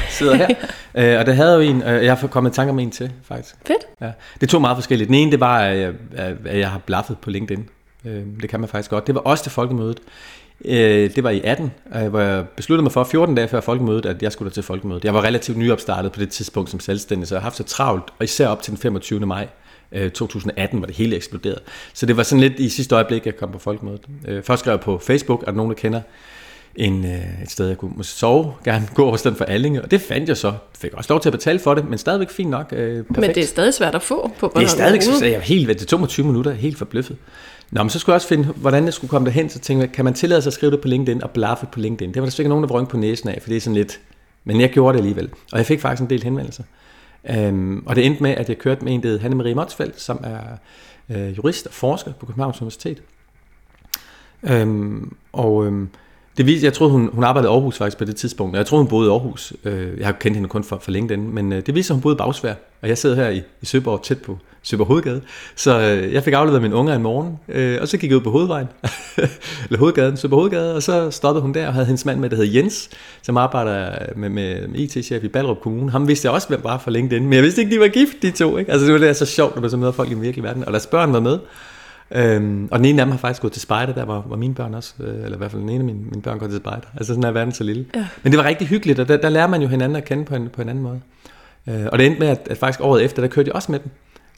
sidder 0.10 0.36
her. 0.36 0.48
øh, 1.14 1.20
og 1.20 1.26
det 1.26 1.36
havde 1.36 1.54
jo 1.54 1.60
en, 1.60 1.84
øh, 1.84 2.06
jeg 2.06 2.18
har 2.18 2.28
kommet 2.28 2.52
i 2.52 2.54
tanke 2.54 2.70
om 2.70 2.80
en 2.80 2.92
til, 2.92 3.12
faktisk. 3.24 3.56
Fedt. 3.68 3.88
Ja. 4.02 4.12
Det 4.34 4.44
er 4.44 4.48
to 4.48 4.60
meget 4.60 4.78
forskellige. 4.78 5.08
Den 5.08 5.16
ene, 5.16 5.32
det 5.32 5.40
var, 5.40 5.60
at 5.60 5.78
jeg, 5.78 5.94
at 6.46 6.60
jeg 6.60 6.72
har 6.72 6.80
blaffet 6.80 7.18
på 7.18 7.30
LinkedIn. 7.30 7.70
Øh, 8.06 8.24
det 8.42 8.50
kan 8.50 8.60
man 8.60 8.70
faktisk 8.70 8.90
godt. 8.90 9.08
Det 9.08 9.16
var 9.16 9.22
også 9.22 9.44
til 9.44 9.52
folkemødet. 9.52 10.00
Øh, 10.66 11.16
det 11.16 11.24
var 11.24 11.30
i 11.30 11.42
18, 11.44 11.72
øh, 11.96 12.08
hvor 12.08 12.20
jeg 12.20 12.46
besluttede 12.56 12.84
mig 12.84 12.92
for 12.92 13.04
14 13.04 13.36
dage 13.36 13.48
før 13.48 13.62
folkemødet, 13.62 14.06
at 14.06 14.24
jeg 14.24 14.32
skulle 14.32 14.50
da 14.50 14.54
til 14.54 14.64
folkemødet. 14.64 15.06
Jeg 15.06 15.14
var 15.14 15.24
relativt 15.24 15.58
nyopstartet 15.58 16.12
på 16.12 16.20
det 16.20 16.30
tidspunkt 16.30 16.70
som 16.70 16.80
selvstændig, 16.80 17.28
så 17.28 17.36
jeg 17.36 17.42
har 17.42 17.44
haft 17.44 17.58
så 17.58 17.64
travlt, 17.64 18.04
og 18.20 18.24
især 18.24 18.48
op 18.48 18.62
til 18.62 18.72
den 18.72 18.78
25. 18.78 19.20
maj 19.20 19.48
øh, 19.92 20.12
2018, 20.12 20.78
hvor 20.78 20.88
det 20.88 20.96
hele 20.96 21.16
eksploderede. 21.16 21.62
Så 21.94 22.06
det 22.06 22.18
var 22.18 22.24
sådan 22.24 22.40
lidt 22.40 22.60
i 22.60 22.70
sidste 22.70 22.96
øjeblik, 22.96 23.26
jeg 23.26 23.38
kom 23.38 23.52
på 23.52 23.60
folkemødet. 23.60 24.02
Øh, 24.28 24.44
først 24.44 24.60
skrev 24.60 24.72
jeg 24.72 24.80
på 24.80 24.98
Facebook, 24.98 25.42
er 25.42 25.46
der 25.46 25.58
nogen, 25.58 25.72
der 25.72 25.78
kender 25.78 26.02
en, 26.76 27.06
øh, 27.06 27.44
et 27.44 27.52
sted, 27.52 27.68
jeg 27.68 27.78
kunne 27.78 27.92
måske 27.96 28.14
sove, 28.14 28.54
gerne 28.64 28.88
gå 28.94 29.06
over 29.06 29.18
stedet 29.18 29.38
for 29.38 29.46
Allinge, 29.46 29.82
og 29.82 29.92
det 29.92 30.02
fandt 30.02 30.30
jeg 30.30 30.38
så. 30.38 30.54
Fik 30.80 30.94
også 30.94 31.14
lov 31.14 31.22
til 31.22 31.30
at 31.30 31.34
betale 31.34 31.60
for 31.60 31.74
det, 31.74 31.90
men 31.90 31.98
stadigvæk 31.98 32.30
fint 32.30 32.50
nok. 32.50 32.74
Øh, 32.74 32.96
perfekt. 32.96 33.20
Men 33.20 33.30
det 33.30 33.38
er 33.38 33.48
stadig 33.48 33.74
svært 33.74 33.96
at 33.96 34.02
få 34.02 34.22
på 34.22 34.28
Det 34.28 34.40
Bornholm 34.40 34.66
er 34.66 34.70
stadigvæk 34.70 35.02
så 35.02 35.26
jeg 35.26 35.42
helt, 35.42 35.80
det 35.80 35.88
tog 35.88 36.00
mig 36.00 36.10
20 36.10 36.26
minutter, 36.26 36.52
helt 36.52 36.78
forbløffet. 36.78 37.18
Nå, 37.72 37.84
men 37.84 37.90
så 37.90 38.00
skulle 38.00 38.14
jeg 38.14 38.16
også 38.16 38.28
finde, 38.28 38.46
hvordan 38.46 38.86
jeg 38.86 38.94
skulle 38.94 39.10
komme 39.10 39.26
derhen, 39.26 39.50
så 39.50 39.60
tænkte 39.60 39.86
jeg, 39.86 39.92
kan 39.92 40.06
man 40.06 40.14
tillade 40.14 40.42
sig 40.42 40.50
at 40.50 40.54
skrive 40.54 40.72
det 40.72 40.82
på 40.82 40.88
LinkedIn 40.88 41.24
og 41.24 41.32
blaffe 41.32 41.68
på 41.72 41.80
LinkedIn? 41.80 42.14
Det 42.14 42.22
var 42.22 42.26
der 42.26 42.32
sikkert 42.32 42.50
nogen, 42.50 42.64
der 42.64 42.70
vrøng 42.70 42.88
på 42.88 42.98
næsen 42.98 43.30
af, 43.30 43.42
for 43.42 43.50
det 43.50 43.58
er 43.58 43.62
sådan 43.62 43.76
lidt, 43.76 44.00
men 44.44 44.62
jeg 44.62 44.70
gjorde 44.70 44.94
det 44.94 45.00
alligevel. 45.00 45.30
Og 45.52 45.58
jeg 45.58 45.66
fik 45.66 45.82
faktisk 45.82 46.02
en 46.02 46.10
del 46.10 46.24
henvendelser. 46.24 46.64
Øhm, 47.30 47.84
og 47.86 47.96
det 47.96 48.06
endte 48.06 48.24
med, 48.24 48.32
at 48.32 48.50
jeg 48.50 48.58
kørte 48.58 48.84
med 48.84 48.94
en, 48.94 49.04
der 49.04 49.10
hed 49.10 49.20
Hanne-Marie 49.20 49.56
Motsfeldt, 49.56 50.02
som 50.02 50.24
er 50.24 50.40
øh, 51.10 51.38
jurist 51.38 51.68
og 51.68 51.74
forsker 51.74 52.12
på 52.14 52.26
Københavns 52.26 52.62
Universitet. 52.62 53.02
Øhm, 54.44 55.16
og 55.34 55.66
øhm, 55.66 55.90
det 56.38 56.46
vis, 56.46 56.64
jeg 56.64 56.74
troede, 56.74 56.92
hun, 56.92 57.10
hun 57.14 57.24
arbejdede 57.24 57.52
i 57.52 57.54
Aarhus 57.54 57.78
faktisk 57.78 57.98
på 57.98 58.06
det 58.06 58.16
tidspunkt, 58.16 58.56
og 58.56 58.58
jeg 58.58 58.66
troede, 58.66 58.84
hun 58.84 58.90
boede 58.90 59.08
i 59.08 59.12
Aarhus. 59.12 59.54
Øh, 59.64 60.00
jeg 60.00 60.08
har 60.08 60.12
kendt 60.12 60.38
hende 60.38 60.50
kun 60.50 60.64
for, 60.64 60.80
for 60.82 60.92
LinkedIn, 60.92 61.36
men 61.36 61.54
øh, 61.54 61.66
det 61.66 61.76
viser, 61.76 61.94
at 61.94 61.96
hun 61.96 62.02
boede 62.02 62.16
i 62.16 62.18
Bagsvær, 62.18 62.54
og 62.82 62.88
jeg 62.88 62.98
sidder 62.98 63.16
her 63.16 63.30
i, 63.30 63.42
i 63.62 63.66
Søborg 63.66 64.04
tæt 64.04 64.22
på 64.22 64.38
Søborg 64.64 64.88
Hovedgade. 64.88 65.22
Så 65.56 65.80
øh, 65.80 66.14
jeg 66.14 66.24
fik 66.24 66.34
afleveret 66.34 66.62
mine 66.62 66.76
unger 66.76 66.96
en 66.96 67.02
morgen, 67.02 67.40
og 67.82 67.88
så 67.88 67.98
gik 67.98 68.10
jeg 68.10 68.18
ud 68.18 68.24
på 68.24 68.32
Hovedvejen, 68.32 68.68
eller 69.66 69.78
Hovedgaden, 69.78 70.18
Søborg 70.18 70.40
Hovedgade, 70.40 70.76
og 70.76 70.84
så 70.84 71.12
stoppede 71.12 71.42
hun 71.42 71.54
der 71.54 71.68
og 71.68 71.74
havde 71.74 71.86
hendes 71.86 72.06
mand 72.06 72.20
med, 72.20 72.30
der 72.30 72.36
hedder 72.36 72.60
Jens, 72.60 72.90
som 73.22 73.38
arbejder 73.38 73.92
med, 74.16 74.30
med, 74.30 74.68
med 74.68 74.80
IT-chef 74.80 75.24
i 75.24 75.28
Ballerup 75.28 75.62
Kommune. 75.62 75.92
Ham 75.92 76.08
vidste 76.08 76.26
jeg 76.26 76.34
også, 76.34 76.48
hvem 76.48 76.64
var 76.64 76.78
for 76.78 76.92
LinkedIn, 76.92 77.24
men 77.24 77.34
jeg 77.34 77.44
vidste 77.44 77.62
ikke, 77.62 77.76
de 77.76 77.80
var 77.80 77.88
gift, 77.88 78.22
de 78.22 78.32
to. 78.32 78.58
Ikke? 78.58 78.72
Altså 78.72 78.86
det 78.86 78.94
var 78.94 79.00
det, 79.00 79.16
så 79.16 79.26
sjovt, 79.26 79.56
når 79.56 79.62
man 79.62 79.70
så 79.70 79.78
møder 79.78 79.92
folk 79.92 80.12
i 80.12 80.14
den 80.14 80.22
virkelige 80.22 80.44
verden, 80.44 80.66
og 80.66 80.72
deres 80.72 80.88
børn 80.88 81.14
var 81.14 81.20
med. 81.20 81.40
Øhm, 82.16 82.68
og 82.72 82.80
den 82.80 82.86
ene 82.86 83.02
af 83.02 83.06
dem 83.06 83.12
har 83.12 83.18
faktisk 83.18 83.42
gået 83.42 83.54
til 83.54 83.62
spejder, 83.62 83.94
der 83.94 84.06
var, 84.06 84.24
var 84.28 84.36
mine 84.36 84.54
børn 84.54 84.74
også, 84.74 84.94
øh, 85.00 85.24
eller 85.24 85.34
i 85.34 85.38
hvert 85.38 85.52
fald 85.52 85.62
den 85.62 85.70
ene 85.70 85.80
af 85.80 85.86
mine, 85.86 86.00
mine 86.00 86.22
børn 86.22 86.40
går 86.40 86.48
til 86.48 86.58
spejder. 86.58 86.88
Altså 86.98 87.14
sådan 87.14 87.24
er 87.24 87.32
verden 87.32 87.54
så 87.54 87.64
lille. 87.64 87.86
Ja. 87.96 88.08
Men 88.24 88.32
det 88.32 88.38
var 88.40 88.46
rigtig 88.46 88.68
hyggeligt, 88.68 89.00
og 89.00 89.08
der, 89.08 89.18
der 89.18 89.30
lærer 89.30 89.48
man 89.48 89.62
jo 89.62 89.68
hinanden 89.68 89.96
at 89.96 90.06
kende 90.06 90.26
på 90.26 90.36
en, 90.36 90.50
på 90.50 90.62
en 90.62 90.70
anden 90.70 90.84
måde. 90.84 91.02
Øh, 91.68 91.86
og 91.92 92.00
det 92.00 92.06
endte 92.06 92.20
med, 92.20 92.28
at, 92.28 92.48
at 92.50 92.58
faktisk 92.58 92.82
året 92.82 93.04
efter, 93.04 93.22
der 93.22 93.30
kørte 93.30 93.48
jeg 93.48 93.56
også 93.56 93.72
med 93.72 93.80
dem. 93.80 93.92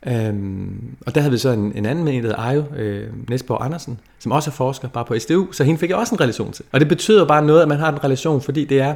Øhm, 0.08 0.96
og 1.06 1.16
der 1.16 1.22
havde 1.22 1.32
vi 1.32 1.38
så 1.38 1.50
en, 1.50 1.72
en 1.76 1.86
anden 1.86 2.06
med, 2.06 2.14
en 2.14 2.24
der 2.24 2.36
Ajo 2.36 2.64
øh, 2.76 3.08
Næsborg 3.30 3.66
Andersen, 3.66 4.00
som 4.20 4.32
også 4.32 4.50
er 4.50 4.54
forsker, 4.54 4.88
bare 4.88 5.06
på 5.06 5.20
SDU, 5.20 5.52
så 5.52 5.64
hende 5.64 5.80
fik 5.80 5.90
jeg 5.90 5.98
også 5.98 6.16
en 6.16 6.22
relation 6.22 6.52
til. 6.52 6.66
Og 6.72 6.80
det 6.80 6.88
betyder 6.88 7.26
bare 7.26 7.46
noget, 7.46 7.62
at 7.62 7.68
man 7.68 7.80
har 7.80 7.92
en 7.92 8.04
relation, 8.04 8.42
fordi 8.42 8.66
det 8.66 8.82
er 8.82 8.96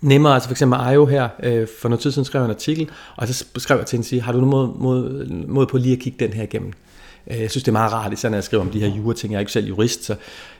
nemmere, 0.00 0.34
altså 0.34 0.48
for 0.48 0.54
eksempel 0.54 0.78
Ajo 0.80 1.06
her, 1.06 1.28
øh, 1.42 1.66
for 1.80 1.88
noget 1.88 2.00
tid 2.00 2.10
siden 2.10 2.24
skrev 2.24 2.40
jeg 2.40 2.44
en 2.44 2.50
artikel, 2.50 2.90
og 3.16 3.28
så 3.28 3.44
skrev 3.56 3.78
jeg 3.78 3.86
til 3.86 3.96
hende, 3.96 4.08
sige, 4.08 4.22
har 4.22 4.32
du 4.32 4.40
nu 4.40 4.46
mod, 4.46 4.78
mod, 4.78 5.26
mod 5.48 5.66
på 5.66 5.76
lige 5.76 5.92
at 5.92 5.98
kigge 5.98 6.26
den 6.26 6.32
her 6.32 6.42
igennem? 6.42 6.72
Øh, 7.30 7.40
Jeg 7.40 7.50
synes, 7.50 7.62
det 7.64 7.68
er 7.68 7.72
meget 7.72 7.92
rart, 7.92 8.12
især 8.12 8.28
når 8.28 8.36
jeg 8.36 8.44
skriver 8.44 8.62
om 8.62 8.70
de 8.70 8.80
her 8.80 8.88
jura-ting. 8.96 9.32
Jeg 9.32 9.36
er 9.38 9.40
ikke 9.40 9.52
selv 9.52 9.66
jurist, 9.66 10.04
så, 10.04 10.14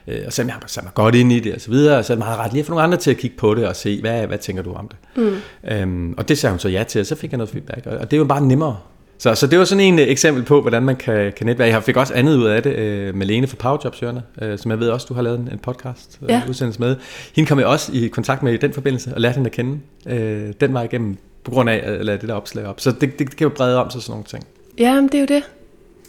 øh, 0.07 0.19
og 0.25 0.33
selvom 0.33 0.47
jeg 0.47 0.55
har 0.55 0.63
sat 0.67 0.83
mig 0.83 0.93
godt 0.93 1.15
ind 1.15 1.31
i 1.31 1.39
det 1.39 1.53
og 1.55 1.61
så 1.61 1.69
videre, 1.71 2.03
så 2.03 2.13
er 2.13 2.15
det 2.15 2.25
meget 2.25 2.39
rart 2.39 2.51
lige 2.51 2.59
at 2.59 2.65
få 2.65 2.71
nogle 2.71 2.83
andre 2.83 2.97
til 2.97 3.11
at 3.11 3.17
kigge 3.17 3.37
på 3.37 3.55
det 3.55 3.67
og 3.67 3.75
se, 3.75 4.01
hvad, 4.01 4.27
hvad 4.27 4.37
tænker 4.37 4.63
du 4.63 4.73
om 4.73 4.87
det? 4.87 5.23
Mm. 5.23 5.35
Øhm, 5.71 6.13
og 6.17 6.29
det 6.29 6.37
sagde 6.37 6.51
hun 6.51 6.59
så 6.59 6.69
ja 6.69 6.83
til, 6.83 7.01
og 7.01 7.05
så 7.07 7.15
fik 7.15 7.31
jeg 7.31 7.37
noget 7.37 7.49
feedback, 7.49 7.85
og, 7.85 7.97
og 7.97 8.11
det 8.11 8.17
er 8.17 8.19
jo 8.19 8.25
bare 8.25 8.41
nemmere. 8.41 8.77
Så, 9.17 9.35
så 9.35 9.47
det 9.47 9.59
var 9.59 9.65
sådan 9.65 9.83
en 9.83 9.99
øh, 9.99 10.07
eksempel 10.07 10.43
på, 10.43 10.61
hvordan 10.61 10.83
man 10.83 10.95
kan, 10.95 11.33
kan 11.37 11.45
netværke. 11.45 11.73
Jeg 11.73 11.83
fik 11.83 11.97
også 11.97 12.13
andet 12.13 12.37
ud 12.37 12.45
af 12.45 12.63
det 12.63 12.75
øh, 12.75 13.15
med 13.15 13.25
Lene 13.27 13.47
fra 13.47 13.55
Powerjobsørene, 13.59 14.23
øh, 14.41 14.57
som 14.59 14.71
jeg 14.71 14.79
ved 14.79 14.89
også, 14.89 15.05
du 15.09 15.13
har 15.13 15.21
lavet 15.21 15.39
en, 15.39 15.49
en 15.51 15.59
podcast 15.59 16.19
øh, 16.23 16.29
Ja. 16.29 16.41
udsendelse 16.49 16.79
med. 16.79 16.95
Hende 17.35 17.47
kom 17.47 17.59
jeg 17.59 17.67
også 17.67 17.91
i 17.93 18.07
kontakt 18.07 18.43
med 18.43 18.53
i 18.53 18.57
den 18.57 18.73
forbindelse, 18.73 19.11
og 19.15 19.21
lærte 19.21 19.35
hende 19.35 19.47
at 19.47 19.51
kende 19.51 19.79
øh, 20.07 20.53
den 20.61 20.73
vej 20.73 20.83
igennem, 20.83 21.17
på 21.43 21.51
grund 21.51 21.69
af 21.69 21.81
at 21.83 22.05
lade 22.05 22.17
det 22.17 22.29
der 22.29 22.35
opslag 22.35 22.65
op. 22.65 22.79
Så 22.79 22.91
det, 22.91 23.01
det, 23.01 23.19
det 23.19 23.35
kan 23.35 23.45
jo 23.45 23.49
brede 23.55 23.77
om 23.77 23.89
sig 23.89 24.01
sådan 24.01 24.11
nogle 24.11 24.25
ting. 24.25 24.43
Ja, 24.79 24.93
men 24.95 25.03
det 25.05 25.15
er 25.15 25.19
jo 25.19 25.25
det. 25.25 25.43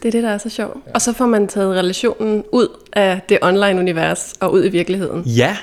Det 0.02 0.08
er 0.08 0.12
det, 0.12 0.22
der 0.22 0.28
er 0.28 0.38
så 0.38 0.48
sjovt. 0.48 0.76
Og 0.94 1.00
så 1.00 1.12
får 1.12 1.26
man 1.26 1.48
taget 1.48 1.74
relationen 1.74 2.44
ud 2.52 2.68
af 2.92 3.20
det 3.28 3.38
online-univers 3.42 4.34
og 4.40 4.52
ud 4.52 4.64
i 4.64 4.68
virkeligheden. 4.68 5.22
Ja, 5.22 5.56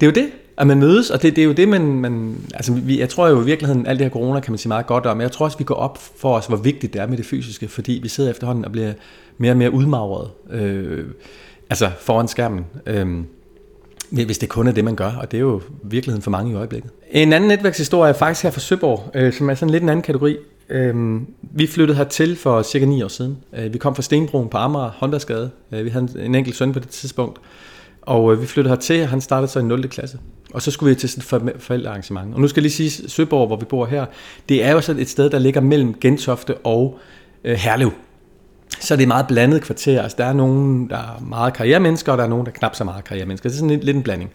det 0.00 0.06
er 0.06 0.10
jo 0.10 0.24
det, 0.24 0.32
at 0.56 0.66
man 0.66 0.78
mødes, 0.78 1.10
og 1.10 1.22
det, 1.22 1.36
det 1.36 1.42
er 1.42 1.46
jo 1.46 1.52
det, 1.52 1.68
man, 1.68 1.82
man 1.82 2.36
altså 2.54 2.72
vi, 2.72 3.00
jeg 3.00 3.08
tror 3.08 3.28
jo 3.28 3.42
i 3.42 3.44
virkeligheden, 3.44 3.86
alt 3.86 3.98
det 3.98 4.04
her 4.04 4.12
corona 4.12 4.40
kan 4.40 4.52
man 4.52 4.58
sige 4.58 4.68
meget 4.68 4.86
godt 4.86 5.06
om, 5.06 5.16
men 5.16 5.22
jeg 5.22 5.32
tror 5.32 5.44
også, 5.44 5.58
vi 5.58 5.64
går 5.64 5.74
op 5.74 5.98
for 6.16 6.36
os, 6.36 6.46
hvor 6.46 6.56
vigtigt 6.56 6.92
det 6.92 7.00
er 7.00 7.06
med 7.06 7.16
det 7.16 7.26
fysiske, 7.26 7.68
fordi 7.68 8.00
vi 8.02 8.08
sidder 8.08 8.30
efterhånden 8.30 8.64
og 8.64 8.72
bliver 8.72 8.92
mere 9.38 9.52
og 9.52 9.56
mere 9.56 9.70
udmagret, 9.70 10.30
øh, 10.50 11.04
altså 11.70 11.90
foran 12.00 12.28
skærmen, 12.28 12.66
øh, 12.86 13.06
hvis 14.10 14.38
det 14.38 14.48
kun 14.48 14.68
er 14.68 14.72
det, 14.72 14.84
man 14.84 14.96
gør, 14.96 15.12
og 15.20 15.30
det 15.30 15.36
er 15.36 15.40
jo 15.40 15.60
virkeligheden 15.82 16.22
for 16.22 16.30
mange 16.30 16.52
i 16.52 16.54
øjeblikket. 16.54 16.90
En 17.10 17.32
anden 17.32 17.48
netværkshistorie 17.48 18.08
er 18.08 18.14
faktisk 18.14 18.42
her 18.42 18.50
fra 18.50 18.60
Søborg, 18.60 19.10
øh, 19.14 19.32
som 19.32 19.50
er 19.50 19.54
sådan 19.54 19.70
lidt 19.70 19.82
en 19.82 19.88
anden 19.88 20.02
kategori. 20.02 20.36
Øh, 20.68 21.20
vi 21.42 21.66
flyttede 21.66 21.96
hertil 21.96 22.36
for 22.36 22.62
cirka 22.62 22.84
9 22.84 23.02
år 23.02 23.08
siden. 23.08 23.38
Øh, 23.56 23.72
vi 23.72 23.78
kom 23.78 23.94
fra 23.94 24.02
Stenbroen 24.02 24.48
på 24.48 24.56
Amager, 24.56 24.90
Håndværksgade. 24.90 25.50
Øh, 25.72 25.84
vi 25.84 25.90
havde 25.90 26.08
en, 26.14 26.20
en 26.20 26.34
enkelt 26.34 26.56
søn 26.56 26.72
på 26.72 26.78
det 26.78 26.88
tidspunkt, 26.88 27.40
og 28.02 28.32
øh, 28.32 28.40
vi 28.40 28.46
flyttede 28.46 28.72
hertil, 28.72 29.02
og 29.02 29.08
han 29.08 29.20
startede 29.20 29.52
så 29.52 29.58
i 29.58 29.62
0. 29.62 29.88
klasse. 29.88 30.18
Og 30.54 30.62
så 30.62 30.70
skulle 30.70 30.94
vi 30.94 31.00
til 31.00 31.08
sådan 31.08 31.48
et 31.48 31.54
forældrearrangement. 31.58 32.34
Og 32.34 32.40
nu 32.40 32.48
skal 32.48 32.60
jeg 32.60 32.62
lige 32.62 32.90
sige, 32.90 33.08
Søborg, 33.08 33.46
hvor 33.46 33.56
vi 33.56 33.64
bor 33.64 33.86
her, 33.86 34.06
det 34.48 34.64
er 34.64 34.72
jo 34.72 34.80
sådan 34.80 35.02
et 35.02 35.08
sted, 35.08 35.30
der 35.30 35.38
ligger 35.38 35.60
mellem 35.60 35.94
Gentofte 36.00 36.56
og 36.56 36.98
øh, 37.44 37.54
Herlev. 37.54 37.90
Så 38.80 38.96
det 38.96 39.02
er 39.02 39.06
meget 39.06 39.26
blandet 39.26 39.62
kvarter. 39.62 40.02
Altså, 40.02 40.16
der 40.18 40.24
er 40.24 40.32
nogen, 40.32 40.90
der 40.90 40.96
er 40.96 41.20
meget 41.20 41.54
karrieremennesker, 41.54 42.12
og 42.12 42.18
der 42.18 42.24
er 42.24 42.28
nogen, 42.28 42.46
der 42.46 42.52
er 42.52 42.56
knap 42.56 42.74
så 42.74 42.84
meget 42.84 43.04
karrieremennesker. 43.04 43.48
Det 43.48 43.54
er 43.54 43.58
sådan 43.58 43.70
lidt, 43.70 43.84
lidt 43.84 43.96
en 43.96 44.02
blanding. 44.02 44.30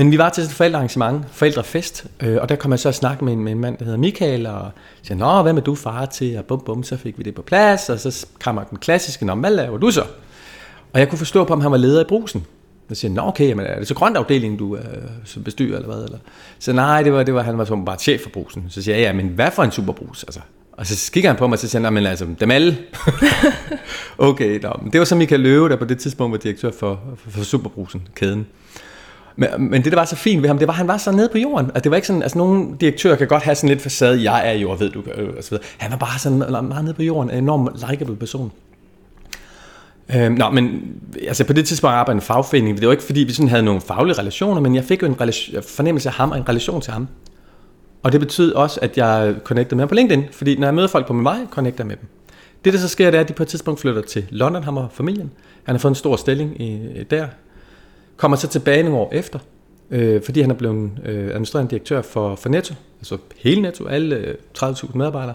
Men 0.00 0.12
vi 0.12 0.18
var 0.18 0.28
til 0.28 0.44
et 0.44 0.50
forældrearrangement, 0.50 1.24
forældrefest, 1.32 2.06
øh, 2.20 2.38
og 2.40 2.48
der 2.48 2.56
kom 2.56 2.70
jeg 2.70 2.78
så 2.78 2.88
at 2.88 2.94
snakke 2.94 3.24
med 3.24 3.32
en, 3.32 3.44
med 3.44 3.52
en 3.52 3.60
mand, 3.60 3.78
der 3.78 3.84
hedder 3.84 3.98
Michael, 3.98 4.46
og 4.46 4.70
siger, 5.02 5.18
Nå, 5.18 5.42
hvad 5.42 5.52
med 5.52 5.62
du 5.62 5.74
far 5.74 6.06
til? 6.06 6.38
Og 6.38 6.44
bum, 6.44 6.62
bum, 6.66 6.82
så 6.82 6.96
fik 6.96 7.18
vi 7.18 7.22
det 7.22 7.34
på 7.34 7.42
plads, 7.42 7.88
og 7.88 8.00
så 8.00 8.26
kommer 8.42 8.64
den 8.64 8.78
klassiske, 8.78 9.24
Nå, 9.26 9.34
hvad 9.34 9.50
laver 9.50 9.78
du 9.78 9.90
så? 9.90 10.02
Og 10.92 11.00
jeg 11.00 11.08
kunne 11.08 11.18
forstå 11.18 11.44
på, 11.44 11.52
om 11.52 11.60
han 11.60 11.70
var 11.70 11.76
leder 11.76 12.00
i 12.00 12.04
brusen. 12.04 12.46
Jeg 12.88 12.96
siger, 12.96 13.12
nå 13.12 13.22
okay, 13.22 13.52
men 13.52 13.66
er 13.66 13.78
det 13.78 13.88
så 13.88 13.94
grønt 13.94 14.16
afdeling, 14.16 14.58
du 14.58 14.74
er 14.74 14.80
som 15.24 15.44
bestyrer, 15.44 15.76
eller 15.76 15.94
hvad? 15.94 16.04
Eller? 16.04 16.18
Så 16.58 16.72
nej, 16.72 17.02
det 17.02 17.12
var, 17.12 17.22
det 17.22 17.34
var, 17.34 17.42
han 17.42 17.58
var 17.58 17.64
som 17.64 17.84
bare 17.84 17.98
chef 17.98 18.20
for 18.20 18.30
brusen. 18.30 18.64
Så 18.68 18.82
siger 18.82 18.96
jeg, 18.96 19.04
ja, 19.04 19.12
men 19.12 19.28
hvad 19.28 19.50
for 19.50 19.62
en 19.62 19.70
superbrus? 19.70 20.24
Altså, 20.24 20.40
og 20.72 20.86
så 20.86 21.12
kigger 21.12 21.30
han 21.30 21.36
på 21.36 21.46
mig, 21.46 21.52
og 21.52 21.58
så 21.58 21.68
siger 21.68 21.82
han, 21.82 21.92
men 21.92 22.06
altså, 22.06 22.26
dem 22.40 22.50
alle. 22.50 22.78
okay, 24.18 24.60
nå, 24.62 24.72
men 24.82 24.92
det 24.92 24.98
var 24.98 25.04
så 25.04 25.16
Michael 25.16 25.40
Løve, 25.40 25.68
der 25.68 25.76
på 25.76 25.84
det 25.84 25.98
tidspunkt 25.98 26.32
var 26.32 26.38
direktør 26.38 26.70
for, 26.70 27.00
for, 27.16 27.30
for 27.30 27.44
Superbrusen, 27.44 28.08
kæden. 28.14 28.46
Men, 29.40 29.70
men 29.70 29.84
det, 29.84 29.92
der 29.92 29.98
var 29.98 30.04
så 30.04 30.16
fint 30.16 30.42
ved 30.42 30.48
ham, 30.48 30.58
det 30.58 30.68
var, 30.68 30.72
at 30.72 30.78
han 30.78 30.88
var 30.88 30.96
så 30.96 31.12
nede 31.12 31.28
på 31.32 31.38
jorden. 31.38 31.70
At 31.74 31.84
det 31.84 31.90
var 31.90 31.96
ikke 31.96 32.06
sådan, 32.06 32.22
altså 32.22 32.38
nogle 32.38 32.76
direktører 32.80 33.16
kan 33.16 33.28
godt 33.28 33.42
have 33.42 33.54
sådan 33.54 33.68
lidt 33.68 33.82
facade, 33.82 34.32
jeg 34.32 34.48
er 34.48 34.52
jo, 34.52 34.70
og 34.70 34.80
ved 34.80 34.90
du, 34.90 35.02
øh, 35.14 35.28
og 35.38 35.44
så 35.44 35.50
videre. 35.50 35.64
Han 35.78 35.90
var 35.90 35.96
bare 35.96 36.18
sådan 36.18 36.38
meget 36.68 36.84
nede 36.84 36.94
på 36.94 37.02
jorden, 37.02 37.30
en 37.30 37.36
enorm 37.38 37.68
likeable 37.90 38.16
person. 38.16 38.52
Øhm, 40.14 40.32
nå, 40.32 40.50
men 40.50 40.82
altså 41.28 41.44
på 41.44 41.52
det 41.52 41.66
tidspunkt 41.66 41.94
arbejdede 41.94 42.10
jeg 42.10 42.16
i 42.16 42.22
en 42.22 42.26
fagforening. 42.26 42.78
Det 42.78 42.86
var 42.86 42.92
ikke 42.92 43.04
fordi, 43.04 43.20
vi 43.20 43.32
sådan 43.32 43.48
havde 43.48 43.62
nogle 43.62 43.80
faglige 43.80 44.18
relationer, 44.18 44.60
men 44.60 44.74
jeg 44.74 44.84
fik 44.84 45.02
jo 45.02 45.06
en 45.06 45.20
relation, 45.20 45.62
fornemmelse 45.62 46.08
af 46.08 46.14
ham 46.14 46.30
og 46.30 46.38
en 46.38 46.48
relation 46.48 46.80
til 46.80 46.92
ham. 46.92 47.08
Og 48.02 48.12
det 48.12 48.20
betød 48.20 48.52
også, 48.52 48.80
at 48.82 48.98
jeg 48.98 49.34
connectede 49.44 49.76
med 49.76 49.82
ham 49.82 49.88
på 49.88 49.94
LinkedIn, 49.94 50.24
fordi 50.32 50.56
når 50.56 50.66
jeg 50.66 50.74
møder 50.74 50.88
folk 50.88 51.06
på 51.06 51.12
min 51.12 51.24
vej, 51.24 51.38
connecter 51.50 51.84
jeg 51.84 51.88
med 51.88 51.96
dem. 51.96 52.08
Det, 52.64 52.72
der 52.72 52.78
så 52.78 52.88
sker, 52.88 53.10
det 53.10 53.18
er, 53.18 53.22
at 53.22 53.28
de 53.28 53.32
på 53.32 53.42
et 53.42 53.48
tidspunkt 53.48 53.80
flytter 53.80 54.02
til 54.02 54.26
London, 54.30 54.62
ham 54.62 54.76
og 54.76 54.88
familien. 54.92 55.30
Han 55.64 55.74
har 55.74 55.78
fået 55.78 55.90
en 55.90 55.94
stor 55.94 56.16
stilling 56.16 56.62
i, 56.62 56.80
der. 57.10 57.26
Kommer 58.20 58.36
så 58.36 58.48
tilbage 58.48 58.82
nogle 58.82 58.98
år 58.98 59.10
efter, 59.12 59.38
øh, 59.90 60.22
fordi 60.22 60.40
han 60.40 60.50
er 60.50 60.54
blevet 60.54 60.90
øh, 61.04 61.28
administrerende 61.28 61.70
direktør 61.70 62.02
for, 62.02 62.34
for 62.34 62.48
Netto, 62.48 62.74
altså 62.98 63.18
hele 63.36 63.62
Netto, 63.62 63.86
alle 63.86 64.16
øh, 64.16 64.34
30.000 64.58 64.96
medarbejdere. 64.96 65.34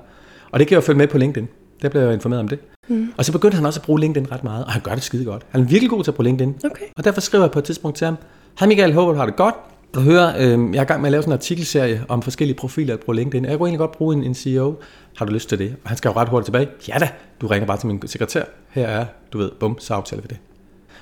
Og 0.52 0.60
det 0.60 0.68
kan 0.68 0.76
jeg 0.76 0.82
jo 0.82 0.86
følge 0.86 0.98
med 0.98 1.08
på 1.08 1.18
LinkedIn. 1.18 1.48
Der 1.82 1.90
blev 1.90 2.02
jeg 2.02 2.14
informeret 2.14 2.40
om 2.40 2.48
det. 2.48 2.60
Mm. 2.88 3.14
Og 3.18 3.26
så 3.26 3.32
begyndte 3.32 3.56
han 3.56 3.66
også 3.66 3.80
at 3.80 3.86
bruge 3.86 4.00
LinkedIn 4.00 4.32
ret 4.32 4.44
meget, 4.44 4.66
og 4.66 4.72
han 4.72 4.82
gør 4.82 4.94
det 4.94 5.04
skide 5.04 5.26
godt. 5.26 5.46
Han 5.50 5.62
er 5.62 5.66
virkelig 5.66 5.90
god 5.90 6.04
til 6.04 6.12
at 6.12 6.16
bruge 6.16 6.26
LinkedIn. 6.26 6.56
Okay. 6.66 6.86
Og 6.98 7.04
derfor 7.04 7.22
skriver 7.22 7.44
jeg 7.44 7.52
på 7.52 7.60
et 7.60 7.66
tidspunkt 7.66 7.98
til 7.98 8.06
ham, 8.06 8.18
Hej 8.60 8.68
Michael, 8.68 8.94
håber 8.94 9.12
du 9.12 9.18
har 9.18 9.26
det 9.26 9.36
godt. 9.36 9.56
Du 9.96 10.00
hører, 10.00 10.34
øh, 10.38 10.74
jeg 10.74 10.80
er 10.80 10.84
i 10.84 10.86
gang 10.86 11.02
med 11.02 11.08
at 11.08 11.12
lave 11.12 11.24
sådan 11.24 11.32
en 11.32 11.38
artikelserie 11.38 12.06
om 12.08 12.22
forskellige 12.22 12.58
profiler 12.58 12.98
på 12.98 13.12
LinkedIn. 13.12 13.46
Jeg 13.46 13.58
kunne 13.58 13.68
egentlig 13.68 13.80
godt 13.80 13.92
bruge 13.92 14.16
en, 14.16 14.24
en 14.24 14.36
CEO. 14.36 14.76
Har 15.18 15.26
du 15.26 15.34
lyst 15.34 15.50
til 15.50 15.60
det? 15.60 15.76
Og 15.84 15.90
han 15.90 15.98
skal 15.98 16.10
jo 16.10 16.16
ret 16.16 16.30
hurtigt 16.30 16.46
tilbage. 16.46 16.68
Ja 16.88 16.98
da, 17.00 17.10
du 17.42 17.48
ringer 17.48 17.68
bare 17.68 17.78
til 17.78 17.88
min 17.88 18.08
sekretær. 18.08 18.44
Her 18.70 18.88
er, 18.88 19.06
du 19.34 19.38
ved, 19.38 19.52
bum, 19.60 19.80
så 19.80 19.94
aftaler 19.94 20.22
vi 20.22 20.28
det. 20.30 20.38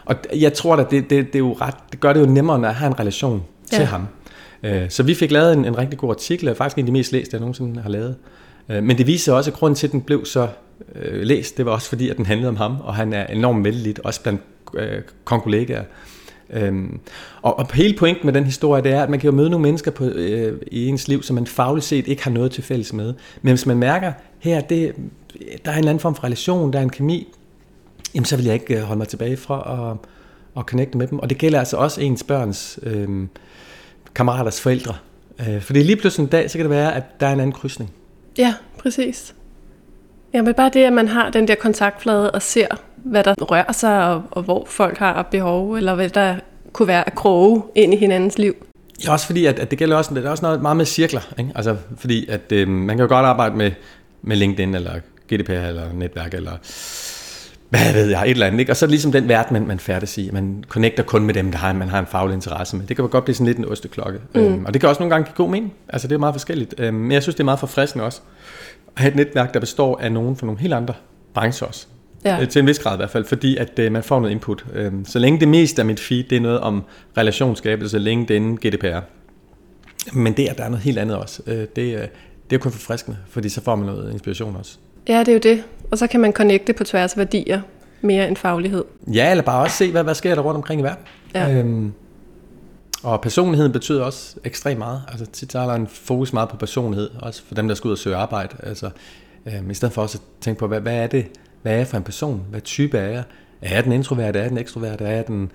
Og 0.05 0.15
jeg 0.35 0.53
tror 0.53 0.75
at 0.75 0.91
det, 0.91 1.09
det, 1.09 1.27
det, 1.27 1.35
er 1.35 1.39
jo 1.39 1.53
ret, 1.61 1.75
det 1.91 1.99
gør 1.99 2.13
det 2.13 2.19
jo 2.19 2.25
nemmere, 2.25 2.59
når 2.59 2.67
jeg 2.67 2.75
har 2.75 2.87
en 2.87 2.99
relation 2.99 3.43
ja. 3.71 3.77
til 3.77 3.85
ham. 3.85 4.07
Øh, 4.63 4.89
så 4.89 5.03
vi 5.03 5.13
fik 5.13 5.31
lavet 5.31 5.53
en, 5.53 5.65
en 5.65 5.77
rigtig 5.77 5.99
god 5.99 6.09
artikel, 6.09 6.55
faktisk 6.55 6.77
en 6.77 6.81
af 6.81 6.85
de 6.85 6.91
mest 6.91 7.11
læste, 7.11 7.29
jeg 7.33 7.39
nogensinde 7.39 7.81
har 7.81 7.89
lavet. 7.89 8.15
Øh, 8.69 8.83
men 8.83 8.97
det 8.97 9.07
viser 9.07 9.33
også, 9.33 9.51
at 9.51 9.57
grunden 9.57 9.75
til, 9.75 9.87
at 9.87 9.91
den 9.91 10.01
blev 10.01 10.25
så 10.25 10.47
øh, 10.95 11.21
læst, 11.21 11.57
det 11.57 11.65
var 11.65 11.71
også 11.71 11.89
fordi, 11.89 12.09
at 12.09 12.17
den 12.17 12.25
handlede 12.25 12.49
om 12.49 12.55
ham, 12.55 12.77
og 12.81 12.95
han 12.95 13.13
er 13.13 13.25
enormt 13.25 13.63
vældig, 13.63 14.05
også 14.05 14.21
blandt 14.21 14.41
øh, 14.73 15.01
konkollegaer. 15.23 15.83
Øhm, 16.49 16.99
og, 17.41 17.59
og 17.59 17.73
hele 17.73 17.97
pointen 17.97 18.25
med 18.25 18.33
den 18.33 18.43
historie, 18.43 18.83
det 18.83 18.91
er, 18.91 19.03
at 19.03 19.09
man 19.09 19.19
kan 19.19 19.29
jo 19.29 19.35
møde 19.35 19.49
nogle 19.49 19.63
mennesker 19.63 19.91
på, 19.91 20.05
øh, 20.05 20.61
i 20.71 20.87
ens 20.87 21.07
liv, 21.07 21.23
som 21.23 21.35
man 21.35 21.47
fagligt 21.47 21.85
set 21.85 22.07
ikke 22.07 22.23
har 22.23 22.31
noget 22.31 22.51
til 22.51 22.63
fælles 22.63 22.93
med. 22.93 23.13
Men 23.41 23.51
hvis 23.51 23.65
man 23.65 23.77
mærker, 23.77 24.11
her, 24.39 24.61
det, 24.61 24.95
der 25.65 25.71
er 25.71 25.75
en 25.75 25.79
eller 25.79 25.89
anden 25.89 25.99
form 25.99 26.15
for 26.15 26.23
relation, 26.23 26.73
der 26.73 26.79
er 26.79 26.83
en 26.83 26.89
kemi, 26.89 27.33
jamen 28.15 28.25
så 28.25 28.35
vil 28.35 28.45
jeg 28.45 28.53
ikke 28.53 28.77
øh, 28.77 28.81
holde 28.81 28.97
mig 28.97 29.07
tilbage 29.07 29.37
fra 29.37 29.91
at, 29.91 30.09
at 30.59 30.65
connecte 30.65 30.97
med 30.97 31.07
dem. 31.07 31.19
Og 31.19 31.29
det 31.29 31.37
gælder 31.37 31.59
altså 31.59 31.77
også 31.77 32.01
ens 32.01 32.23
børns 32.23 32.79
øh, 32.83 33.27
kammeraters 34.15 34.61
forældre. 34.61 34.95
Øh, 35.39 35.61
fordi 35.61 35.83
lige 35.83 35.95
pludselig 35.95 36.23
en 36.23 36.29
dag, 36.29 36.51
så 36.51 36.57
kan 36.57 36.65
det 36.65 36.69
være, 36.69 36.95
at 36.95 37.03
der 37.19 37.27
er 37.27 37.33
en 37.33 37.39
anden 37.39 37.53
krydsning. 37.53 37.91
Ja, 38.37 38.53
præcis. 38.79 39.35
Ja, 40.33 40.41
men 40.41 40.53
bare 40.53 40.69
det, 40.73 40.83
at 40.83 40.93
man 40.93 41.07
har 41.07 41.29
den 41.29 41.47
der 41.47 41.55
kontaktflade 41.55 42.31
og 42.31 42.41
ser, 42.41 42.67
hvad 42.95 43.23
der 43.23 43.33
rører 43.33 43.71
sig, 43.71 44.07
og, 44.07 44.23
og 44.31 44.43
hvor 44.43 44.65
folk 44.65 44.97
har 44.97 45.27
behov, 45.31 45.73
eller 45.73 45.95
hvad 45.95 46.09
der 46.09 46.35
kunne 46.73 46.87
være 46.87 47.07
at 47.07 47.15
kroge 47.15 47.63
ind 47.75 47.93
i 47.93 47.97
hinandens 47.97 48.37
liv. 48.37 48.55
Ja, 49.05 49.11
også 49.11 49.25
fordi, 49.25 49.45
at, 49.45 49.59
at 49.59 49.71
det 49.71 49.79
gælder 49.79 49.95
også, 49.97 50.13
det 50.13 50.25
er 50.25 50.29
også 50.29 50.45
noget 50.45 50.61
meget 50.61 50.77
med 50.77 50.85
cirkler. 50.85 51.21
Ikke? 51.39 51.51
Altså, 51.55 51.75
fordi 51.97 52.27
at, 52.29 52.51
øh, 52.51 52.67
man 52.67 52.97
kan 52.97 53.03
jo 53.03 53.15
godt 53.15 53.25
arbejde 53.25 53.55
med, 53.55 53.71
med 54.21 54.37
LinkedIn, 54.37 54.75
eller 54.75 54.99
GDPR, 55.33 55.51
eller 55.51 55.93
netværk, 55.93 56.33
eller 56.33 56.51
hvad 57.73 57.93
ved 57.93 58.09
jeg, 58.09 58.23
et 58.23 58.31
eller 58.31 58.45
andet. 58.45 58.59
Ikke? 58.59 58.71
Og 58.71 58.77
så 58.77 58.85
er 58.85 58.87
det 58.87 58.91
ligesom 58.91 59.11
den 59.11 59.27
verden, 59.27 59.53
man, 59.53 59.67
man 59.67 59.79
færdes 59.79 60.17
i. 60.17 60.29
Man 60.33 60.63
connecter 60.67 61.03
kun 61.03 61.25
med 61.25 61.33
dem, 61.33 61.51
der 61.51 61.57
har, 61.57 61.73
man 61.73 61.89
har 61.89 61.99
en 61.99 62.05
faglig 62.05 62.33
interesse 62.33 62.75
med. 62.75 62.85
Det 62.85 62.95
kan 62.95 63.09
godt 63.09 63.23
blive 63.23 63.35
sådan 63.35 63.45
lidt 63.47 63.57
en 63.57 63.65
osteklokke. 63.65 64.19
Mm. 64.35 64.41
Øhm, 64.41 64.65
og 64.65 64.73
det 64.73 64.81
kan 64.81 64.89
også 64.89 65.01
nogle 65.01 65.15
gange 65.15 65.25
give 65.25 65.35
god 65.35 65.49
mening. 65.49 65.73
Altså 65.89 66.07
det 66.07 66.15
er 66.15 66.19
meget 66.19 66.35
forskelligt. 66.35 66.75
Øhm, 66.77 66.95
men 66.95 67.11
jeg 67.11 67.21
synes, 67.23 67.35
det 67.35 67.39
er 67.39 67.45
meget 67.45 67.59
forfriskende 67.59 68.05
også. 68.05 68.21
At 68.95 69.01
have 69.01 69.11
et 69.11 69.15
netværk, 69.15 69.53
der 69.53 69.59
består 69.59 69.97
af 69.97 70.11
nogen 70.11 70.35
fra 70.35 70.45
nogle 70.45 70.61
helt 70.61 70.73
andre 70.73 70.93
brancher 71.33 71.67
også. 71.67 71.87
Ja. 72.25 72.41
Øh, 72.41 72.47
til 72.47 72.59
en 72.59 72.67
vis 72.67 72.79
grad 72.79 72.95
i 72.95 72.97
hvert 72.97 73.09
fald, 73.09 73.25
fordi 73.25 73.57
at 73.57 73.79
øh, 73.79 73.91
man 73.91 74.03
får 74.03 74.19
noget 74.19 74.31
input. 74.31 74.65
Øhm, 74.73 75.05
så 75.05 75.19
længe 75.19 75.39
det 75.39 75.47
meste 75.47 75.81
af 75.81 75.85
mit 75.85 75.99
feed, 75.99 76.23
det 76.23 76.35
er 76.35 76.41
noget 76.41 76.59
om 76.59 76.83
relationsskabelse, 77.17 77.99
LinkedIn, 77.99 78.55
GDPR. 78.55 78.99
Men 80.13 80.33
det, 80.33 80.47
at 80.47 80.57
der 80.57 80.63
er 80.63 80.69
noget 80.69 80.83
helt 80.83 80.97
andet 80.97 81.17
også, 81.17 81.41
øh, 81.47 81.55
det, 81.55 81.67
det 81.75 81.95
er 81.95 82.07
jo 82.51 82.59
kun 82.59 82.71
forfriskende, 82.71 83.17
fordi 83.29 83.49
så 83.49 83.61
får 83.61 83.75
man 83.75 83.85
noget 83.85 84.11
inspiration 84.11 84.55
også. 84.55 84.77
Ja, 85.07 85.19
det 85.19 85.27
er 85.27 85.33
jo 85.33 85.39
det. 85.39 85.63
Og 85.93 85.99
så 85.99 86.07
kan 86.07 86.19
man 86.19 86.31
connecte 86.31 86.73
på 86.73 86.83
tværs 86.83 87.13
af 87.13 87.17
værdier, 87.17 87.61
mere 88.01 88.27
end 88.27 88.37
faglighed. 88.37 88.83
Ja, 89.07 89.31
eller 89.31 89.43
bare 89.43 89.63
også 89.63 89.77
se, 89.77 89.91
hvad, 89.91 90.03
hvad 90.03 90.15
sker 90.15 90.35
der 90.35 90.41
rundt 90.41 90.55
omkring 90.55 90.81
i 90.81 90.83
verden. 90.83 91.05
Ja. 91.35 91.53
Øhm, 91.53 91.93
og 93.03 93.21
personligheden 93.21 93.71
betyder 93.71 94.03
også 94.03 94.35
ekstremt 94.43 94.79
meget. 94.79 95.01
Altså 95.07 95.25
tit 95.25 95.55
er 95.55 95.65
der 95.65 95.73
en 95.73 95.87
fokus 95.87 96.33
meget 96.33 96.49
på 96.49 96.57
personlighed, 96.57 97.09
også 97.19 97.43
for 97.47 97.55
dem, 97.55 97.67
der 97.67 97.75
skal 97.75 97.87
ud 97.87 97.91
og 97.91 97.97
søge 97.97 98.15
arbejde. 98.15 98.55
Altså, 98.63 98.89
øhm, 99.45 99.69
I 99.69 99.73
stedet 99.73 99.93
for 99.93 100.01
også 100.01 100.17
at 100.17 100.43
tænke 100.43 100.59
på, 100.59 100.67
hvad, 100.67 100.81
hvad 100.81 100.95
er 100.95 101.07
det, 101.07 101.25
hvad 101.61 101.73
er 101.73 101.77
jeg 101.77 101.87
for 101.87 101.97
en 101.97 102.03
person? 102.03 102.41
Hvad 102.49 102.61
type 102.61 102.97
er 102.97 103.09
jeg? 103.09 103.23
Er 103.61 103.75
jeg 103.75 103.83
den 103.83 103.91
introvert? 103.91 104.35
Er 104.35 104.41
jeg 104.41 104.49
den 104.49 104.57
ekstrovert? 104.57 105.01
Er 105.01 105.11
jeg 105.11 105.27
den... 105.27 105.51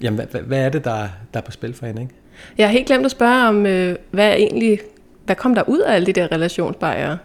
Jamen, 0.00 0.20
hvad, 0.30 0.40
hvad 0.40 0.58
er 0.58 0.68
det, 0.68 0.84
der, 0.84 1.08
der 1.34 1.40
er 1.40 1.44
på 1.44 1.50
spil 1.50 1.74
for 1.74 1.86
en, 1.86 1.98
ikke? 1.98 2.14
Jeg 2.58 2.66
har 2.66 2.72
helt 2.72 2.86
glemt 2.86 3.04
at 3.04 3.10
spørge 3.10 3.48
om, 3.48 3.66
øh, 3.66 3.96
hvad 4.10 4.28
er 4.28 4.34
egentlig... 4.34 4.80
Hvad 5.24 5.36
kom 5.36 5.54
der 5.54 5.62
ud 5.68 5.78
af 5.78 5.94
alle 5.94 6.06
de 6.06 6.12
der 6.12 6.32
relationsbejere? 6.32 7.18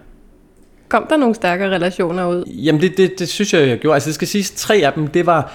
Kom 0.90 1.06
der 1.10 1.18
nogle 1.18 1.36
stærkere 1.36 1.76
relationer 1.76 2.28
ud? 2.28 2.44
Jamen, 2.48 2.82
det, 2.82 2.98
det, 2.98 3.20
det 3.20 3.30
synes 3.30 3.54
jeg, 3.54 3.68
jeg 3.68 3.78
gjorde. 3.78 3.94
Altså, 3.94 4.08
det 4.08 4.16
skal 4.16 4.28
siges, 4.28 4.52
tre 4.52 4.76
af 4.76 4.94
dem, 4.94 5.08
det 5.08 5.26
var, 5.26 5.54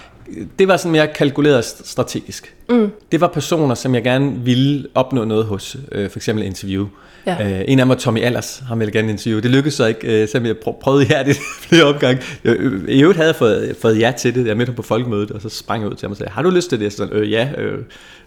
det 0.58 0.68
var 0.68 0.76
sådan 0.76 0.92
mere 0.92 1.06
kalkuleret 1.06 1.64
strategisk. 1.64 2.54
Mm. 2.68 2.90
Det 3.12 3.20
var 3.20 3.28
personer, 3.28 3.74
som 3.74 3.94
jeg 3.94 4.02
gerne 4.02 4.32
ville 4.44 4.86
opnå 4.94 5.24
noget 5.24 5.44
hos. 5.44 5.76
Øh, 5.92 6.10
for 6.10 6.18
eksempel 6.18 6.44
interview. 6.44 6.86
Ja. 7.26 7.60
Øh, 7.60 7.64
en 7.68 7.78
af 7.78 7.84
dem 7.84 7.88
var 7.88 7.94
Tommy 7.94 8.20
Allers, 8.20 8.62
ham 8.68 8.78
ville 8.78 8.88
jeg 8.88 8.92
gerne 8.92 9.12
interviewe. 9.12 9.40
Det 9.40 9.50
lykkedes 9.50 9.74
så 9.74 9.86
ikke, 9.86 10.22
øh, 10.22 10.28
selvom 10.28 10.46
jeg 10.46 10.56
prøvede 10.82 11.24
det 11.24 11.36
flere 11.68 11.84
opgang. 11.84 12.18
Øh, 12.44 12.88
I 12.88 13.02
øvrigt 13.02 13.16
havde 13.16 13.28
jeg 13.28 13.36
fået, 13.36 13.76
fået 13.82 13.98
ja 13.98 14.12
til 14.18 14.34
det. 14.34 14.46
Jeg 14.46 14.56
mødte 14.56 14.70
ham 14.70 14.76
på 14.76 14.82
folkemødet, 14.82 15.30
og 15.30 15.42
så 15.42 15.48
sprang 15.48 15.82
jeg 15.82 15.90
ud 15.90 15.96
til 15.96 16.06
ham 16.06 16.10
og 16.10 16.16
sagde, 16.16 16.32
har 16.32 16.42
du 16.42 16.50
lyst 16.50 16.68
til 16.68 16.80
det? 16.80 16.92
Så 16.92 16.96
sådan, 16.96 17.16
øh, 17.16 17.30
ja, 17.30 17.48
øh, 17.58 17.78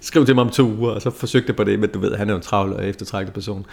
skriv 0.02 0.26
til 0.26 0.36
mig 0.36 0.42
om 0.42 0.50
to 0.50 0.64
uger, 0.64 0.92
og 0.92 1.02
så 1.02 1.10
forsøgte 1.10 1.50
jeg 1.50 1.56
på 1.56 1.64
det, 1.64 1.80
men 1.80 1.90
du 1.90 2.00
ved, 2.00 2.16
han 2.16 2.30
er 2.30 2.34
jo 2.34 2.38
en 2.38 2.44
travl 2.44 2.74
og 2.74 2.88
eftertragtet 2.88 3.34
person. 3.34 3.66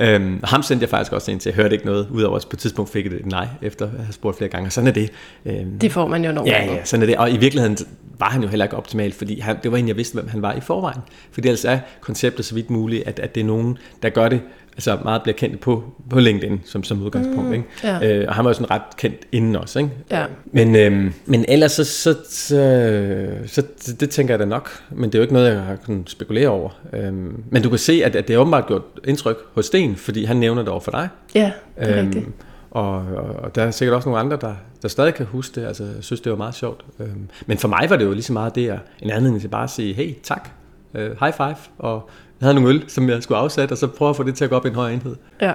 Øhm, 0.00 0.40
ham 0.44 0.62
sendte 0.62 0.82
jeg 0.82 0.90
faktisk 0.90 1.12
også 1.12 1.30
ind 1.30 1.40
til. 1.40 1.50
Jeg 1.50 1.56
hørte 1.56 1.74
ikke 1.74 1.86
noget, 1.86 2.08
udover 2.10 2.36
at 2.36 2.42
på 2.42 2.54
et 2.54 2.58
tidspunkt 2.58 2.90
fik 2.90 3.04
jeg 3.04 3.12
et 3.12 3.26
nej, 3.26 3.48
efter 3.62 3.84
at 3.84 3.90
have 4.04 4.12
spurgt 4.12 4.36
flere 4.36 4.50
gange. 4.50 4.68
Og 4.68 4.72
sådan 4.72 4.88
er 4.88 4.92
det. 4.92 5.10
Øhm, 5.46 5.78
det 5.78 5.92
får 5.92 6.06
man 6.06 6.24
jo 6.24 6.32
nogle 6.32 6.50
Ja, 6.50 6.64
ja, 6.64 6.84
sådan 6.84 7.02
er 7.02 7.06
det. 7.06 7.16
Og 7.16 7.30
i 7.30 7.36
virkeligheden 7.36 7.76
var 8.18 8.30
han 8.30 8.42
jo 8.42 8.48
heller 8.48 8.64
ikke 8.64 8.76
optimal, 8.76 9.12
fordi 9.12 9.40
han, 9.40 9.56
det 9.62 9.72
var 9.72 9.78
en, 9.78 9.88
jeg 9.88 9.96
vidste, 9.96 10.14
hvem 10.14 10.28
han 10.28 10.42
var 10.42 10.52
i 10.52 10.60
forvejen. 10.60 11.00
Fordi 11.32 11.48
ellers 11.48 11.64
er 11.64 11.78
konceptet 12.00 12.44
så 12.44 12.54
vidt 12.54 12.70
muligt, 12.70 13.06
at, 13.06 13.18
at 13.18 13.34
det 13.34 13.40
er 13.40 13.44
nogen, 13.44 13.78
der 14.02 14.08
gør 14.08 14.28
det 14.28 14.40
altså 14.74 14.98
meget 15.04 15.22
bliver 15.22 15.36
kendt 15.36 15.60
på, 15.60 15.84
på 16.10 16.20
LinkedIn 16.20 16.60
som, 16.64 16.84
som 16.84 17.02
udgangspunkt. 17.02 17.48
Mm, 17.48 17.52
ikke? 17.52 17.64
Ja. 17.84 18.18
Øh, 18.18 18.24
og 18.28 18.34
han 18.34 18.44
var 18.44 18.50
jo 18.50 18.54
sådan 18.54 18.70
ret 18.70 18.96
kendt 18.96 19.16
inden 19.32 19.56
også. 19.56 19.78
Ikke? 19.78 19.90
Ja. 20.10 20.24
Men, 20.46 20.76
øhm, 20.76 21.12
men 21.26 21.44
ellers 21.48 21.72
så, 21.72 21.84
så, 21.84 22.16
så, 22.28 23.28
så, 23.46 23.62
så 23.76 23.92
det 24.00 24.10
tænker 24.10 24.34
jeg 24.34 24.38
da 24.38 24.44
nok. 24.44 24.70
Men 24.90 25.04
det 25.04 25.14
er 25.14 25.18
jo 25.18 25.22
ikke 25.22 25.34
noget, 25.34 25.52
jeg 25.52 25.60
har 25.60 25.76
kunnet 25.76 26.10
spekulere 26.10 26.48
over. 26.48 26.70
Øhm, 26.92 27.44
men 27.50 27.62
du 27.62 27.68
kan 27.68 27.78
se, 27.78 28.02
at, 28.04 28.16
at 28.16 28.28
det 28.28 28.34
er 28.34 28.38
åbenbart 28.38 28.66
gjort 28.66 28.82
indtryk 29.04 29.36
hos 29.54 29.66
Sten, 29.66 29.96
fordi 29.96 30.24
han 30.24 30.36
nævner 30.36 30.62
det 30.62 30.68
over 30.68 30.80
for 30.80 30.90
dig. 30.90 31.08
Ja, 31.34 31.52
det 31.80 31.90
er 31.90 31.98
øhm, 31.98 32.06
rigtigt. 32.06 32.26
Og, 32.70 32.94
og, 32.94 33.36
og 33.42 33.54
der 33.54 33.62
er 33.62 33.70
sikkert 33.70 33.96
også 33.96 34.08
nogle 34.08 34.20
andre, 34.20 34.38
der, 34.40 34.54
der 34.82 34.88
stadig 34.88 35.14
kan 35.14 35.26
huske 35.26 35.60
det. 35.60 35.66
Altså, 35.66 35.84
jeg 35.84 36.04
synes, 36.04 36.20
det 36.20 36.30
var 36.32 36.38
meget 36.38 36.54
sjovt. 36.54 36.84
Øhm, 37.00 37.28
men 37.46 37.58
for 37.58 37.68
mig 37.68 37.86
var 37.90 37.96
det 37.96 38.04
jo 38.04 38.12
lige 38.12 38.22
så 38.22 38.32
meget 38.32 38.54
det, 38.54 38.80
en 39.02 39.10
anledning 39.10 39.40
til 39.40 39.48
bare 39.48 39.64
at 39.64 39.70
sige, 39.70 39.94
hey, 39.94 40.14
tak, 40.22 40.48
uh, 40.94 41.00
high 41.00 41.32
five, 41.32 41.56
og 41.78 42.10
jeg 42.40 42.46
havde 42.46 42.54
nogle 42.54 42.68
øl, 42.68 42.84
som 42.88 43.08
jeg 43.08 43.22
skulle 43.22 43.38
afsætte, 43.38 43.72
og 43.72 43.78
så 43.78 43.86
prøve 43.86 44.08
at 44.10 44.16
få 44.16 44.22
det 44.22 44.34
til 44.34 44.44
at 44.44 44.50
gå 44.50 44.56
op 44.56 44.64
i 44.64 44.68
en 44.68 44.74
høj 44.74 44.92
enhed. 44.92 45.16
Ja. 45.40 45.52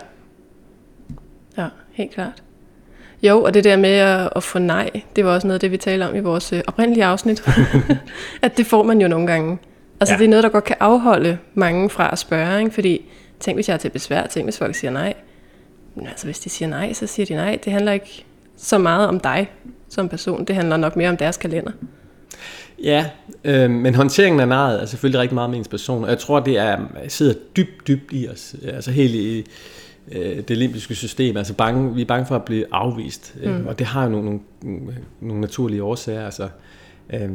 Ja, 1.58 1.67
helt 1.91 2.12
klart. 2.12 2.43
Jo, 3.23 3.43
og 3.43 3.54
det 3.54 3.63
der 3.63 3.78
med 3.78 3.89
at, 3.89 4.30
at 4.36 4.43
få 4.43 4.60
nej, 4.60 4.89
det 5.15 5.26
var 5.26 5.34
også 5.34 5.47
noget 5.47 5.56
af 5.56 5.60
det, 5.60 5.71
vi 5.71 5.78
talte 5.78 6.04
om 6.04 6.15
i 6.15 6.19
vores 6.19 6.54
øh, 6.54 6.62
oprindelige 6.67 7.06
afsnit. 7.06 7.47
at 8.41 8.58
det 8.58 8.65
får 8.65 8.84
man 8.84 9.02
jo 9.02 9.08
nogle 9.08 9.28
gange. 9.28 9.58
Altså 10.00 10.13
ja. 10.13 10.17
det 10.17 10.26
er 10.26 10.30
noget, 10.30 10.43
der 10.43 10.50
godt 10.50 10.63
kan 10.63 10.76
afholde 10.80 11.38
mange 11.54 11.89
fra 11.89 12.10
at 12.12 12.19
spørge, 12.19 12.60
ikke? 12.60 12.71
fordi 12.71 13.06
tænk 13.39 13.58
hvis 13.58 13.67
jeg 13.67 13.73
er 13.73 13.78
til 13.78 13.89
besvær, 13.89 14.28
tænk 14.28 14.45
hvis 14.45 14.58
folk 14.58 14.76
siger 14.76 14.91
nej. 14.91 15.13
Men 15.95 16.08
altså 16.08 16.26
hvis 16.26 16.39
de 16.39 16.50
siger 16.50 16.69
nej, 16.69 16.93
så 16.93 17.08
siger 17.08 17.26
de 17.26 17.36
nej. 17.36 17.60
Det 17.63 17.73
handler 17.73 17.91
ikke 17.91 18.26
så 18.58 18.78
meget 18.78 19.08
om 19.08 19.19
dig 19.19 19.52
som 19.89 20.10
person, 20.10 20.45
det 20.45 20.56
handler 20.56 20.78
nok 20.78 20.95
mere 20.95 21.10
om 21.10 21.17
deres 21.17 21.38
kalender. 21.38 21.71
Ja, 22.84 23.06
øh, 23.44 23.70
men 23.70 23.96
håndteringen 23.96 24.40
af 24.40 24.48
naret 24.48 24.82
er 24.82 24.86
selvfølgelig 24.86 25.22
rigtig 25.22 25.36
meget 25.36 25.50
med 25.50 25.58
ens 25.58 25.68
person, 25.68 26.04
og 26.04 26.10
jeg 26.10 26.20
tror, 26.20 26.40
det 26.40 26.58
er, 26.58 26.78
sidder 27.08 27.34
dybt, 27.58 27.88
dybt 27.88 28.12
i 28.12 28.28
os. 28.28 28.56
Altså 28.64 28.91
helt 28.91 29.16
i 29.16 29.45
øh, 30.12 30.43
det 30.47 30.58
limbiske 30.58 30.95
system. 30.95 31.38
Altså 31.38 31.54
bange, 31.54 31.95
vi 31.95 32.01
er 32.01 32.06
bange 32.06 32.26
for 32.26 32.36
at 32.36 32.45
blive 32.45 32.66
afvist, 32.72 33.36
øh, 33.41 33.60
mm. 33.60 33.68
og 33.68 33.80
det 33.80 33.88
har 33.88 34.04
jo 34.04 34.10
nogle, 34.10 34.39
nogle, 34.62 34.97
nogle 35.22 35.41
naturlige 35.41 35.84
årsager. 35.84 36.26
Altså, 36.26 36.49
øh, 37.14 37.30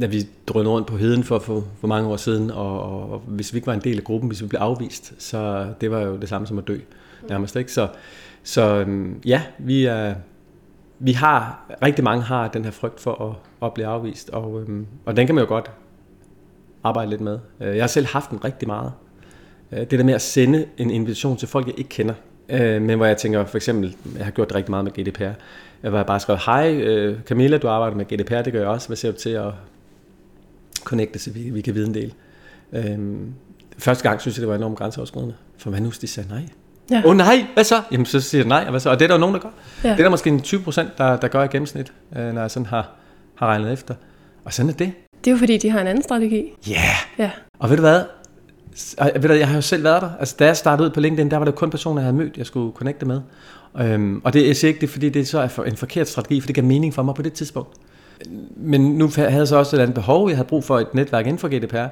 da 0.00 0.06
vi 0.06 0.26
drønede 0.46 0.70
rundt 0.70 0.86
på 0.86 0.96
heden 0.96 1.24
for, 1.24 1.38
for, 1.38 1.64
for 1.80 1.88
mange 1.88 2.08
år 2.08 2.16
siden, 2.16 2.50
og, 2.50 2.82
og, 2.82 3.10
og 3.12 3.22
hvis 3.26 3.52
vi 3.52 3.56
ikke 3.56 3.66
var 3.66 3.74
en 3.74 3.80
del 3.84 3.96
af 3.96 4.04
gruppen, 4.04 4.28
hvis 4.28 4.42
vi 4.42 4.46
blev 4.46 4.60
afvist, 4.60 5.12
så 5.18 5.66
det 5.80 5.90
var 5.90 6.00
jo 6.00 6.16
det 6.16 6.28
samme 6.28 6.46
som 6.46 6.58
at 6.58 6.68
dø, 6.68 6.78
nærmest 7.28 7.56
ikke? 7.56 7.72
Så, 7.72 7.88
så 8.42 8.84
øh, 8.88 9.08
ja, 9.26 9.42
vi 9.58 9.84
er 9.84 10.14
vi 10.98 11.12
har, 11.12 11.66
rigtig 11.82 12.04
mange 12.04 12.22
har 12.22 12.48
den 12.48 12.64
her 12.64 12.70
frygt 12.70 13.00
for 13.00 13.30
at, 13.30 13.66
at 13.66 13.74
blive 13.74 13.86
afvist, 13.86 14.30
og, 14.30 14.60
øhm, 14.60 14.86
og 15.06 15.16
den 15.16 15.26
kan 15.26 15.34
man 15.34 15.44
jo 15.44 15.48
godt 15.48 15.70
arbejde 16.84 17.10
lidt 17.10 17.20
med. 17.20 17.38
Øh, 17.60 17.76
jeg 17.76 17.82
har 17.82 17.88
selv 17.88 18.06
haft 18.06 18.30
den 18.30 18.44
rigtig 18.44 18.68
meget. 18.68 18.92
Øh, 19.72 19.78
det 19.78 19.90
der 19.90 20.04
med 20.04 20.14
at 20.14 20.22
sende 20.22 20.66
en 20.76 20.90
invitation 20.90 21.36
til 21.36 21.48
folk, 21.48 21.66
jeg 21.66 21.78
ikke 21.78 21.90
kender, 21.90 22.14
øh, 22.48 22.82
men 22.82 22.96
hvor 22.96 23.06
jeg 23.06 23.16
tænker, 23.16 23.44
for 23.44 23.56
eksempel, 23.56 23.96
jeg 24.16 24.24
har 24.24 24.32
gjort 24.32 24.48
det 24.48 24.56
rigtig 24.56 24.70
meget 24.70 24.84
med 24.84 24.92
GDPR, 24.92 25.22
øh, 25.82 25.90
hvor 25.90 25.98
jeg 25.98 26.06
bare 26.06 26.20
skrev, 26.20 26.36
hej 26.46 27.14
Camilla, 27.26 27.58
du 27.58 27.68
arbejder 27.68 27.96
med 27.96 28.04
GDPR, 28.04 28.42
det 28.42 28.52
gør 28.52 28.60
jeg 28.60 28.68
også, 28.68 28.88
hvad 28.88 28.96
ser 28.96 29.10
du 29.10 29.16
til 29.16 29.30
at 29.30 29.52
connecte, 30.84 31.18
så 31.18 31.30
vi, 31.30 31.50
vi 31.50 31.60
kan 31.60 31.74
vide 31.74 31.86
en 31.86 31.94
del. 31.94 32.14
Øhm, 32.72 33.34
første 33.78 34.08
gang 34.08 34.20
synes 34.20 34.36
jeg, 34.36 34.40
det 34.40 34.48
var 34.48 34.54
enormt 34.54 34.78
grænseoverskridende. 34.78 35.34
For 35.58 35.70
hvad 35.70 35.80
nu, 35.80 35.88
hvis 35.88 35.98
de 35.98 36.06
sagde 36.06 36.28
nej? 36.28 36.48
Ja. 36.90 37.02
Åh 37.04 37.10
oh, 37.10 37.16
nej, 37.16 37.46
hvad 37.54 37.64
så? 37.64 37.82
Jamen 37.92 38.06
så 38.06 38.20
siger 38.20 38.40
jeg 38.42 38.48
nej, 38.48 38.62
og 38.64 38.70
hvad 38.70 38.80
så? 38.80 38.90
Og 38.90 38.98
det 38.98 39.04
er 39.04 39.08
der 39.08 39.14
jo 39.14 39.20
nogen, 39.20 39.34
der 39.34 39.40
gør. 39.40 39.48
Ja. 39.84 39.88
Det 39.90 39.98
er 39.98 40.02
der 40.02 40.10
måske 40.10 40.30
en 40.30 40.40
20 40.40 40.60
procent, 40.60 40.98
der, 40.98 41.16
der 41.16 41.28
gør 41.28 41.44
i 41.44 41.46
gennemsnit, 41.46 41.92
øh, 42.16 42.32
når 42.34 42.40
jeg 42.40 42.50
sådan 42.50 42.66
har, 42.66 42.90
har 43.34 43.46
regnet 43.46 43.72
efter. 43.72 43.94
Og 44.44 44.52
sådan 44.52 44.70
er 44.70 44.74
det. 44.74 44.92
Det 45.24 45.26
er 45.26 45.30
jo 45.30 45.38
fordi, 45.38 45.56
de 45.58 45.70
har 45.70 45.80
en 45.80 45.86
anden 45.86 46.02
strategi. 46.02 46.52
Ja. 46.68 46.72
Yeah. 46.72 46.94
Ja. 47.18 47.30
Og 47.58 47.70
ved 47.70 47.76
du 47.76 47.80
hvad? 47.82 48.02
Og 48.98 49.10
ved 49.14 49.28
du, 49.28 49.34
jeg 49.34 49.48
har 49.48 49.54
jo 49.54 49.60
selv 49.60 49.84
været 49.84 50.02
der. 50.02 50.10
Altså, 50.18 50.36
da 50.38 50.44
jeg 50.44 50.56
startede 50.56 50.88
ud 50.88 50.92
på 50.92 51.00
LinkedIn, 51.00 51.30
der 51.30 51.36
var 51.36 51.44
det 51.44 51.54
kun 51.54 51.70
personer, 51.70 52.00
jeg 52.00 52.04
havde 52.04 52.16
mødt, 52.16 52.36
jeg 52.36 52.46
skulle 52.46 52.72
connecte 52.74 53.06
med. 53.06 53.20
Øhm, 53.80 54.20
og 54.24 54.32
det 54.32 54.46
jeg 54.46 54.56
siger 54.56 54.68
ikke 54.68 54.80
det, 54.80 54.86
er, 54.86 54.90
fordi 54.90 55.08
det 55.08 55.28
så 55.28 55.38
er 55.38 55.62
en 55.62 55.76
forkert 55.76 56.08
strategi, 56.08 56.40
for 56.40 56.46
det 56.46 56.54
gav 56.54 56.64
mening 56.64 56.94
for 56.94 57.02
mig 57.02 57.14
på 57.14 57.22
det 57.22 57.32
tidspunkt. 57.32 57.76
Men 58.56 58.80
nu 58.80 59.10
havde 59.16 59.34
jeg 59.34 59.48
så 59.48 59.56
også 59.56 59.76
et 59.76 59.80
andet 59.80 59.94
behov, 59.94 60.28
jeg 60.28 60.36
havde 60.36 60.48
brug 60.48 60.64
for 60.64 60.78
et 60.78 60.94
netværk 60.94 61.26
inden 61.26 61.38
for 61.38 61.48
GDPR. 61.48 61.86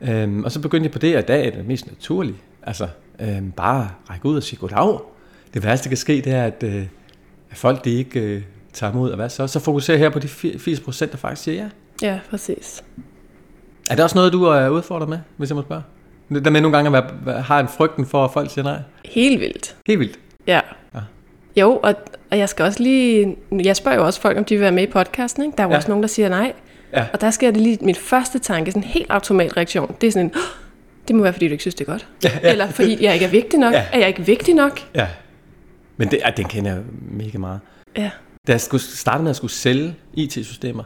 Øhm, 0.00 0.44
og 0.44 0.52
så 0.52 0.60
begyndte 0.60 0.84
jeg 0.84 0.92
på 0.92 0.98
det, 0.98 1.16
og 1.16 1.22
i 1.22 1.24
dag 1.24 1.46
er 1.46 1.50
det 1.50 1.66
mest 1.66 1.86
naturligt. 1.86 2.36
Altså, 2.62 2.88
øhm, 3.20 3.50
bare 3.52 3.90
række 4.10 4.26
ud 4.26 4.36
og 4.36 4.42
sige 4.42 4.58
goddag. 4.60 4.98
Det 5.54 5.64
værste, 5.64 5.84
der 5.84 5.88
kan 5.90 5.96
ske, 5.96 6.12
det 6.20 6.32
er, 6.32 6.44
at, 6.44 6.62
øh, 6.62 6.82
at 7.50 7.56
folk 7.56 7.84
de 7.84 7.90
ikke 7.90 8.20
øh, 8.20 8.42
tager 8.72 8.92
imod, 8.92 9.10
og 9.10 9.16
hvad 9.16 9.28
så? 9.28 9.46
Så 9.46 9.60
fokuserer 9.60 9.96
jeg 9.98 10.04
her 10.04 10.10
på 10.10 10.18
de 10.18 10.28
80 10.58 10.80
procent, 10.80 11.12
der 11.12 11.18
faktisk 11.18 11.42
siger 11.42 11.62
ja. 11.62 11.68
Ja, 12.08 12.18
præcis. 12.30 12.84
Er 13.90 13.94
det 13.94 14.04
også 14.04 14.16
noget, 14.18 14.32
du 14.32 14.44
er 14.44 14.68
udfordret 14.68 15.08
med, 15.08 15.18
hvis 15.36 15.48
jeg 15.50 15.56
må 15.56 15.62
spørge? 15.62 15.82
Der 16.44 16.50
med 16.50 16.60
nogle 16.60 16.76
gange 16.76 16.98
at 16.98 17.04
være, 17.24 17.40
har 17.42 17.60
en 17.60 17.68
frygten 17.68 18.06
for, 18.06 18.24
at 18.24 18.30
folk 18.32 18.50
siger 18.50 18.62
nej. 18.64 18.78
Helt 19.04 19.40
vildt. 19.40 19.76
Helt 19.86 20.00
vildt. 20.00 20.18
Ja. 20.46 20.60
Ja. 20.94 21.00
Jo, 21.56 21.80
og, 21.82 21.94
og 22.30 22.38
jeg 22.38 22.48
skal 22.48 22.64
også 22.64 22.82
lige... 22.82 23.36
Jeg 23.64 23.76
spørger 23.76 23.98
jo 23.98 24.06
også 24.06 24.20
folk, 24.20 24.38
om 24.38 24.44
de 24.44 24.54
vil 24.54 24.60
være 24.62 24.72
med 24.72 24.82
i 24.82 24.90
podcasten, 24.90 25.42
ikke? 25.44 25.56
Der 25.56 25.62
er 25.62 25.66
jo 25.66 25.70
Ja. 25.70 25.76
også 25.76 25.88
nogen, 25.88 26.02
der 26.02 26.08
siger 26.08 26.28
nej. 26.28 26.52
Ja. 26.92 27.06
Og 27.12 27.20
der 27.20 27.30
sker 27.30 27.50
det 27.50 27.60
lige... 27.60 27.78
Min 27.80 27.94
første 27.94 28.38
tanke, 28.38 28.70
sådan 28.70 28.82
en 28.82 28.88
helt 28.88 29.10
automat 29.10 29.56
reaktion, 29.56 29.94
det 30.00 30.06
er 30.06 30.12
sådan 30.12 30.26
en... 30.26 30.32
"Åh, 30.36 30.40
Det 31.08 31.16
må 31.16 31.22
være, 31.22 31.32
fordi 31.32 31.48
du 31.48 31.52
ikke 31.52 31.62
synes, 31.62 31.74
det 31.74 31.88
er 31.88 31.92
godt. 31.92 32.08
Ja, 32.24 32.30
ja. 32.42 32.50
Eller 32.50 32.70
fordi 32.70 33.04
jeg 33.04 33.14
ikke 33.14 33.26
er 33.26 33.30
vigtig 33.30 33.58
nok. 33.58 33.72
Ja. 33.72 33.86
Er 33.92 33.98
jeg 33.98 34.08
ikke 34.08 34.26
vigtig 34.26 34.54
nok? 34.54 34.80
Ja. 34.94 35.06
Men 35.96 36.10
det, 36.10 36.20
den 36.36 36.44
kender 36.44 36.72
jeg 36.72 36.82
mega 37.10 37.38
meget. 37.38 37.60
Ja. 37.96 38.10
Da 38.46 38.52
jeg 38.52 38.60
skulle 38.60 38.82
starte 38.82 39.22
med 39.22 39.30
at 39.30 39.36
skulle 39.36 39.52
sælge 39.52 39.94
IT-systemer, 40.14 40.82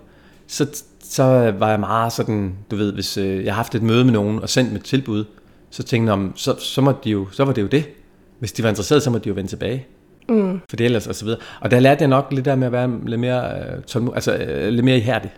så, 0.47 0.67
så 1.05 1.23
var 1.59 1.71
jeg 1.71 1.81
meget 1.81 2.13
sådan, 2.13 2.55
du 2.71 2.77
ved, 2.77 2.93
hvis 2.93 3.17
øh, 3.17 3.45
jeg 3.45 3.53
har 3.53 3.57
haft 3.57 3.75
et 3.75 3.83
møde 3.83 4.05
med 4.05 4.13
nogen 4.13 4.39
og 4.43 4.49
sendt 4.49 4.73
mit 4.73 4.83
tilbud, 4.83 5.25
så 5.71 5.83
tænkte 5.83 6.11
jeg, 6.11 6.13
om, 6.13 6.33
så, 6.37 6.55
så, 6.59 6.81
må 6.81 6.93
de 7.05 7.11
jo, 7.11 7.27
så 7.33 7.45
var 7.45 7.53
det 7.53 7.63
jo 7.63 7.67
det. 7.67 7.85
Hvis 8.39 8.53
de 8.53 8.63
var 8.63 8.69
interesserede, 8.69 9.01
så 9.01 9.11
må 9.11 9.19
de 9.19 9.29
jo 9.29 9.35
vende 9.35 9.51
tilbage. 9.51 9.87
Mm. 10.29 10.61
For 10.71 10.77
det 10.77 10.85
ellers 10.85 11.07
og 11.07 11.15
så 11.15 11.25
videre. 11.25 11.41
Og 11.61 11.71
der 11.71 11.81
lærte 11.81 12.03
jeg 12.03 12.09
nok 12.09 12.33
lidt 12.33 12.45
der 12.45 12.57
med 12.57 12.67
at 12.67 12.73
være 12.73 12.91
lidt 13.07 13.21
mere, 13.21 13.59
øh, 13.59 13.83
tålmod, 13.83 14.15
altså, 14.15 14.37
øh, 14.37 14.69
lidt 14.69 14.85
mere 14.85 14.97
ihærdig. 14.97 15.31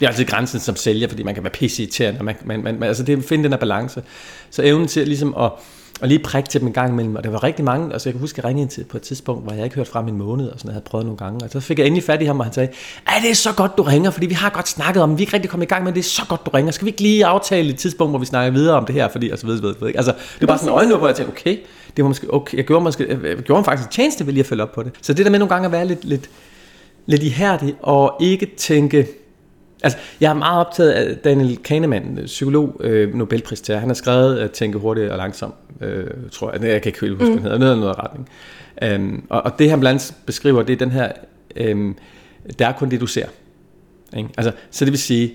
Det 0.00 0.06
er 0.06 0.10
altid 0.10 0.24
grænsen 0.24 0.60
som 0.60 0.76
sælger, 0.76 1.08
fordi 1.08 1.22
man 1.22 1.34
kan 1.34 1.42
være 1.42 1.52
pisse 1.52 1.82
irriterende. 1.82 2.22
Man, 2.22 2.36
man, 2.44 2.62
man, 2.62 2.82
altså 2.82 3.02
det 3.02 3.12
er 3.12 3.16
at 3.16 3.24
finde 3.24 3.44
den 3.44 3.52
her 3.52 3.58
balance. 3.58 4.02
Så 4.50 4.62
evnen 4.64 4.88
til 4.88 5.06
ligesom 5.06 5.34
at, 5.38 5.52
at 6.02 6.08
lige 6.08 6.18
prikke 6.18 6.48
til 6.48 6.60
dem 6.60 6.66
en 6.68 6.72
gang 6.72 6.92
imellem. 6.92 7.16
Og 7.16 7.24
der 7.24 7.30
var 7.30 7.42
rigtig 7.42 7.64
mange, 7.64 7.92
altså 7.92 8.08
jeg 8.08 8.14
kan 8.14 8.20
huske, 8.20 8.34
at 8.34 8.44
jeg 8.44 8.48
ringede 8.48 8.62
ind 8.62 8.70
til 8.70 8.84
på 8.84 8.96
et 8.96 9.02
tidspunkt, 9.02 9.44
hvor 9.44 9.52
jeg 9.52 9.64
ikke 9.64 9.76
hørte 9.76 9.90
fra 9.90 10.02
min 10.02 10.16
måned, 10.16 10.48
og 10.48 10.58
sådan 10.58 10.68
jeg 10.68 10.74
havde 10.74 10.84
prøvet 10.84 11.06
nogle 11.06 11.18
gange. 11.18 11.44
Og 11.44 11.50
så 11.50 11.60
fik 11.60 11.78
jeg 11.78 11.86
endelig 11.86 12.04
fat 12.04 12.22
i 12.22 12.24
ham, 12.24 12.38
og 12.38 12.46
han 12.46 12.52
sagde, 12.52 12.72
Ej, 13.06 13.14
det 13.22 13.30
er 13.30 13.34
så 13.34 13.52
godt, 13.52 13.76
du 13.76 13.82
ringer, 13.82 14.10
fordi 14.10 14.26
vi 14.26 14.34
har 14.34 14.50
godt 14.50 14.68
snakket 14.68 15.02
om, 15.02 15.10
vi 15.10 15.14
er 15.14 15.20
ikke 15.20 15.32
rigtig 15.32 15.50
kommet 15.50 15.66
i 15.66 15.68
gang 15.68 15.84
med, 15.84 15.92
det 15.92 16.00
er 16.00 16.04
så 16.04 16.22
godt, 16.28 16.46
du 16.46 16.50
ringer. 16.50 16.72
Skal 16.72 16.84
vi 16.84 16.90
ikke 16.90 17.02
lige 17.02 17.26
aftale 17.26 17.70
et 17.70 17.78
tidspunkt, 17.78 18.12
hvor 18.12 18.18
vi 18.18 18.26
snakker 18.26 18.52
videre 18.52 18.76
om 18.76 18.86
det 18.86 18.94
her, 18.94 19.08
fordi 19.08 19.30
og 19.30 19.38
så 19.38 19.46
videre, 19.46 19.62
ved, 19.62 19.74
videre. 19.80 19.96
Altså, 19.96 20.12
det 20.12 20.40
var 20.40 20.46
bare 20.46 20.58
sådan 20.58 20.72
en 20.72 20.78
øjenlåb, 20.78 20.98
hvor 20.98 21.08
jeg 21.08 21.16
tænkte, 21.16 21.32
okay, 21.32 21.58
det 21.96 22.04
var 22.04 22.08
måske, 22.08 22.34
okay, 22.34 22.56
jeg 22.56 22.64
gjorde, 22.64 22.84
måske, 22.84 23.18
jeg 23.24 23.36
gjorde 23.36 23.64
faktisk 23.64 23.88
en 23.88 23.92
tjeneste 23.92 24.26
ved 24.26 24.32
lige 24.32 24.40
at 24.40 24.46
følge 24.46 24.62
op 24.62 24.72
på 24.72 24.82
det. 24.82 24.92
Så 25.02 25.12
det 25.12 25.24
der 25.24 25.30
med 25.30 25.38
nogle 25.38 25.54
gange 25.54 25.66
at 25.66 25.72
være 25.72 25.86
lidt, 25.86 26.04
lidt, 26.04 26.30
lidt 27.06 27.22
ihærdig, 27.22 27.74
og 27.82 28.16
ikke 28.20 28.50
tænke, 28.56 29.06
Altså, 29.86 29.98
jeg 30.20 30.30
er 30.30 30.34
meget 30.34 30.66
optaget 30.66 30.90
af 30.90 31.16
Daniel 31.16 31.56
Kahneman, 31.56 32.18
psykolog, 32.24 32.76
øh, 32.80 33.14
Nobelpristager. 33.14 33.80
Han 33.80 33.88
har 33.88 33.94
skrevet 33.94 34.38
at 34.38 34.50
tænke 34.50 34.78
hurtigt 34.78 35.10
og 35.10 35.18
langsomt, 35.18 35.54
øh, 35.80 36.06
tror 36.32 36.52
jeg. 36.52 36.62
Jeg 36.62 36.82
kan 36.82 36.88
ikke 36.88 37.00
helt 37.00 37.12
huske, 37.12 37.34
mm. 37.34 37.40
hvad 37.40 37.50
han 37.50 37.60
hedder. 37.60 37.76
Noget, 37.76 37.78
noget 37.78 37.98
retning. 37.98 38.28
Um, 38.94 39.26
og, 39.28 39.42
og 39.42 39.58
det 39.58 39.70
han 39.70 39.80
blandt 39.80 40.02
andet 40.02 40.14
beskriver, 40.26 40.62
det 40.62 40.72
er 40.72 40.76
den 40.76 40.90
her, 40.90 41.12
um, 41.72 41.96
der 42.58 42.66
er 42.66 42.72
kun 42.72 42.90
det, 42.90 43.00
du 43.00 43.06
ser. 43.06 43.26
Ikke? 44.16 44.28
Altså, 44.36 44.52
så 44.70 44.84
det 44.84 44.92
vil 44.92 44.98
sige, 44.98 45.34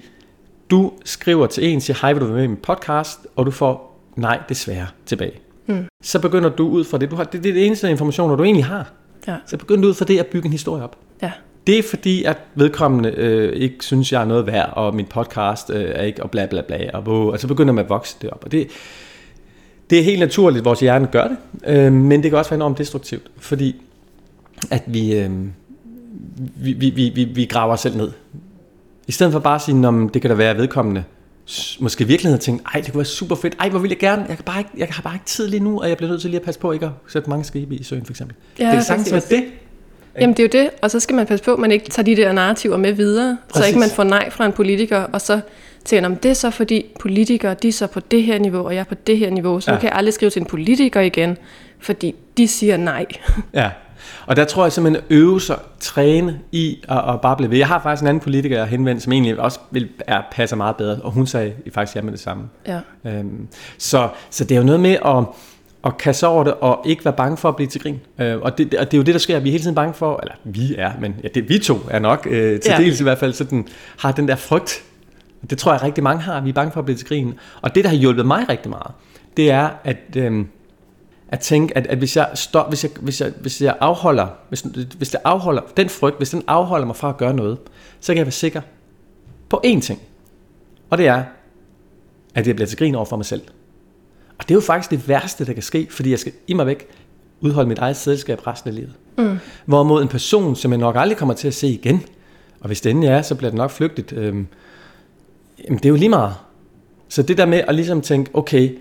du 0.70 0.92
skriver 1.06 1.48
til 1.48 1.68
en, 1.68 1.82
siger, 1.82 1.98
hej, 2.02 2.14
vil 2.14 2.22
du 2.22 2.26
være 2.26 2.36
med 2.36 2.44
i 2.44 2.48
min 2.48 2.58
podcast? 2.58 3.20
Og 3.36 3.46
du 3.46 3.52
får, 3.52 4.02
nej, 4.16 4.40
desværre, 4.50 4.88
tilbage. 5.06 5.34
Mm. 5.66 5.86
Så 6.04 6.20
begynder 6.20 6.50
du 6.50 6.68
ud 6.68 6.84
fra 6.84 6.98
det, 6.98 7.12
du 7.12 7.16
har, 7.16 7.24
det, 7.24 7.44
det 7.44 7.50
er 7.50 7.54
det 7.54 7.66
eneste 7.66 7.90
informationer, 7.90 8.36
du 8.36 8.44
egentlig 8.44 8.66
har. 8.66 8.92
Ja. 9.28 9.36
Så 9.46 9.58
begynder 9.58 9.82
du 9.82 9.88
ud 9.88 9.94
fra 9.94 10.06
det 10.06 10.20
at 10.20 10.28
bygge 10.28 10.46
en 10.46 10.52
historie 10.52 10.84
op. 10.84 10.98
Ja. 11.22 11.32
Det 11.68 11.80
er 11.80 11.84
fordi, 11.84 12.24
at 12.24 12.38
vedkommende 12.56 13.10
øh, 13.10 13.54
ikke 13.54 13.76
synes, 13.80 14.12
jeg 14.12 14.22
er 14.22 14.26
noget 14.26 14.48
værd, 14.48 14.74
og 14.76 14.96
min 14.96 15.06
podcast 15.06 15.70
øh, 15.70 15.92
er 15.96 16.04
ikke, 16.04 16.24
og 16.24 16.32
bla 16.32 16.46
bla 16.46 16.62
bla, 16.62 16.90
og, 16.94 17.02
hvor, 17.02 17.32
og 17.32 17.40
så 17.40 17.48
begynder 17.48 17.74
man 17.74 17.84
at 17.84 17.90
vokse 17.90 18.16
det 18.22 18.30
op. 18.30 18.44
Og 18.44 18.52
det, 18.52 18.68
det 19.90 20.00
er 20.00 20.04
helt 20.04 20.20
naturligt, 20.20 20.60
at 20.60 20.66
vores 20.66 20.80
hjerne 20.80 21.08
gør 21.08 21.28
det, 21.28 21.38
øh, 21.68 21.94
men 21.94 22.24
det 22.24 22.32
kan 22.32 22.40
også 22.40 22.50
være 22.50 22.56
enormt 22.56 22.78
destruktivt, 22.78 23.32
fordi 23.38 23.82
at 24.72 24.84
vi, 24.86 25.16
øh, 25.16 25.30
vi, 26.56 26.74
vi, 26.74 26.90
vi, 26.90 27.12
vi, 27.16 27.24
vi 27.24 27.46
graver 27.46 27.74
os 27.74 27.80
selv 27.80 27.98
ned. 27.98 28.12
I 29.08 29.12
stedet 29.12 29.34
for 29.34 29.40
bare 29.40 29.56
at 29.56 29.62
sige, 29.62 29.88
om 29.88 30.10
det 30.10 30.22
kan 30.22 30.30
da 30.30 30.36
være 30.36 30.58
vedkommende, 30.58 31.04
måske 31.80 32.04
i 32.04 32.08
virkeligheden 32.08 32.42
tænke, 32.42 32.64
ej, 32.74 32.82
det 32.82 32.92
kunne 32.92 33.00
være 33.00 33.06
super 33.06 33.36
fedt, 33.36 33.56
ej, 33.60 33.70
hvor 33.70 33.80
vil 33.80 33.90
jeg 33.90 33.98
gerne, 33.98 34.26
jeg, 34.30 34.36
kan 34.36 34.46
bare 34.46 34.60
ikke, 34.60 34.70
jeg 34.78 34.88
har 34.92 35.02
bare 35.04 35.14
ikke 35.16 35.26
tid 35.26 35.48
lige 35.48 35.64
nu, 35.64 35.82
og 35.82 35.90
jeg 35.90 35.98
bliver 35.98 36.10
nødt 36.10 36.22
til 36.22 36.30
lige 36.30 36.40
at 36.40 36.46
passe 36.46 36.60
på 36.60 36.72
ikke 36.72 36.86
at 36.86 36.92
sætte 37.08 37.30
mange 37.30 37.46
skibe 37.46 37.76
i 37.76 37.84
søen, 37.84 38.06
for 38.06 38.14
eksempel. 38.14 38.36
Ja, 38.60 38.66
det 38.66 38.74
kan 38.74 38.84
sagtens 38.84 39.12
være 39.12 39.22
det. 39.30 39.44
Jamen 40.20 40.38
det 40.38 40.40
er 40.40 40.60
jo 40.60 40.64
det, 40.64 40.70
og 40.82 40.92
så 40.92 41.00
skal 41.00 41.16
man 41.16 41.26
passe 41.26 41.46
på, 41.46 41.54
at 41.54 41.60
man 41.60 41.72
ikke 41.72 41.90
tager 41.90 42.06
de 42.06 42.16
der 42.16 42.32
narrativer 42.32 42.78
med 42.78 42.94
videre, 42.94 43.38
Præcis. 43.50 43.64
så 43.64 43.68
ikke 43.68 43.80
man 43.80 43.90
får 43.90 44.04
nej 44.04 44.30
fra 44.30 44.46
en 44.46 44.52
politiker, 44.52 44.98
og 44.98 45.22
så 45.22 45.40
tænker 45.86 46.10
man, 46.10 46.20
det 46.24 46.32
er 46.32 46.36
så 46.36 46.52
fordi 46.52 46.86
politikere, 47.00 47.54
de 47.54 47.68
er 47.68 47.72
så 47.72 47.88
på 47.88 48.00
det 48.00 48.24
her 48.24 48.40
niveau, 48.40 48.66
og 48.66 48.74
jeg 48.74 48.80
er 48.80 48.84
på 48.84 48.96
det 48.96 49.18
her 49.18 49.30
niveau, 49.30 49.60
så. 49.60 49.72
Ja. 49.72 49.76
nu 49.76 49.80
kan 49.80 49.90
jeg 49.90 49.98
aldrig 49.98 50.14
skrive 50.14 50.30
til 50.30 50.40
en 50.40 50.46
politiker 50.46 51.02
igen, 51.02 51.38
fordi 51.80 52.16
de 52.38 52.48
siger 52.48 52.78
nej. 52.78 53.06
Ja, 53.54 53.70
og 54.26 54.36
der 54.36 54.46
tror 54.46 54.66
jeg 54.66 54.72
simpelthen 54.72 55.04
at 55.10 55.16
øve 55.18 55.42
sig, 55.42 55.58
træne 55.80 56.40
i 56.52 56.84
at, 56.90 56.98
at 57.14 57.22
bare 57.22 57.36
blive 57.36 57.52
ved. 57.52 57.58
Jeg 57.58 57.68
har 57.68 57.82
faktisk 57.82 58.02
en 58.02 58.08
anden 58.08 58.22
politiker, 58.22 58.56
jeg 58.56 58.66
har 58.66 58.70
henvendt, 58.70 59.04
som 59.04 59.14
egentlig 59.14 59.40
også 59.40 59.60
vil, 59.72 59.90
er, 60.00 60.22
passer 60.32 60.56
meget 60.56 60.76
bedre, 60.76 61.02
og 61.02 61.12
hun 61.12 61.28
sagde 61.28 61.54
faktisk 61.74 61.96
ja 61.96 62.02
med 62.02 62.12
det 62.12 62.20
samme. 62.20 62.44
Ja. 62.68 62.80
Øhm, 63.06 63.48
så, 63.78 64.10
så 64.30 64.44
det 64.44 64.56
er 64.56 64.60
jo 64.60 64.66
noget 64.66 64.80
med 64.80 64.98
at, 65.06 65.26
at 65.86 65.98
kaste 65.98 66.28
over 66.28 66.44
det, 66.44 66.54
og 66.54 66.82
ikke 66.86 67.06
være 67.06 67.14
bange 67.14 67.38
for 67.38 67.50
at 67.50 67.56
blive 67.56 67.68
til 67.68 67.82
grin. 67.82 68.00
Øh, 68.20 68.42
og, 68.42 68.58
det, 68.58 68.74
og 68.74 68.86
det 68.86 68.94
er 68.94 68.98
jo 68.98 69.04
det, 69.04 69.14
der 69.14 69.20
sker. 69.20 69.40
Vi 69.40 69.50
er 69.50 69.52
hele 69.52 69.64
tiden 69.64 69.76
bange 69.76 69.94
for, 69.94 70.20
eller 70.24 70.36
vi 70.44 70.76
er, 70.78 70.92
men 71.00 71.16
ja, 71.24 71.28
det, 71.28 71.50
vi 71.50 71.60
to 71.60 71.80
er 71.90 72.00
nok, 72.00 72.28
øh, 72.30 72.60
til 72.60 72.72
ja. 72.72 72.78
dels 72.78 73.00
i 73.00 73.04
hvert 73.04 73.18
fald, 73.18 73.34
sådan, 73.34 73.68
har 73.98 74.12
den 74.12 74.28
der 74.28 74.36
frygt. 74.36 74.84
Det 75.50 75.58
tror 75.58 75.72
jeg 75.72 75.84
rigtig 75.84 76.04
mange 76.04 76.22
har. 76.22 76.42
Vi 76.42 76.50
er 76.50 76.54
bange 76.54 76.72
for 76.72 76.80
at 76.80 76.86
blive 76.86 76.98
til 76.98 77.08
grin. 77.08 77.34
Og 77.62 77.76
det, 77.76 77.84
der 77.84 77.90
har 77.90 77.98
hjulpet 77.98 78.26
mig 78.26 78.50
rigtig 78.50 78.70
meget, 78.70 78.92
det 79.38 79.52
er, 79.52 79.70
at... 79.84 79.98
Øh, 80.16 80.46
at 81.32 81.40
tænke, 81.40 81.78
at, 81.78 81.88
at 81.88 81.98
hvis, 81.98 82.18
jeg 82.18 82.30
stop, 82.36 82.70
hvis, 82.70 82.84
jeg, 82.84 82.92
hvis, 83.02 83.22
jeg, 83.22 83.34
hvis 83.42 83.62
jeg 83.62 83.76
afholder, 83.80 84.28
hvis, 84.50 84.62
hvis 84.98 85.10
det 85.10 85.20
afholder, 85.24 85.62
den 85.78 85.90
frygt, 85.90 86.18
hvis 86.18 86.30
den 86.30 86.44
afholder 86.48 86.86
mig 86.86 86.96
fra 86.96 87.10
at 87.10 87.18
gøre 87.18 87.34
noget, 87.34 87.58
så 88.00 88.14
kan 88.14 88.18
jeg 88.18 88.26
være 88.26 88.32
sikker 88.32 88.62
på 89.50 89.62
én 89.66 89.82
ting. 89.82 90.02
Og 90.90 90.98
det 90.98 91.08
er, 91.08 91.24
at 92.36 92.48
jeg 92.48 92.56
bliver 92.56 92.68
til 92.68 92.78
grin 92.78 92.96
over 92.96 93.06
for 93.06 93.18
mig 93.18 93.26
selv. 93.26 93.42
Og 94.42 94.50
det 94.50 94.52
er 94.52 94.56
jo 94.56 94.62
faktisk 94.62 94.92
det 94.92 95.08
værste, 95.08 95.46
der 95.46 95.54
kan 95.54 95.64
ske, 95.64 95.88
fordi 95.90 96.12
jeg 96.12 96.20
skal 96.20 96.32
i 96.48 96.54
mig 96.54 96.66
væk 96.66 96.88
udholde 97.42 97.70
mit 97.70 97.80
eget 97.80 97.96
selskab 97.96 98.48
resten 98.48 98.70
af 98.70 98.76
livet. 98.76 98.94
Mm. 99.18 99.38
Hvorimod 99.66 100.02
en 100.02 100.08
person, 100.08 100.56
som 100.56 100.72
jeg 100.72 100.80
nok 100.80 100.96
aldrig 100.98 101.18
kommer 101.18 101.34
til 101.34 101.48
at 101.48 101.54
se 101.54 101.68
igen, 101.68 102.04
og 102.60 102.68
hvis 102.68 102.82
det 102.82 102.90
endelig 102.90 103.08
er, 103.08 103.22
så 103.22 103.36
bliver 103.36 103.50
det 103.50 103.58
nok 103.58 103.72
flygtigt, 103.72 104.14
øhm, 104.14 104.48
jamen 105.64 105.78
det 105.78 105.86
er 105.86 105.90
jo 105.90 105.96
lige 105.96 106.10
meget. 106.10 106.34
Så 107.10 107.22
det 107.22 107.38
der 107.38 107.46
med 107.46 107.62
at 107.68 107.76
ligesom 107.76 108.02
tænke, 108.02 108.32
okay, 108.34 108.78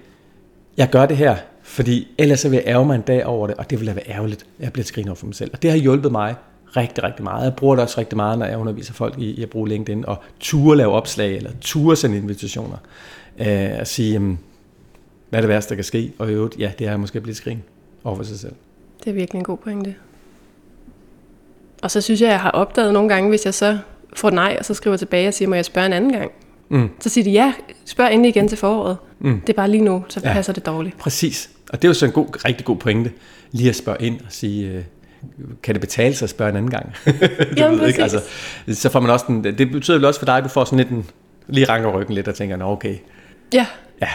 jeg 0.76 0.90
gør 0.90 1.06
det 1.06 1.16
her, 1.16 1.36
fordi 1.62 2.08
ellers 2.18 2.40
så 2.40 2.48
vil 2.48 2.56
jeg 2.56 2.64
ærge 2.66 2.86
mig 2.86 2.94
en 2.94 3.00
dag 3.00 3.26
over 3.26 3.46
det, 3.46 3.56
og 3.56 3.70
det 3.70 3.80
vil 3.80 3.86
jeg 3.86 3.96
være 3.96 4.10
ærgerligt. 4.10 4.46
Jeg 4.60 4.72
bliver 4.72 4.90
grin 4.94 5.08
over 5.08 5.16
for 5.16 5.26
mig 5.26 5.34
selv. 5.34 5.50
Og 5.52 5.62
det 5.62 5.70
har 5.70 5.78
hjulpet 5.78 6.12
mig 6.12 6.34
rigtig, 6.76 7.04
rigtig 7.04 7.24
meget. 7.24 7.44
Jeg 7.44 7.54
bruger 7.54 7.76
det 7.76 7.82
også 7.82 8.00
rigtig 8.00 8.16
meget, 8.16 8.38
når 8.38 8.46
jeg 8.46 8.58
underviser 8.58 8.92
folk 8.92 9.18
i, 9.18 9.30
i 9.30 9.42
at 9.42 9.50
bruge 9.50 9.68
LinkedIn, 9.68 10.04
og 10.06 10.16
ture 10.40 10.76
lave 10.76 10.92
opslag, 10.92 11.36
eller 11.36 11.50
ture 11.60 11.96
sende 11.96 12.16
invitationer. 12.16 12.76
Øh, 13.38 13.80
at 13.80 13.88
sige, 13.88 14.12
jamen, 14.12 14.38
hvad 15.30 15.38
er 15.38 15.40
det 15.40 15.48
værste, 15.48 15.68
der 15.70 15.74
kan 15.74 15.84
ske? 15.84 16.12
Og 16.18 16.30
i 16.30 16.32
øvrigt, 16.32 16.58
ja, 16.58 16.72
det 16.78 16.86
er 16.86 16.96
måske 16.96 17.16
at 17.16 17.22
blive 17.22 17.36
grin 17.44 17.62
over 18.04 18.16
for 18.16 18.22
sig 18.22 18.38
selv. 18.38 18.52
Det 19.04 19.10
er 19.10 19.14
virkelig 19.14 19.38
en 19.38 19.44
god 19.44 19.56
pointe. 19.58 19.94
Og 21.82 21.90
så 21.90 22.00
synes 22.00 22.20
jeg, 22.20 22.28
jeg 22.28 22.40
har 22.40 22.50
opdaget 22.50 22.92
nogle 22.92 23.08
gange, 23.08 23.28
hvis 23.28 23.44
jeg 23.44 23.54
så 23.54 23.78
får 24.16 24.30
nej, 24.30 24.56
og 24.58 24.64
så 24.64 24.74
skriver 24.74 24.96
tilbage 24.96 25.28
og 25.28 25.34
siger, 25.34 25.48
må 25.48 25.54
jeg 25.54 25.64
spørge 25.64 25.86
en 25.86 25.92
anden 25.92 26.12
gang? 26.12 26.30
Mm. 26.68 26.88
Så 27.00 27.08
siger 27.08 27.24
de, 27.24 27.30
ja, 27.30 27.52
spørg 27.84 28.12
endelig 28.12 28.28
igen 28.36 28.48
til 28.48 28.58
foråret. 28.58 28.96
Mm. 29.18 29.40
Det 29.40 29.48
er 29.48 29.56
bare 29.56 29.70
lige 29.70 29.84
nu, 29.84 30.04
så 30.08 30.20
Ja. 30.24 30.32
passer 30.32 30.52
det 30.52 30.66
dårligt. 30.66 30.98
Præcis. 30.98 31.50
Og 31.72 31.82
det 31.82 31.88
er 31.88 31.90
jo 31.90 31.94
så 31.94 32.06
en 32.06 32.12
god, 32.12 32.44
rigtig 32.44 32.66
god 32.66 32.76
pointe, 32.76 33.12
lige 33.52 33.68
at 33.68 33.76
spørge 33.76 34.02
ind 34.02 34.20
og 34.20 34.26
sige, 34.28 34.68
øh, 34.68 34.82
kan 35.62 35.74
det 35.74 35.80
betale 35.80 36.14
sig 36.14 36.26
at 36.26 36.30
spørge 36.30 36.50
en 36.50 36.56
anden 36.56 36.70
gang? 36.70 36.92
Jamen, 37.56 37.80
ved 37.80 37.86
ikke, 37.88 38.02
altså, 38.02 38.20
så 38.68 38.88
får 38.88 39.00
man 39.00 39.10
også 39.10 39.24
den, 39.28 39.44
det 39.44 39.70
betyder 39.70 39.96
vel 39.96 40.04
også 40.04 40.20
for 40.20 40.26
dig, 40.26 40.36
at 40.36 40.44
du 40.44 40.48
får 40.48 40.64
sådan 40.64 40.78
lidt 40.78 40.88
en, 40.88 41.06
lige 41.48 41.68
ranker 41.68 41.90
ryggen 42.00 42.14
lidt 42.14 42.28
og 42.28 42.34
tænker, 42.34 42.56
nå 42.56 42.64
okay, 42.72 42.96
Ja, 43.54 43.66
ja, 44.02 44.08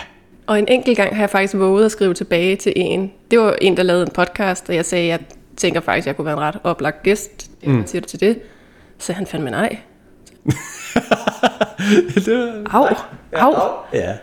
Og 0.47 0.59
en 0.59 0.67
enkelt 0.67 0.97
gang 0.97 1.15
har 1.15 1.21
jeg 1.21 1.29
faktisk 1.29 1.55
våget 1.57 1.85
at 1.85 1.91
skrive 1.91 2.13
tilbage 2.13 2.55
til 2.55 2.73
en. 2.75 3.11
Det 3.31 3.39
var 3.39 3.55
en, 3.61 3.77
der 3.77 3.83
lavede 3.83 4.03
en 4.03 4.11
podcast, 4.11 4.69
og 4.69 4.75
jeg 4.75 4.85
sagde, 4.85 5.07
jeg 5.07 5.19
tænker 5.57 5.81
faktisk, 5.81 6.03
at 6.03 6.07
jeg 6.07 6.15
kunne 6.15 6.25
være 6.25 6.33
en 6.33 6.41
ret 6.41 6.59
oplagt 6.63 7.03
gæst. 7.03 7.51
Mm. 7.63 7.87
Siger 7.87 8.01
du 8.01 8.07
til 8.07 8.19
det? 8.19 8.39
Så 8.97 9.13
han 9.13 9.27
fandt 9.27 9.43
mig 9.43 9.51
nej. 9.51 9.77
det 12.25 12.37
var, 12.37 12.63
Au, 12.71 12.87
au. 13.33 13.53
ja. 13.93 14.13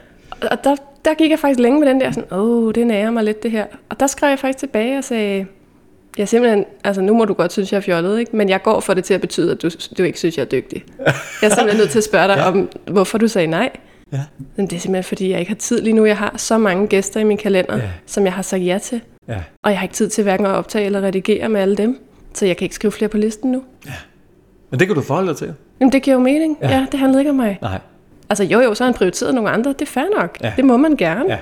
Og 0.50 0.64
der 0.64 0.76
der 1.04 1.14
gik 1.14 1.30
jeg 1.30 1.38
faktisk 1.38 1.60
længe 1.60 1.80
med 1.80 1.88
den 1.88 2.00
der 2.00 2.10
sådan, 2.10 2.32
åh, 2.32 2.66
oh, 2.66 2.74
det 2.74 2.86
nærer 2.86 3.10
mig 3.10 3.24
lidt 3.24 3.42
det 3.42 3.50
her. 3.50 3.66
Og 3.88 4.00
der 4.00 4.06
skrev 4.06 4.28
jeg 4.28 4.38
faktisk 4.38 4.58
tilbage 4.58 4.98
og 4.98 5.04
sagde, 5.04 5.46
jeg 6.18 6.28
simpelthen, 6.28 6.64
altså 6.84 7.02
nu 7.02 7.14
må 7.14 7.24
du 7.24 7.34
godt 7.34 7.52
synes, 7.52 7.72
jeg 7.72 7.78
er 7.78 7.82
fjollet, 7.82 8.18
ikke? 8.20 8.36
men 8.36 8.48
jeg 8.48 8.62
går 8.62 8.80
for 8.80 8.94
det 8.94 9.04
til 9.04 9.14
at 9.14 9.20
betyde, 9.20 9.52
at 9.52 9.62
du, 9.62 9.70
du 9.98 10.02
ikke 10.02 10.18
synes, 10.18 10.36
jeg 10.36 10.44
er 10.44 10.48
dygtig. 10.48 10.84
Jeg 10.98 11.14
er 11.42 11.54
simpelthen 11.54 11.76
nødt 11.80 11.90
til 11.90 11.98
at 11.98 12.04
spørge 12.04 12.28
dig 12.28 12.36
ja. 12.36 12.48
om, 12.48 12.68
hvorfor 12.86 13.18
du 13.18 13.28
sagde 13.28 13.46
nej. 13.46 13.70
Ja. 14.12 14.20
Men 14.56 14.66
det 14.66 14.76
er 14.76 14.80
simpelthen, 14.80 15.04
fordi 15.04 15.30
jeg 15.30 15.40
ikke 15.40 15.50
har 15.50 15.56
tid 15.56 15.80
lige 15.80 15.94
nu. 15.94 16.04
Jeg 16.04 16.16
har 16.16 16.34
så 16.36 16.58
mange 16.58 16.86
gæster 16.86 17.20
i 17.20 17.24
min 17.24 17.36
kalender, 17.36 17.76
ja. 17.76 17.90
som 18.06 18.24
jeg 18.24 18.32
har 18.32 18.42
sagt 18.42 18.66
ja 18.66 18.78
til. 18.82 19.00
Ja. 19.28 19.38
Og 19.62 19.70
jeg 19.70 19.78
har 19.78 19.82
ikke 19.82 19.94
tid 19.94 20.08
til 20.08 20.24
hverken 20.24 20.46
at 20.46 20.52
optage 20.52 20.86
eller 20.86 21.02
redigere 21.02 21.48
med 21.48 21.60
alle 21.60 21.76
dem. 21.76 21.98
Så 22.34 22.46
jeg 22.46 22.56
kan 22.56 22.64
ikke 22.64 22.74
skrive 22.74 22.92
flere 22.92 23.08
på 23.08 23.16
listen 23.16 23.52
nu. 23.52 23.62
Ja. 23.86 23.92
Men 24.70 24.80
det 24.80 24.88
kan 24.88 24.96
du 24.96 25.02
forholde 25.02 25.28
dig 25.28 25.36
til. 25.36 25.54
Jamen 25.80 25.92
det 25.92 26.02
giver 26.02 26.16
jo 26.16 26.22
mening. 26.22 26.58
Ja, 26.62 26.70
ja 26.70 26.86
det 26.92 27.00
handler 27.00 27.18
ikke 27.18 27.30
om 27.30 27.36
mig. 27.36 27.58
Nej. 27.62 27.78
Altså 28.30 28.44
jo 28.44 28.60
jo, 28.60 28.74
så 28.74 28.84
har 28.84 28.90
han 28.90 28.98
prioriteret 28.98 29.34
nogle 29.34 29.50
andre. 29.50 29.72
Det 29.72 29.82
er 29.82 29.86
fair 29.86 30.20
nok. 30.20 30.38
Ja. 30.42 30.52
Det 30.56 30.64
må 30.64 30.76
man 30.76 30.96
gerne. 30.96 31.24
Ja. 31.28 31.38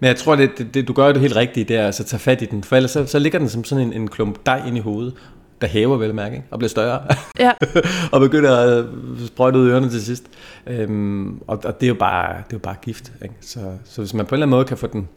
Men 0.00 0.08
jeg 0.08 0.16
tror, 0.16 0.36
det, 0.36 0.50
det, 0.58 0.74
det, 0.74 0.88
du 0.88 0.92
gør 0.92 1.12
det 1.12 1.20
helt 1.20 1.36
rigtigt, 1.36 1.68
det 1.68 1.76
er 1.76 1.86
altså 1.86 2.02
at 2.02 2.06
tage 2.06 2.20
fat 2.20 2.42
i 2.42 2.44
den. 2.44 2.64
For 2.64 2.76
ellers 2.76 2.90
så, 2.90 3.06
så 3.06 3.18
ligger 3.18 3.38
den 3.38 3.48
som 3.48 3.64
sådan 3.64 3.86
en, 3.86 3.92
en 3.92 4.08
klump 4.08 4.46
dej 4.46 4.62
ind 4.66 4.76
i 4.76 4.80
hovedet, 4.80 5.14
der 5.60 5.66
hæver 5.66 5.96
vel 5.96 6.14
mærke, 6.14 6.44
og 6.50 6.58
bliver 6.58 6.68
større. 6.68 7.02
Ja. 7.38 7.52
og 8.12 8.20
begynder 8.20 8.56
at 8.56 8.84
sprøjte 9.26 9.58
ud 9.58 9.68
i 9.68 9.70
ørerne 9.70 9.90
til 9.90 10.04
sidst. 10.04 10.24
Øhm, 10.66 11.38
og, 11.46 11.60
og 11.64 11.80
det 11.80 11.86
er 11.86 11.88
jo 11.88 11.94
bare, 11.94 12.36
det 12.36 12.52
er 12.52 12.56
jo 12.56 12.58
bare 12.58 12.76
gift. 12.82 13.12
Ikke? 13.22 13.34
Så, 13.40 13.60
så 13.84 14.00
hvis 14.00 14.14
man 14.14 14.26
på 14.26 14.34
en 14.34 14.36
eller 14.36 14.46
anden 14.46 14.56
måde 14.56 14.64
kan 14.64 14.76
få 14.76 14.86
den, 14.86 15.08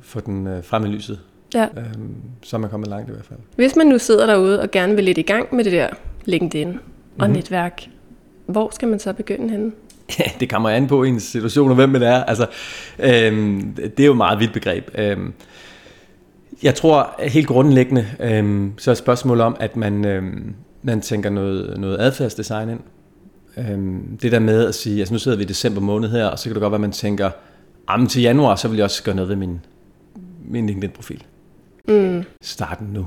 få 0.00 0.20
den 0.20 0.46
øh, 0.46 0.64
frem 0.64 0.84
i 0.84 0.88
lyset, 0.88 1.20
ja. 1.54 1.66
øhm, 1.76 2.14
så 2.42 2.56
er 2.56 2.60
man 2.60 2.70
kommet 2.70 2.88
langt 2.88 3.08
i 3.08 3.12
hvert 3.12 3.24
fald. 3.24 3.38
Hvis 3.56 3.76
man 3.76 3.86
nu 3.86 3.98
sidder 3.98 4.26
derude 4.26 4.60
og 4.60 4.70
gerne 4.70 4.94
vil 4.94 5.04
lidt 5.04 5.18
i 5.18 5.22
gang 5.22 5.54
med 5.54 5.64
det 5.64 5.72
der 5.72 5.88
LinkedIn 6.24 6.68
og 6.68 6.76
mm-hmm. 7.18 7.32
netværk, 7.32 7.82
hvor 8.46 8.70
skal 8.72 8.88
man 8.88 8.98
så 8.98 9.12
begynde 9.12 9.50
henne? 9.50 9.72
Det 10.40 10.50
kommer 10.50 10.68
an 10.70 10.86
på 10.86 11.04
ens 11.04 11.22
situation 11.22 11.70
og 11.70 11.74
hvem 11.74 11.92
det 11.92 12.08
er. 12.08 12.24
Altså, 12.24 12.46
øhm, 12.98 13.74
det 13.76 14.00
er 14.00 14.04
jo 14.04 14.12
et 14.12 14.16
meget 14.16 14.40
vidt 14.40 14.52
begreb. 14.52 14.90
Øhm, 14.94 15.32
jeg 16.62 16.74
tror 16.74 17.14
helt 17.18 17.46
grundlæggende, 17.46 18.06
øhm, 18.20 18.72
så 18.78 18.90
er 18.90 18.94
spørgsmålet 18.94 19.44
om, 19.44 19.56
at 19.60 19.76
man, 19.76 20.04
øhm, 20.04 20.54
man 20.82 21.00
tænker 21.00 21.30
noget, 21.30 21.80
noget 21.80 21.98
adfærdsdesign 22.00 22.68
ind. 22.68 22.80
Øhm, 23.58 24.18
det 24.22 24.32
der 24.32 24.38
med 24.38 24.66
at 24.66 24.74
sige, 24.74 24.98
altså 24.98 25.14
nu 25.14 25.18
sidder 25.18 25.36
vi 25.36 25.42
i 25.42 25.46
december 25.46 25.80
måned 25.80 26.10
her, 26.10 26.26
og 26.26 26.38
så 26.38 26.44
kan 26.44 26.54
det 26.54 26.60
godt 26.60 26.70
være, 26.70 26.76
at 26.76 26.80
man 26.80 26.92
tænker, 26.92 27.30
jamen 27.90 28.06
til 28.06 28.22
januar, 28.22 28.54
så 28.54 28.68
vil 28.68 28.76
jeg 28.76 28.84
også 28.84 29.02
gøre 29.02 29.14
noget 29.14 29.28
ved 29.28 29.36
min, 29.36 29.60
min 30.44 30.66
LinkedIn-profil. 30.66 31.24
Mm. 31.88 32.22
Starten 32.42 32.86
nu. 32.92 33.06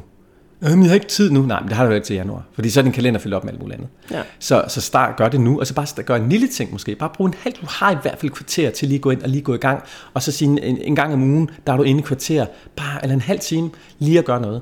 Jamen, 0.64 0.84
jeg 0.84 0.90
har 0.90 0.96
ikke 0.96 1.08
tid 1.08 1.32
nu. 1.32 1.42
Nej, 1.42 1.60
men 1.60 1.70
det 1.70 1.78
har 1.78 1.86
du 1.86 1.92
ikke 1.92 2.06
til 2.06 2.16
januar. 2.16 2.46
Fordi 2.54 2.70
så 2.70 2.80
er 2.80 2.84
din 2.84 2.92
kalender 2.92 3.20
fyldt 3.20 3.36
op 3.36 3.44
med 3.44 3.54
alt 3.54 3.62
muligt 3.62 3.78
andet. 3.78 3.90
Ja. 4.12 4.22
Så, 4.40 4.66
så 4.68 4.82
start, 4.82 5.18
gør 5.18 5.28
det 5.28 5.42
nu, 5.42 5.60
og 5.60 5.68
så 5.68 5.74
bare 5.74 6.04
gør 6.04 6.16
en 6.16 6.30
lille 6.30 6.48
ting 6.48 6.72
måske. 6.72 6.96
Bare 6.96 7.10
brug 7.10 7.28
en 7.28 7.34
halv, 7.40 7.56
du 7.62 7.66
har 7.70 7.92
i 7.92 7.98
hvert 8.02 8.18
fald 8.18 8.32
kvarter 8.32 8.70
til 8.70 8.88
lige 8.88 8.96
at 8.96 9.02
gå 9.02 9.12
ind 9.12 9.22
og 9.22 9.30
lige 9.30 9.42
gå 9.42 9.54
i 9.54 9.58
gang. 9.58 9.84
Og 10.14 10.24
så 10.24 10.32
sige 10.32 10.64
en, 10.64 10.78
en 10.78 10.96
gang 10.96 11.14
om 11.14 11.24
ugen, 11.24 11.50
der 11.68 11.74
er 11.74 11.78
du 11.78 11.84
inde 11.84 12.00
i 12.00 12.04
kvarter, 12.04 12.46
bare 12.76 13.04
eller 13.04 13.14
en 13.14 13.22
halv 13.22 13.40
time, 13.40 13.70
lige 14.00 14.20
at 14.20 14.26
gøre 14.26 14.42
noget. 14.42 14.62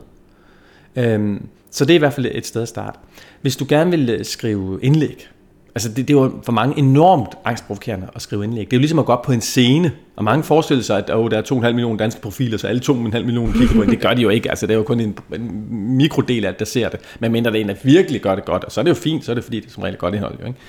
Øhm, 0.95 1.45
så 1.71 1.85
det 1.85 1.93
er 1.93 1.95
i 1.95 1.99
hvert 1.99 2.13
fald 2.13 2.25
et 2.31 2.45
sted 2.45 2.61
at 2.61 2.67
starte. 2.67 2.99
Hvis 3.41 3.55
du 3.55 3.65
gerne 3.69 3.91
vil 3.91 4.09
øh, 4.09 4.25
skrive 4.25 4.79
indlæg, 4.81 5.27
Altså 5.75 5.89
det, 5.89 6.07
det 6.07 6.13
jo 6.13 6.31
for 6.43 6.51
mange 6.51 6.79
enormt 6.79 7.29
angstprovokerende 7.45 8.07
at 8.15 8.21
skrive 8.21 8.43
indlæg. 8.43 8.65
Det 8.65 8.73
er 8.73 8.77
jo 8.77 8.79
ligesom 8.79 8.99
at 8.99 9.05
gå 9.05 9.11
op 9.11 9.21
på 9.21 9.31
en 9.31 9.41
scene, 9.41 9.91
og 10.15 10.23
mange 10.23 10.43
forestiller 10.43 10.83
sig, 10.83 10.97
at 10.97 11.15
oh, 11.15 11.31
der 11.31 11.37
er 11.37 11.41
2,5 11.41 11.55
millioner 11.55 11.97
danske 11.97 12.21
profiler, 12.21 12.57
så 12.57 12.67
alle 12.67 12.81
2,5 12.85 12.93
millioner 12.93 13.53
kigger 13.53 13.75
på 13.75 13.81
det. 13.81 13.89
Det 13.89 13.99
gør 13.99 14.13
de 14.13 14.21
jo 14.21 14.29
ikke. 14.29 14.49
Altså 14.49 14.67
det 14.67 14.73
er 14.73 14.77
jo 14.77 14.83
kun 14.83 14.99
en, 14.99 15.17
en 15.33 15.67
mikrodel 15.97 16.45
af 16.45 16.53
det, 16.53 16.59
der 16.59 16.65
ser 16.65 16.89
det. 16.89 16.99
Men 17.19 17.31
mindre 17.31 17.51
det 17.51 17.57
er 17.57 17.61
en, 17.61 17.69
der 17.69 17.75
virkelig 17.83 18.21
gør 18.21 18.35
det 18.35 18.45
godt, 18.45 18.63
og 18.63 18.71
så 18.71 18.81
er 18.81 18.83
det 18.83 18.89
jo 18.89 18.95
fint, 18.95 19.25
så 19.25 19.31
er 19.31 19.35
det 19.35 19.43
fordi, 19.43 19.59
det 19.59 19.67
er 19.67 19.71
som 19.71 19.83
regel 19.83 19.97
godt 19.97 20.15
indhold. 20.15 20.39
Jo, 20.41 20.47
ikke? 20.47 20.59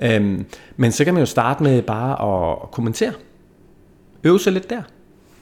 Ja. 0.00 0.16
Øhm, 0.16 0.44
men 0.76 0.92
så 0.92 1.04
kan 1.04 1.14
man 1.14 1.20
jo 1.20 1.26
starte 1.26 1.62
med 1.62 1.82
bare 1.82 2.12
at 2.12 2.70
kommentere. 2.70 3.12
Øve 4.24 4.40
sig 4.40 4.52
lidt 4.52 4.70
der 4.70 4.82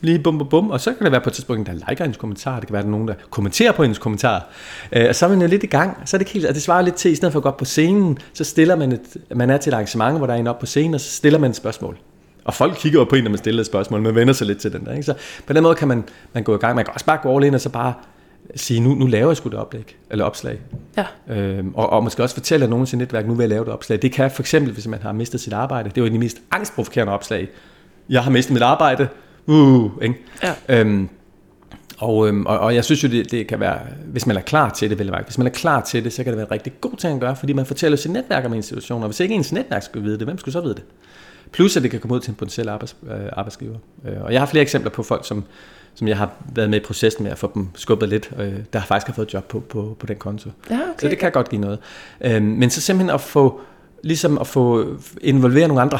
lige 0.01 0.19
bum, 0.19 0.39
bum, 0.39 0.49
bum, 0.49 0.71
og 0.71 0.81
så 0.81 0.93
kan 0.93 1.05
det 1.05 1.13
være 1.13 1.21
på 1.21 1.31
et 1.31 1.35
tidspunkt, 1.35 1.67
der 1.67 1.73
liker 1.73 2.05
hendes 2.05 2.17
kommentar, 2.17 2.61
det 2.61 2.67
kan 2.67 2.73
være, 2.73 2.83
der 2.83 2.89
er 2.89 2.91
nogen, 2.91 3.09
der 3.09 3.15
kommenterer 3.31 3.73
på 3.73 3.83
hendes 3.83 3.99
kommentar, 3.99 4.49
øh, 4.93 5.07
og 5.09 5.15
så 5.15 5.27
er 5.27 5.31
man 5.31 5.43
jo 5.43 5.49
lidt 5.49 5.63
i 5.63 5.67
gang, 5.67 5.97
så 6.05 6.17
er 6.17 6.19
det 6.19 6.29
helt, 6.29 6.47
og 6.47 6.55
det 6.55 6.63
svarer 6.63 6.83
lidt 6.83 6.95
til, 6.95 7.11
i 7.11 7.15
stedet 7.15 7.33
for 7.33 7.39
at 7.39 7.43
gå 7.43 7.49
op 7.49 7.57
på 7.57 7.65
scenen, 7.65 8.19
så 8.33 8.45
stiller 8.45 8.77
man 8.77 8.93
et, 8.93 9.17
man 9.35 9.51
er 9.51 9.57
til 9.57 9.71
et 9.71 9.75
arrangement, 9.75 10.19
hvor 10.19 10.27
der 10.27 10.35
er 10.35 10.39
en 10.39 10.47
op 10.47 10.59
på 10.59 10.67
scenen, 10.67 10.95
og 10.95 11.01
så 11.01 11.11
stiller 11.11 11.39
man 11.39 11.51
et 11.51 11.57
spørgsmål. 11.57 11.99
Og 12.45 12.55
folk 12.55 12.77
kigger 12.77 13.05
på 13.05 13.17
en, 13.17 13.25
når 13.25 13.31
man 13.31 13.39
stiller 13.39 13.61
et 13.61 13.67
spørgsmål, 13.67 14.03
man 14.03 14.15
vender 14.15 14.33
sig 14.33 14.47
lidt 14.47 14.59
til 14.59 14.73
den 14.73 14.85
der, 14.85 14.93
ikke? 14.93 15.03
så 15.03 15.15
på 15.47 15.53
den 15.53 15.63
måde 15.63 15.75
kan 15.75 15.89
man, 15.89 16.05
man 16.33 16.45
gå 16.45 16.55
i 16.55 16.59
gang, 16.59 16.77
man 16.77 16.85
kan 16.85 16.95
også 16.95 17.07
bare 17.07 17.19
gå 17.23 17.37
all 17.37 17.45
in, 17.45 17.55
og 17.55 17.61
så 17.61 17.69
bare 17.69 17.95
sige, 18.57 18.81
nu, 18.81 18.95
nu 18.95 19.07
laver 19.07 19.31
jeg 19.31 19.37
sgu 19.37 19.49
det 19.49 19.59
oplæg, 19.59 19.97
eller 20.11 20.25
opslag. 20.25 20.59
Ja. 20.97 21.35
Øhm, 21.35 21.75
og, 21.75 21.91
og 21.91 22.05
måske 22.05 22.23
også 22.23 22.35
fortælle 22.35 22.69
nogen 22.69 22.87
til 22.87 22.99
netværk, 22.99 23.27
nu 23.27 23.35
vil 23.35 23.43
jeg 23.43 23.49
lave 23.49 23.65
det 23.65 23.73
opslag. 23.73 24.03
Det 24.03 24.13
kan 24.13 24.31
for 24.31 24.43
eksempel, 24.43 24.73
hvis 24.73 24.87
man 24.87 25.03
har 25.03 25.13
mistet 25.13 25.41
sit 25.41 25.53
arbejde, 25.53 25.89
det 25.89 25.99
er 25.99 26.05
jo 26.05 26.13
de 26.13 26.19
mest 26.19 26.39
angstprovokerende 26.51 27.13
opslag. 27.13 27.49
Jeg 28.09 28.25
har 28.25 28.31
mistet 28.31 28.53
mit 28.53 28.63
arbejde, 28.63 29.09
uh, 29.47 29.91
ikke? 30.03 30.15
Ja. 30.43 30.81
Øhm, 30.81 31.09
og, 31.99 32.29
øhm, 32.29 32.47
og, 32.47 32.59
og 32.59 32.75
jeg 32.75 32.85
synes 32.85 33.05
jo, 33.05 33.09
det, 33.09 33.31
det 33.31 33.47
kan 33.47 33.61
være, 33.61 33.79
hvis 34.07 34.27
man 34.27 34.37
er 34.37 34.41
klar 34.41 34.71
til 34.71 34.91
det, 34.91 34.99
vel 34.99 35.15
hvis 35.25 35.39
man 35.39 35.47
er 35.47 35.51
klar 35.51 35.81
til 35.81 36.05
det, 36.05 36.13
så 36.13 36.25
kan 36.25 36.33
det 36.33 36.37
være 36.37 36.47
en 36.47 36.53
rigtig 36.53 36.73
god 36.81 36.97
ting 36.97 37.15
at 37.15 37.21
gøre, 37.21 37.37
fordi 37.37 37.53
man 37.53 37.67
fortæller 37.67 37.97
sit 37.97 38.11
netværk 38.11 38.45
om 38.45 38.55
institutioner, 38.55 39.03
og 39.03 39.09
hvis 39.09 39.21
ikke 39.21 39.35
ens 39.35 39.53
netværk 39.53 39.83
skulle 39.83 40.05
vide 40.05 40.19
det, 40.19 40.27
hvem 40.27 40.39
skulle 40.39 40.53
så 40.53 40.61
vide 40.61 40.75
det? 40.75 40.83
Plus 41.53 41.77
at 41.77 41.83
det 41.83 41.91
kan 41.91 42.01
komme 42.01 42.15
ud 42.15 42.21
til 42.21 42.31
en 42.31 42.35
potentiel 42.35 42.69
arbejds, 42.69 42.97
øh, 43.11 43.29
arbejdsgiver. 43.33 43.77
Øh, 44.09 44.23
og 44.23 44.33
jeg 44.33 44.41
har 44.41 44.47
flere 44.47 44.63
eksempler 44.63 44.91
på 44.91 45.03
folk, 45.03 45.27
som, 45.27 45.45
som 45.95 46.09
jeg 46.09 46.17
har 46.17 46.31
været 46.55 46.71
med 46.71 46.81
i 46.81 46.85
processen 46.85 47.23
med 47.23 47.33
at 47.33 47.39
få 47.39 47.51
dem 47.55 47.69
skubbet 47.75 48.09
lidt, 48.09 48.31
øh, 48.39 48.55
der 48.73 48.79
har 48.79 48.87
faktisk 48.87 49.07
har 49.07 49.15
fået 49.15 49.35
job 49.35 49.45
på, 49.49 49.61
på, 49.61 49.97
på 49.99 50.07
den 50.07 50.17
konto. 50.17 50.51
Ja, 50.71 50.75
okay. 50.75 50.85
Så 50.99 51.09
det 51.09 51.19
kan 51.19 51.33
godt 51.33 51.49
give 51.49 51.61
noget. 51.61 51.79
Øh, 52.21 52.43
men 52.43 52.71
så 52.71 52.81
simpelthen 52.81 53.15
at 53.15 53.21
få, 53.21 53.61
ligesom 54.03 54.39
at 54.39 54.47
få 54.47 54.87
involvere 55.21 55.69
nogle 55.69 55.83
andre. 55.83 55.99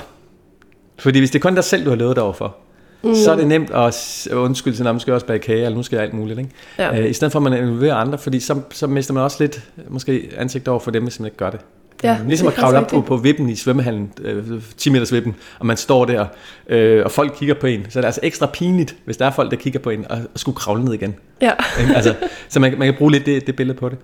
Fordi 0.99 1.19
hvis 1.19 1.31
det 1.31 1.39
er 1.39 1.43
kun 1.43 1.55
dig 1.55 1.65
selv, 1.65 1.85
du 1.85 1.91
har 1.91 1.97
lovet 1.97 2.17
dig 2.17 2.25
overfor, 2.25 2.57
mm. 3.03 3.15
så 3.15 3.33
er 3.33 3.37
det 3.37 3.47
nemt 3.47 3.71
at 3.71 4.29
undskylde 4.33 4.77
sig, 4.77 4.85
når 4.85 4.93
man 4.93 5.01
skal 5.01 5.15
også 5.15 5.27
bage 5.27 5.39
kage, 5.39 5.65
eller 5.65 5.77
nu 5.77 5.83
skal 5.83 5.97
jeg 5.97 6.05
alt 6.05 6.15
muligt. 6.15 6.39
Ikke? 6.39 6.51
Ja. 6.79 7.01
Øh, 7.01 7.11
I 7.11 7.13
stedet 7.13 7.33
for 7.33 7.39
at 7.39 7.43
man 7.43 7.53
involverer 7.53 7.95
andre, 7.95 8.19
fordi 8.19 8.41
så, 8.41 8.61
så 8.71 8.87
mister 8.87 9.15
man 9.15 9.23
også 9.23 9.37
lidt 9.41 9.71
måske 9.89 10.31
ansigt 10.37 10.69
over 10.69 10.81
for 10.81 10.91
dem, 10.91 11.03
hvis 11.03 11.21
man 11.21 11.27
ikke 11.27 11.37
gør 11.37 11.51
det. 11.51 11.61
Ja, 12.03 12.17
øh, 12.21 12.27
ligesom 12.27 12.49
at 12.49 12.55
kravle 12.55 12.79
op 12.79 12.87
på, 12.87 13.01
på 13.01 13.17
vippen 13.17 13.49
i 13.49 13.55
svømmehallen, 13.55 14.13
øh, 14.23 14.63
10 14.77 14.91
meters 14.91 15.13
vippen, 15.13 15.37
og 15.59 15.67
man 15.67 15.77
står 15.77 16.05
der, 16.05 16.27
øh, 16.69 17.05
og 17.05 17.11
folk 17.11 17.35
kigger 17.39 17.55
på 17.55 17.67
en. 17.67 17.87
Så 17.89 17.99
er 17.99 18.01
det 18.01 18.07
altså 18.07 18.21
ekstra 18.23 18.47
pinligt, 18.47 18.97
hvis 19.05 19.17
der 19.17 19.27
er 19.27 19.31
folk, 19.31 19.51
der 19.51 19.57
kigger 19.57 19.81
på 19.81 19.91
en, 19.91 20.07
og, 20.11 20.19
og 20.35 20.41
skulle 20.41 20.57
kravle 20.57 20.85
ned 20.85 20.95
igen. 20.95 21.15
Ja. 21.43 21.53
altså, 21.95 22.15
så 22.49 22.61
man, 22.61 22.79
man 22.79 22.89
kan 22.89 22.95
bruge 22.99 23.13
lidt 23.13 23.27
det, 23.27 23.47
det 23.47 23.57
billede 23.57 23.79
på 23.79 23.89
det. 23.89 23.99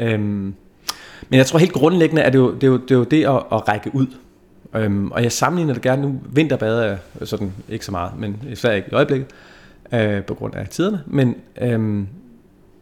Øhm, 0.00 0.54
men 1.28 1.38
jeg 1.38 1.46
tror 1.46 1.58
helt 1.58 1.72
grundlæggende, 1.72 2.22
at 2.22 2.32
det 2.32 2.38
er 2.38 2.42
jo 2.42 2.54
det, 2.54 2.62
er 2.62 2.68
jo, 2.68 2.76
det, 2.76 2.90
er 2.90 2.94
jo 2.94 3.04
det 3.04 3.24
at, 3.24 3.42
at 3.52 3.68
række 3.68 3.90
ud. 3.94 4.06
Øhm, 4.74 5.12
og 5.12 5.22
jeg 5.22 5.32
sammenligner 5.32 5.74
det 5.74 5.82
gerne 5.82 6.02
nu. 6.02 6.20
Vinterbade 6.32 6.98
er 7.20 7.24
sådan 7.24 7.52
ikke 7.68 7.84
så 7.84 7.92
meget, 7.92 8.12
men 8.18 8.42
især 8.50 8.72
ikke 8.72 8.88
i 8.92 8.94
øjeblikket, 8.94 9.28
øh, 9.92 10.24
på 10.24 10.34
grund 10.34 10.54
af 10.54 10.68
tiderne. 10.68 11.02
Men, 11.06 11.36
øhm, 11.60 12.06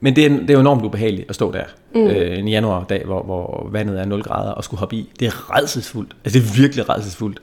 men 0.01 0.17
det, 0.17 0.27
er, 0.27 0.29
det 0.29 0.51
er 0.51 0.55
jo 0.55 0.61
enormt 0.61 0.85
ubehageligt 0.85 1.29
at 1.29 1.35
stå 1.35 1.53
der 1.53 1.65
mm. 1.95 2.01
øh, 2.01 2.39
en 2.39 2.49
januardag, 2.49 3.05
hvor, 3.05 3.23
hvor 3.23 3.69
vandet 3.73 4.01
er 4.01 4.05
0 4.05 4.23
grader 4.23 4.51
og 4.51 4.65
skulle 4.65 4.79
hoppe 4.79 4.97
i. 4.97 5.13
Det 5.21 5.27
er 5.27 5.57
redselsfuldt. 5.57 6.17
Altså 6.25 6.39
det 6.39 6.49
er 6.49 6.63
virkelig 6.63 6.89
redselsfuldt. 6.89 7.43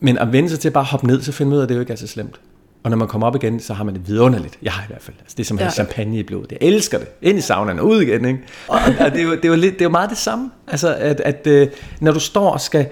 Men 0.00 0.18
at 0.18 0.32
vende 0.32 0.48
sig 0.48 0.58
til 0.58 0.68
at 0.68 0.72
bare 0.72 0.84
hoppe 0.84 1.06
ned, 1.06 1.22
så 1.22 1.32
finder 1.32 1.50
man 1.50 1.56
ud 1.56 1.60
af, 1.60 1.64
at 1.64 1.68
det 1.68 1.74
jo 1.74 1.80
ikke 1.80 1.92
er 1.92 1.96
så 1.96 2.06
slemt. 2.06 2.40
Og 2.82 2.90
når 2.90 2.96
man 2.96 3.08
kommer 3.08 3.26
op 3.26 3.36
igen, 3.36 3.60
så 3.60 3.74
har 3.74 3.84
man 3.84 3.94
det 3.94 4.08
vidunderligt. 4.08 4.58
Jeg 4.62 4.72
har 4.72 4.82
i 4.82 4.86
hvert 4.88 5.02
fald. 5.02 5.16
Altså, 5.20 5.34
det 5.36 5.42
er 5.42 5.46
som 5.46 5.56
at 5.56 5.62
have 5.62 5.68
ja. 5.68 5.84
champagne 5.84 6.18
i 6.18 6.22
blodet. 6.22 6.52
Jeg 6.52 6.58
elsker 6.60 6.98
det. 6.98 7.08
Ind 7.22 7.38
i 7.38 7.40
saunaen 7.40 7.78
og 7.78 7.86
ud 7.86 8.02
igen. 8.02 8.24
Ikke? 8.24 8.38
Og, 8.68 8.78
og 9.00 9.12
det, 9.12 9.20
er 9.20 9.24
jo, 9.24 9.30
det, 9.30 9.44
er 9.44 9.48
jo 9.48 9.54
lidt, 9.54 9.74
det 9.74 9.80
er 9.80 9.84
jo 9.84 9.90
meget 9.90 10.10
det 10.10 10.18
samme. 10.18 10.50
Altså, 10.68 10.94
at, 10.94 11.20
at 11.20 11.46
øh, 11.46 11.68
når 12.00 12.12
du 12.12 12.20
står 12.20 12.50
og 12.50 12.60
skal 12.60 12.86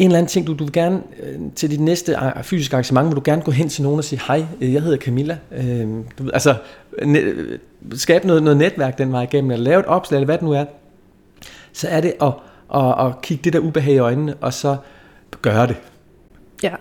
en 0.00 0.06
eller 0.06 0.18
anden 0.18 0.30
ting, 0.30 0.46
du, 0.46 0.54
du 0.54 0.64
vil 0.64 0.72
gerne 0.72 1.02
øh, 1.22 1.38
til 1.56 1.70
dit 1.70 1.80
næste 1.80 2.12
øh, 2.12 2.42
fysiske 2.42 2.74
arrangement, 2.74 3.08
vil 3.08 3.16
du 3.16 3.22
gerne 3.24 3.42
gå 3.42 3.50
hen 3.50 3.68
til 3.68 3.82
nogen 3.82 3.98
og 3.98 4.04
sige, 4.04 4.20
hej, 4.26 4.44
øh, 4.60 4.72
jeg 4.72 4.82
hedder 4.82 4.98
Camilla. 4.98 5.38
Øh, 5.52 5.88
du, 6.18 6.30
altså, 6.32 6.54
ne, 7.04 7.20
skabe 7.94 8.26
noget, 8.26 8.42
noget 8.42 8.56
netværk 8.56 8.98
den 8.98 9.12
vej 9.12 9.22
igennem, 9.22 9.50
eller 9.50 9.64
lave 9.64 9.80
et 9.80 9.86
opslag, 9.86 10.16
eller 10.16 10.24
hvad 10.24 10.38
det 10.38 10.44
nu 10.44 10.52
er. 10.52 10.64
Så 11.72 11.88
er 11.88 12.00
det 12.00 12.14
at, 12.22 12.32
at, 12.74 13.06
at 13.06 13.22
kigge 13.22 13.44
det 13.44 13.52
der 13.52 13.58
ubehag 13.58 13.94
i 13.94 13.98
øjnene, 13.98 14.34
og 14.34 14.54
så 14.54 14.76
gøre 15.42 15.66
det. 15.66 15.76
Ja. 16.62 16.74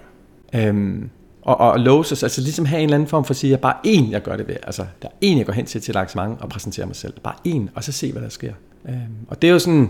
Øhm, 0.56 1.10
og, 1.42 1.58
og 1.58 1.80
låse 1.80 2.16
sig, 2.16 2.26
altså 2.26 2.42
ligesom 2.42 2.66
have 2.66 2.80
en 2.80 2.84
eller 2.84 2.96
anden 2.96 3.10
form 3.10 3.26
for 3.26 3.32
at 3.32 3.38
sige, 3.38 3.54
at 3.54 3.60
bare 3.60 3.76
én, 3.88 4.12
jeg 4.12 4.22
gør 4.22 4.36
det 4.36 4.48
ved. 4.48 4.56
Altså, 4.64 4.86
der 5.02 5.08
er 5.08 5.26
én, 5.26 5.38
jeg 5.38 5.46
går 5.46 5.54
hen 5.54 5.66
til 5.66 5.82
til 5.82 5.92
et 5.92 5.96
arrangement 5.96 6.42
og 6.42 6.50
præsenterer 6.50 6.88
mig 6.88 6.96
selv. 6.96 7.14
Bare 7.24 7.36
én, 7.48 7.68
og 7.76 7.84
så 7.84 7.92
se, 7.92 8.12
hvad 8.12 8.22
der 8.22 8.30
sker. 8.30 8.54
Øhm, 8.90 8.98
og 9.28 9.42
det 9.42 9.48
er 9.48 9.52
jo 9.52 9.60
sådan, 9.60 9.90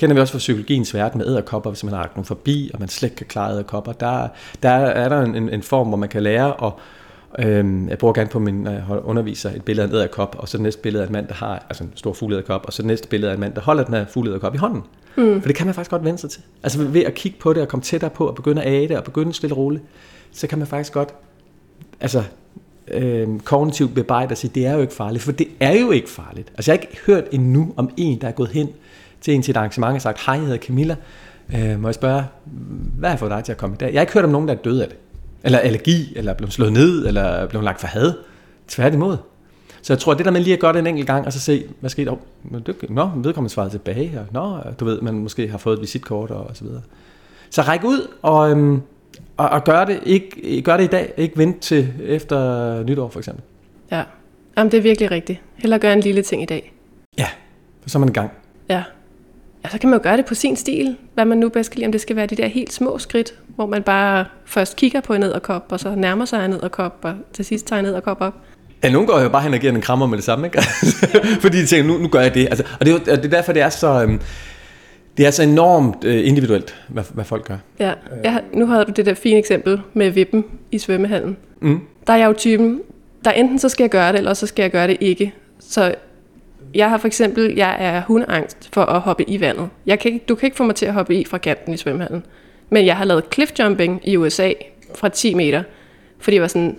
kender 0.00 0.14
vi 0.14 0.20
også 0.20 0.32
fra 0.32 0.38
psykologiens 0.38 0.94
verden 0.94 1.18
med 1.18 1.26
æderkopper, 1.26 1.70
hvis 1.70 1.84
man 1.84 1.94
har 1.94 2.10
nogen 2.14 2.24
forbi, 2.24 2.70
og 2.74 2.80
man 2.80 2.88
slet 2.88 3.06
ikke 3.06 3.16
kan 3.16 3.26
klare 3.26 3.52
æderkopper. 3.52 3.92
Der, 3.92 4.28
der 4.62 4.70
er 4.70 5.08
der 5.08 5.20
en, 5.20 5.48
en 5.48 5.62
form, 5.62 5.88
hvor 5.88 5.96
man 5.96 6.08
kan 6.08 6.22
lære 6.22 6.66
at 6.66 6.72
Øhm, 7.38 7.88
jeg 7.88 7.98
bruger 7.98 8.14
gerne 8.14 8.30
på 8.30 8.38
min 8.38 8.54
når 8.54 8.70
jeg 8.70 8.84
underviser 9.04 9.50
et 9.50 9.62
billede 9.62 9.84
af 9.84 9.90
en 9.90 9.94
æderkop, 9.94 10.36
og 10.38 10.48
så 10.48 10.56
det 10.56 10.62
næste 10.62 10.82
billede 10.82 11.02
af 11.02 11.06
en 11.06 11.12
mand, 11.12 11.28
der 11.28 11.34
har 11.34 11.66
altså 11.68 11.84
en 11.84 11.92
stor 11.94 12.12
fugleæderkop, 12.12 12.64
og 12.66 12.72
så 12.72 12.82
det 12.82 12.86
næste 12.86 13.08
billede 13.08 13.30
af 13.30 13.34
en 13.34 13.40
mand, 13.40 13.54
der 13.54 13.60
holder 13.60 13.84
den 13.84 13.94
her 13.94 14.06
fugleæderkop 14.06 14.54
i 14.54 14.58
hånden. 14.58 14.82
Mm. 15.16 15.40
For 15.40 15.48
det 15.48 15.56
kan 15.56 15.66
man 15.66 15.74
faktisk 15.74 15.90
godt 15.90 16.04
vende 16.04 16.18
sig 16.18 16.30
til. 16.30 16.42
Altså 16.62 16.84
ved 16.84 17.04
at 17.04 17.14
kigge 17.14 17.38
på 17.38 17.52
det 17.52 17.62
og 17.62 17.68
komme 17.68 17.82
tættere 17.82 18.10
på 18.10 18.26
og 18.26 18.34
begynde 18.34 18.62
at 18.62 18.72
æde 18.72 18.88
det 18.88 18.96
og 18.96 19.04
begynde 19.04 19.32
stille 19.32 19.56
roligt, 19.56 19.82
så 20.32 20.46
kan 20.46 20.58
man 20.58 20.66
faktisk 20.66 20.92
godt 20.92 21.14
altså, 22.00 22.22
øhm, 22.88 23.40
kognitivt 23.40 23.94
bebrejde 23.94 24.32
og 24.32 24.38
sige, 24.38 24.50
det 24.54 24.66
er 24.66 24.74
jo 24.74 24.80
ikke 24.80 24.94
farligt, 24.94 25.22
for 25.24 25.32
det 25.32 25.48
er 25.60 25.80
jo 25.80 25.90
ikke 25.90 26.10
farligt. 26.10 26.48
Altså 26.54 26.72
jeg 26.72 26.78
har 26.78 26.82
ikke 26.82 27.00
hørt 27.06 27.24
endnu 27.32 27.74
om 27.76 27.90
en, 27.96 28.20
der 28.20 28.28
er 28.28 28.32
gået 28.32 28.48
hen 28.48 28.68
til 29.20 29.34
en 29.34 29.42
til 29.42 29.52
et 29.52 29.56
arrangement 29.56 29.94
og 29.94 30.02
sagt, 30.02 30.26
hej, 30.26 30.34
jeg 30.34 30.44
hedder 30.44 30.58
Camilla, 30.58 30.96
øh, 31.54 31.80
må 31.80 31.88
jeg 31.88 31.94
spørge, 31.94 32.24
hvad 32.98 33.10
har 33.10 33.16
fået 33.16 33.30
dig 33.30 33.44
til 33.44 33.52
at 33.52 33.58
komme 33.58 33.74
i 33.74 33.78
dag? 33.78 33.86
Jeg 33.86 33.98
har 33.98 34.00
ikke 34.00 34.12
hørt 34.12 34.24
om 34.24 34.30
nogen, 34.30 34.48
der 34.48 34.54
er 34.54 34.58
døde 34.58 34.82
af 34.82 34.88
det. 34.88 34.98
eller 35.44 35.58
allergi, 35.58 36.12
eller 36.16 36.32
er 36.32 36.36
blevet 36.36 36.52
slået 36.52 36.72
ned, 36.72 37.06
eller 37.06 37.22
er 37.22 37.46
blevet 37.46 37.64
lagt 37.64 37.80
for 37.80 37.86
had. 37.86 38.12
Tværtimod. 38.68 39.16
Så 39.82 39.92
jeg 39.92 39.98
tror, 39.98 40.14
det 40.14 40.24
der 40.24 40.30
med 40.30 40.40
lige 40.40 40.54
at 40.54 40.60
gøre 40.60 40.72
det 40.72 40.78
en 40.78 40.86
enkelt 40.86 41.06
gang, 41.06 41.26
og 41.26 41.32
så 41.32 41.40
se, 41.40 41.64
hvad 41.80 41.90
skete 41.90 42.10
der? 42.10 42.12
Oh, 42.12 42.90
nå, 42.90 43.10
vedkommende 43.16 43.54
svaret 43.54 43.70
tilbage, 43.70 44.20
og 44.20 44.26
nå, 44.30 44.58
du 44.80 44.84
ved, 44.84 45.00
man 45.00 45.14
måske 45.14 45.48
har 45.48 45.58
fået 45.58 45.74
et 45.74 45.80
visitkort 45.80 46.30
og, 46.30 46.44
og 46.46 46.56
så 46.56 46.64
videre. 46.64 46.82
Så 47.50 47.62
ræk 47.62 47.84
ud 47.84 48.08
og, 48.22 48.50
øhm, 48.50 48.82
og, 49.36 49.48
og 49.48 49.64
gør, 49.64 49.84
det, 49.84 50.00
ikke, 50.02 50.62
gør 50.62 50.76
det 50.76 50.84
i 50.84 50.86
dag, 50.86 51.12
ikke 51.16 51.38
vent 51.38 51.60
til 51.60 51.92
efter 52.02 52.82
nytår 52.82 53.08
for 53.08 53.18
eksempel. 53.18 53.44
Ja, 53.90 54.02
Jamen, 54.56 54.70
det 54.72 54.78
er 54.78 54.82
virkelig 54.82 55.10
rigtigt. 55.10 55.40
Heller 55.56 55.78
gøre 55.78 55.92
en 55.92 56.00
lille 56.00 56.22
ting 56.22 56.42
i 56.42 56.46
dag. 56.46 56.72
Ja, 57.18 57.26
så 57.86 57.98
er 57.98 58.00
man 58.00 58.08
i 58.08 58.12
gang. 58.12 58.30
Ja. 58.68 58.82
Ja, 59.64 59.68
så 59.68 59.78
kan 59.78 59.90
man 59.90 59.98
jo 59.98 60.02
gøre 60.02 60.16
det 60.16 60.26
på 60.26 60.34
sin 60.34 60.56
stil, 60.56 60.96
hvad 61.14 61.24
man 61.24 61.38
nu 61.38 61.48
bedst 61.48 61.70
kan 61.70 61.78
lide, 61.78 61.86
om 61.86 61.92
det 61.92 62.00
skal 62.00 62.16
være 62.16 62.26
de 62.26 62.36
der 62.36 62.46
helt 62.46 62.72
små 62.72 62.98
skridt, 62.98 63.34
hvor 63.46 63.66
man 63.66 63.82
bare 63.82 64.24
først 64.44 64.76
kigger 64.76 65.00
på 65.00 65.14
en 65.14 65.22
edderkop, 65.22 65.66
og 65.70 65.80
så 65.80 65.94
nærmer 65.94 66.24
sig 66.24 66.44
en 66.44 66.52
edderkop, 66.52 66.98
og 67.02 67.14
til 67.32 67.44
sidst 67.44 67.66
tager 67.66 67.80
en 67.80 67.86
edderkop 67.86 68.20
op. 68.20 68.34
Ja, 68.82 68.90
nogen 68.90 69.06
går 69.06 69.20
jo 69.20 69.28
bare 69.28 69.42
hen 69.42 69.54
og 69.54 69.60
giver 69.60 69.72
en 69.72 69.80
krammer 69.80 70.06
med 70.06 70.16
det 70.16 70.24
samme, 70.24 70.46
ikke? 70.46 70.62
Fordi 71.42 71.58
de 71.58 71.66
tænker, 71.66 71.92
nu, 71.92 71.98
nu 71.98 72.08
gør 72.08 72.20
jeg 72.20 72.34
det. 72.34 72.46
Altså, 72.46 72.64
og 72.80 72.86
det 72.86 72.92
er, 72.92 72.98
jo, 72.98 72.98
det 72.98 73.24
er 73.24 73.28
derfor, 73.28 73.52
det 73.52 73.62
er 73.62 73.68
så... 73.68 74.02
Øhm, 74.02 74.20
det 75.16 75.26
er 75.26 75.30
så 75.30 75.42
enormt 75.42 76.04
øh, 76.04 76.28
individuelt, 76.28 76.74
hvad, 76.88 77.04
hvad 77.14 77.24
folk 77.24 77.44
gør. 77.44 77.56
Ja, 77.78 77.92
jeg, 78.24 78.42
nu 78.54 78.66
har 78.66 78.84
du 78.84 78.92
det 78.96 79.06
der 79.06 79.14
fine 79.14 79.38
eksempel 79.38 79.80
med 79.94 80.10
vippen 80.10 80.44
i 80.70 80.78
svømmehallen. 80.78 81.36
Mm. 81.62 81.80
Der 82.06 82.12
er 82.12 82.16
jeg 82.16 82.26
jo 82.26 82.32
typen, 82.32 82.80
der 83.24 83.30
enten 83.30 83.58
så 83.58 83.68
skal 83.68 83.84
jeg 83.84 83.90
gøre 83.90 84.12
det, 84.12 84.18
eller 84.18 84.34
så 84.34 84.46
skal 84.46 84.62
jeg 84.62 84.70
gøre 84.70 84.86
det 84.86 84.96
ikke. 85.00 85.34
Så 85.60 85.94
jeg 86.74 86.90
har 86.90 86.98
for 86.98 87.06
eksempel, 87.06 87.54
jeg 87.54 87.76
er 87.80 88.02
hundeangst 88.02 88.68
for 88.72 88.82
at 88.82 89.00
hoppe 89.00 89.30
i 89.30 89.40
vandet. 89.40 89.68
Jeg 89.86 89.98
kan 89.98 90.12
ikke, 90.12 90.24
du 90.28 90.34
kan 90.34 90.46
ikke 90.46 90.56
få 90.56 90.64
mig 90.64 90.74
til 90.74 90.86
at 90.86 90.92
hoppe 90.92 91.14
i 91.14 91.24
fra 91.24 91.38
kanten 91.38 91.74
i 91.74 91.76
svømmehallen. 91.76 92.26
Men 92.70 92.86
jeg 92.86 92.96
har 92.96 93.04
lavet 93.04 93.24
cliffjumping 93.32 94.00
i 94.04 94.16
USA 94.16 94.52
fra 94.94 95.08
10 95.08 95.34
meter, 95.34 95.62
fordi 96.18 96.34
jeg 96.34 96.42
var 96.42 96.48
sådan, 96.48 96.76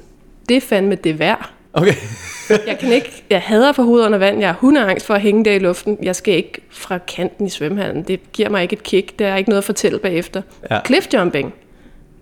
det 0.50 0.58
er 0.58 0.62
fandme 0.62 0.96
det 0.96 1.20
værd. 1.20 1.50
Okay. 1.74 1.94
jeg 2.68 2.78
kan 2.80 2.92
ikke, 2.92 3.24
jeg 3.30 3.42
hader 3.42 3.72
for 3.72 3.84
hovedet 3.84 4.06
under 4.06 4.18
vand, 4.18 4.40
jeg 4.40 4.50
har 4.50 4.58
hundeangst 4.60 5.06
for 5.06 5.14
at 5.14 5.22
hænge 5.22 5.46
der 5.46 5.52
i 5.52 5.60
luften. 5.60 5.98
Jeg 6.04 6.16
skal 6.16 6.34
ikke 6.34 6.62
fra 6.70 6.98
kanten 6.98 7.46
i 7.46 7.50
svømmehallen, 7.50 8.04
det 8.04 8.32
giver 8.34 8.50
mig 8.50 8.64
ikke 8.64 8.74
et 8.74 8.84
kick, 8.84 9.20
det 9.20 9.28
er 9.28 9.36
ikke 9.36 9.50
noget 9.50 9.62
at 9.62 9.66
fortælle 9.66 10.00
bagefter. 10.00 10.42
Ja. 10.72 10.80
Cliffjumping, 10.86 11.54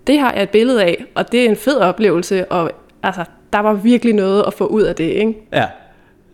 det 0.07 0.20
har 0.20 0.34
jeg 0.34 0.43
et 0.43 0.49
billede 0.49 0.84
af, 0.84 1.05
og 1.15 1.32
det 1.32 1.45
er 1.45 1.49
en 1.49 1.55
fed 1.55 1.78
oplevelse, 1.78 2.51
og 2.51 2.72
altså, 3.03 3.24
der 3.53 3.59
var 3.59 3.74
virkelig 3.74 4.13
noget 4.13 4.43
at 4.47 4.53
få 4.53 4.65
ud 4.65 4.82
af 4.82 4.95
det, 4.95 5.03
ikke? 5.03 5.34
Ja, 5.53 5.65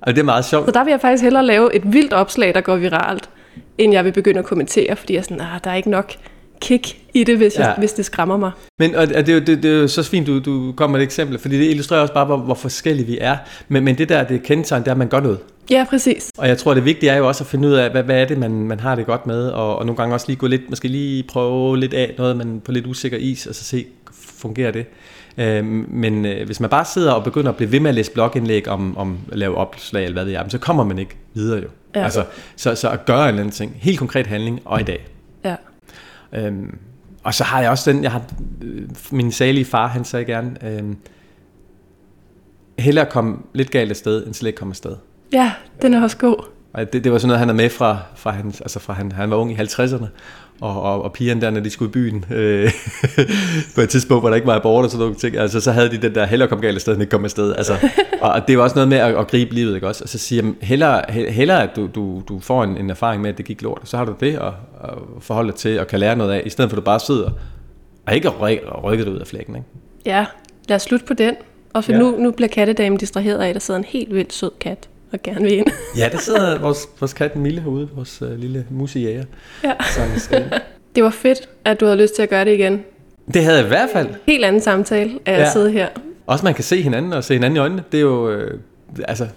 og 0.01 0.15
det 0.15 0.21
er 0.21 0.25
meget 0.25 0.45
sjovt. 0.45 0.65
Så 0.65 0.71
der 0.71 0.83
vil 0.83 0.91
jeg 0.91 1.01
faktisk 1.01 1.23
hellere 1.23 1.45
lave 1.45 1.75
et 1.75 1.93
vildt 1.93 2.13
opslag, 2.13 2.53
der 2.53 2.61
går 2.61 2.75
viralt, 2.75 3.29
end 3.77 3.93
jeg 3.93 4.05
vil 4.05 4.11
begynde 4.11 4.39
at 4.39 4.45
kommentere, 4.45 4.95
fordi 4.95 5.13
jeg 5.13 5.19
er 5.19 5.23
sådan, 5.23 5.41
ah, 5.41 5.59
der 5.63 5.71
er 5.71 5.75
ikke 5.75 5.89
nok 5.89 6.13
kick 6.61 6.97
i 7.13 7.23
det, 7.23 7.37
hvis, 7.37 7.57
jeg, 7.57 7.65
ja. 7.65 7.79
hvis 7.79 7.93
det 7.93 8.05
skræmmer 8.05 8.37
mig. 8.37 8.51
Men 8.79 8.95
og 8.95 9.07
det, 9.07 9.29
er 9.29 9.33
jo, 9.33 9.39
det, 9.39 9.63
det 9.63 9.71
er 9.71 9.81
jo 9.81 9.87
så 9.87 10.03
fint, 10.03 10.27
du, 10.27 10.39
du 10.39 10.73
kommer 10.77 10.97
med 10.97 11.01
et 11.01 11.05
eksempel, 11.05 11.39
fordi 11.39 11.57
det 11.57 11.69
illustrerer 11.69 12.01
også 12.01 12.13
bare, 12.13 12.25
hvor, 12.25 12.37
hvor 12.37 12.53
forskellige 12.53 13.07
vi 13.07 13.17
er. 13.21 13.37
Men, 13.67 13.83
men 13.83 13.97
det 13.97 14.09
der, 14.09 14.23
det 14.23 14.43
kendetegn, 14.43 14.81
det 14.81 14.87
er, 14.87 14.91
at 14.91 14.97
man 14.97 15.07
gør 15.07 15.19
noget. 15.19 15.39
Ja, 15.71 15.85
præcis. 15.89 16.31
Og 16.37 16.47
jeg 16.47 16.57
tror, 16.57 16.73
det 16.73 16.85
vigtige 16.85 17.09
er 17.09 17.17
jo 17.17 17.27
også 17.27 17.43
at 17.43 17.47
finde 17.47 17.67
ud 17.67 17.73
af, 17.73 17.91
hvad, 17.91 18.03
hvad 18.03 18.21
er 18.21 18.25
det, 18.25 18.37
man, 18.37 18.51
man 18.51 18.79
har 18.79 18.95
det 18.95 19.05
godt 19.05 19.27
med, 19.27 19.47
og, 19.47 19.75
og 19.75 19.85
nogle 19.85 19.97
gange 19.97 20.15
også 20.15 20.25
lige 20.27 20.37
gå 20.37 20.47
lidt, 20.47 20.69
måske 20.69 20.87
lige 20.87 21.23
prøve 21.23 21.77
lidt 21.79 21.93
af 21.93 22.15
noget, 22.17 22.37
man 22.37 22.61
på 22.65 22.71
lidt 22.71 22.87
usikker 22.87 23.17
is, 23.17 23.45
og 23.45 23.55
så 23.55 23.63
se, 23.63 23.85
fungerer 24.13 24.71
det. 24.71 24.85
Øh, 25.37 25.65
men 25.89 26.25
øh, 26.25 26.45
hvis 26.45 26.59
man 26.59 26.69
bare 26.69 26.85
sidder 26.85 27.11
og 27.11 27.23
begynder 27.23 27.49
at 27.49 27.55
blive 27.55 27.71
ved 27.71 27.79
med 27.79 27.89
at 27.89 27.95
læse 27.95 28.11
blogindlæg 28.11 28.67
om, 28.67 28.97
om 28.97 29.17
at 29.31 29.37
lave 29.37 29.55
opslag 29.55 30.03
eller 30.03 30.13
hvad 30.13 30.25
det 30.25 30.35
er, 30.35 30.49
så 30.49 30.57
kommer 30.57 30.83
man 30.83 30.99
ikke 30.99 31.17
videre 31.33 31.61
jo. 31.61 31.67
Ja. 31.95 32.03
Altså, 32.03 32.25
så, 32.55 32.75
så 32.75 32.89
at 32.89 33.05
gøre 33.05 33.23
en 33.23 33.27
eller 33.27 33.41
anden 33.41 33.51
ting, 33.51 33.75
helt 33.75 33.99
konkret 33.99 34.27
handling, 34.27 34.61
og 34.65 34.81
i 34.81 34.83
dag. 34.83 35.07
Ja. 35.43 35.55
Øhm, 36.33 36.77
og 37.23 37.33
så 37.33 37.43
har 37.43 37.61
jeg 37.61 37.69
også 37.69 37.91
den, 37.91 38.03
jeg 38.03 38.11
har, 38.11 38.21
øh, 38.61 38.83
min 39.11 39.31
salige 39.31 39.65
far, 39.65 39.87
han 39.87 40.05
sagde 40.05 40.25
gerne, 40.25 40.57
øhm, 40.63 40.97
hellere 42.79 43.05
komme 43.05 43.37
lidt 43.53 43.71
galt 43.71 43.89
af 43.89 43.95
sted, 43.95 44.25
end 44.25 44.33
slet 44.33 44.47
ikke 44.47 44.57
komme 44.57 44.71
af 44.71 44.75
sted. 44.75 44.95
Ja, 45.33 45.51
den 45.81 45.93
er 45.93 46.03
også 46.03 46.17
god. 46.17 46.45
Og 46.73 46.93
det, 46.93 47.03
det 47.03 47.11
var 47.11 47.17
sådan 47.17 47.27
noget, 47.27 47.39
han 47.39 47.49
er 47.49 47.53
med 47.53 47.69
fra, 47.69 47.97
fra, 48.15 48.31
hans, 48.31 48.61
altså 48.61 48.79
fra 48.79 48.93
han, 48.93 49.11
han 49.11 49.29
var 49.29 49.35
ung 49.35 49.51
i 49.51 49.55
50'erne, 49.55 50.05
og, 50.61 50.81
og, 50.81 51.03
og 51.03 51.13
pigerne 51.13 51.41
der, 51.41 51.49
når 51.49 51.59
de 51.59 51.69
skulle 51.69 51.89
i 51.89 51.91
byen, 51.91 52.25
øh, 52.31 52.71
på 53.75 53.81
et 53.81 53.89
tidspunkt, 53.89 54.21
hvor 54.21 54.29
der 54.29 54.35
ikke 54.35 54.47
var 54.47 54.55
abort 54.55 54.85
og 54.85 54.91
sådan 54.91 55.01
nogle 55.01 55.15
ting, 55.15 55.37
altså 55.37 55.59
så 55.59 55.71
havde 55.71 55.89
de 55.89 55.97
den 55.97 56.15
der, 56.15 56.25
hellere 56.25 56.49
komme 56.49 56.61
galt 56.61 56.75
af 56.75 56.81
sted, 56.81 56.93
end 56.93 57.01
ikke 57.01 57.11
komme 57.11 57.25
afsted. 57.25 57.55
Altså, 57.55 57.73
og 58.21 58.47
det 58.47 58.57
var 58.57 58.63
også 58.63 58.75
noget 58.75 58.89
med 58.89 58.97
at, 58.97 59.15
at 59.15 59.27
gribe 59.27 59.53
livet, 59.53 59.75
ikke 59.75 59.87
også? 59.87 60.03
Og 60.03 60.09
så 60.09 60.17
siger 60.17 60.43
jeg, 60.43 60.53
hellere, 60.61 61.11
hellere 61.11 61.63
at 61.63 61.69
du, 61.75 61.89
du, 61.95 62.21
du 62.27 62.39
får 62.39 62.63
en, 62.63 62.77
en 62.77 62.89
erfaring 62.89 63.21
med, 63.21 63.29
at 63.29 63.37
det 63.37 63.45
gik 63.45 63.61
lort, 63.61 63.81
så 63.83 63.97
har 63.97 64.05
du 64.05 64.15
det 64.19 64.33
at, 64.33 64.53
at 64.83 64.93
forholde 65.19 65.51
dig 65.51 65.57
til, 65.57 65.79
og 65.79 65.87
kan 65.87 65.99
lære 65.99 66.15
noget 66.15 66.31
af, 66.31 66.41
i 66.45 66.49
stedet 66.49 66.69
for 66.69 66.77
at 66.77 66.81
du 66.81 66.85
bare 66.85 66.99
sidder 66.99 67.29
og 68.07 68.15
ikke 68.15 68.29
rykker 68.29 69.03
dig 69.03 69.13
ud 69.13 69.19
af 69.19 69.27
flækken, 69.27 69.55
ikke? 69.55 69.67
Ja, 70.05 70.25
lad 70.69 70.75
os 70.75 70.81
slutte 70.81 71.05
på 71.05 71.13
den. 71.13 71.35
Og 71.73 71.83
for 71.83 71.91
ja. 71.91 71.97
nu, 71.97 72.15
nu 72.17 72.31
bliver 72.31 72.49
kattedamen 72.49 72.97
distraheret 72.97 73.39
af, 73.39 73.47
at 73.49 73.53
der 73.53 73.59
sidder 73.59 73.77
en 73.77 73.85
helt 73.85 74.15
vildt 74.15 74.33
sød 74.33 74.51
kat 74.59 74.89
og 75.11 75.19
gerne 75.23 75.41
vil 75.41 75.53
ind. 75.53 75.67
ja, 75.97 76.09
der 76.11 76.17
sidder 76.17 76.59
vores, 76.59 76.87
vores 76.99 77.13
kat 77.13 77.35
Mille 77.35 77.61
herude, 77.61 77.89
vores 77.95 78.21
uh, 78.21 78.39
lille 78.39 78.65
musejæger. 78.69 79.23
Ja. 79.63 79.73
det 80.95 81.03
var 81.03 81.09
fedt, 81.09 81.49
at 81.65 81.79
du 81.79 81.85
havde 81.85 82.01
lyst 82.01 82.15
til 82.15 82.23
at 82.23 82.29
gøre 82.29 82.45
det 82.45 82.53
igen. 82.53 82.83
Det 83.33 83.43
havde 83.43 83.57
jeg 83.57 83.65
i 83.65 83.67
hvert 83.67 83.89
fald. 83.93 84.07
Helt 84.25 84.45
anden 84.45 84.61
samtale 84.61 85.19
at 85.25 85.39
ja. 85.39 85.51
sidde 85.51 85.71
her. 85.71 85.87
Også 86.27 86.45
man 86.45 86.53
kan 86.53 86.63
se 86.63 86.81
hinanden 86.81 87.13
og 87.13 87.23
se 87.23 87.33
hinanden 87.33 87.57
i 87.57 87.59
øjnene. 87.59 87.83
Det 87.91 87.97
er 87.97 88.01
jo, 88.01 88.29
øh, 88.29 88.59
altså, 89.07 89.27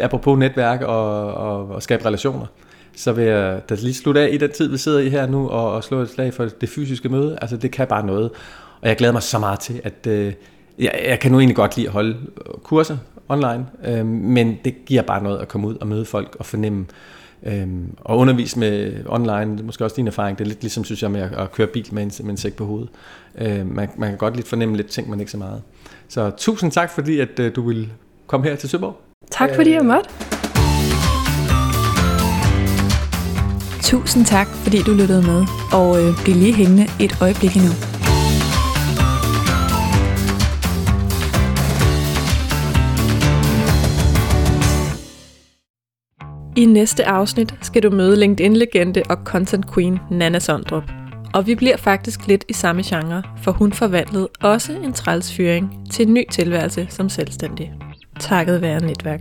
apropos 0.00 0.38
netværk 0.38 0.82
og, 0.82 1.34
og, 1.34 1.68
og 1.68 1.82
skabe 1.82 2.04
relationer, 2.04 2.46
så 2.96 3.12
vil 3.12 3.24
jeg 3.24 3.60
da 3.68 3.74
lige 3.74 3.94
slutte 3.94 4.20
af 4.20 4.28
i 4.32 4.36
den 4.36 4.52
tid, 4.52 4.68
vi 4.68 4.76
sidder 4.76 4.98
i 4.98 5.08
her 5.08 5.26
nu, 5.26 5.48
og, 5.48 5.72
og 5.72 5.84
slå 5.84 6.00
et 6.00 6.10
slag 6.10 6.34
for 6.34 6.44
det 6.60 6.68
fysiske 6.68 7.08
møde. 7.08 7.38
Altså, 7.42 7.56
det 7.56 7.70
kan 7.70 7.86
bare 7.86 8.06
noget. 8.06 8.30
Og 8.80 8.88
jeg 8.88 8.96
glæder 8.96 9.12
mig 9.12 9.22
så 9.22 9.38
meget 9.38 9.60
til, 9.60 9.80
at 9.84 10.06
øh, 10.06 10.32
jeg, 10.78 11.00
jeg 11.08 11.20
kan 11.20 11.32
nu 11.32 11.38
egentlig 11.38 11.56
godt 11.56 11.76
lide 11.76 11.86
at 11.86 11.92
holde 11.92 12.16
kurser 12.62 12.96
online, 13.28 13.66
øh, 13.84 14.06
men 14.06 14.56
det 14.64 14.84
giver 14.86 15.02
bare 15.02 15.22
noget 15.22 15.38
at 15.38 15.48
komme 15.48 15.68
ud 15.68 15.76
og 15.80 15.86
møde 15.86 16.04
folk 16.04 16.36
og 16.38 16.46
fornemme 16.46 16.86
øh, 17.42 17.66
og 18.00 18.18
undervise 18.18 18.58
med 18.58 18.92
online, 19.06 19.62
måske 19.62 19.84
også 19.84 19.96
din 19.96 20.06
erfaring, 20.06 20.38
det 20.38 20.44
er 20.44 20.48
lidt 20.48 20.62
ligesom, 20.62 20.84
synes 20.84 21.02
jeg, 21.02 21.10
med 21.10 21.20
at, 21.20 21.32
at 21.32 21.52
køre 21.52 21.66
bil 21.66 21.88
med 21.92 22.02
en, 22.02 22.12
med 22.20 22.30
en 22.30 22.36
sæk 22.36 22.54
på 22.54 22.64
hovedet. 22.64 22.88
Øh, 23.38 23.66
man, 23.74 23.88
man 23.96 24.08
kan 24.08 24.18
godt 24.18 24.36
lidt 24.36 24.48
fornemme 24.48 24.76
lidt 24.76 24.86
ting, 24.86 25.10
man 25.10 25.20
ikke 25.20 25.32
så 25.32 25.38
meget. 25.38 25.62
Så 26.08 26.30
tusind 26.30 26.72
tak, 26.72 26.90
fordi 26.90 27.20
at 27.20 27.38
øh, 27.38 27.56
du 27.56 27.62
vil 27.68 27.92
komme 28.26 28.46
her 28.46 28.56
til 28.56 28.68
Søborg. 28.68 28.96
Tak 29.30 29.50
fordi 29.54 29.70
jeg 29.72 29.84
måtte. 29.84 30.10
Tusind 33.82 34.24
tak, 34.24 34.46
fordi 34.46 34.78
du 34.82 34.92
lyttede 34.92 35.22
med, 35.22 35.46
og 35.72 36.02
øh, 36.02 36.22
bliv 36.24 36.34
lige 36.34 36.52
hængende 36.52 36.86
et 37.00 37.18
øjeblik 37.20 37.56
endnu. 37.56 37.95
I 46.58 46.64
næste 46.64 47.04
afsnit 47.04 47.54
skal 47.62 47.82
du 47.82 47.90
møde 47.90 48.16
LinkedIn-legende 48.16 49.02
og 49.10 49.16
content 49.24 49.74
queen 49.74 49.98
Nana 50.10 50.38
Sondrup. 50.38 50.82
Og 51.34 51.46
vi 51.46 51.54
bliver 51.54 51.76
faktisk 51.76 52.26
lidt 52.26 52.44
i 52.48 52.52
samme 52.52 52.82
genre, 52.86 53.22
for 53.42 53.52
hun 53.52 53.72
forvandlede 53.72 54.28
også 54.42 54.72
en 54.72 54.92
træls 54.92 55.36
fyring 55.36 55.90
til 55.92 56.06
en 56.06 56.14
ny 56.14 56.24
tilværelse 56.30 56.86
som 56.90 57.08
selvstændig. 57.08 57.74
Takket 58.20 58.62
være 58.62 58.80
netværk. 58.80 59.20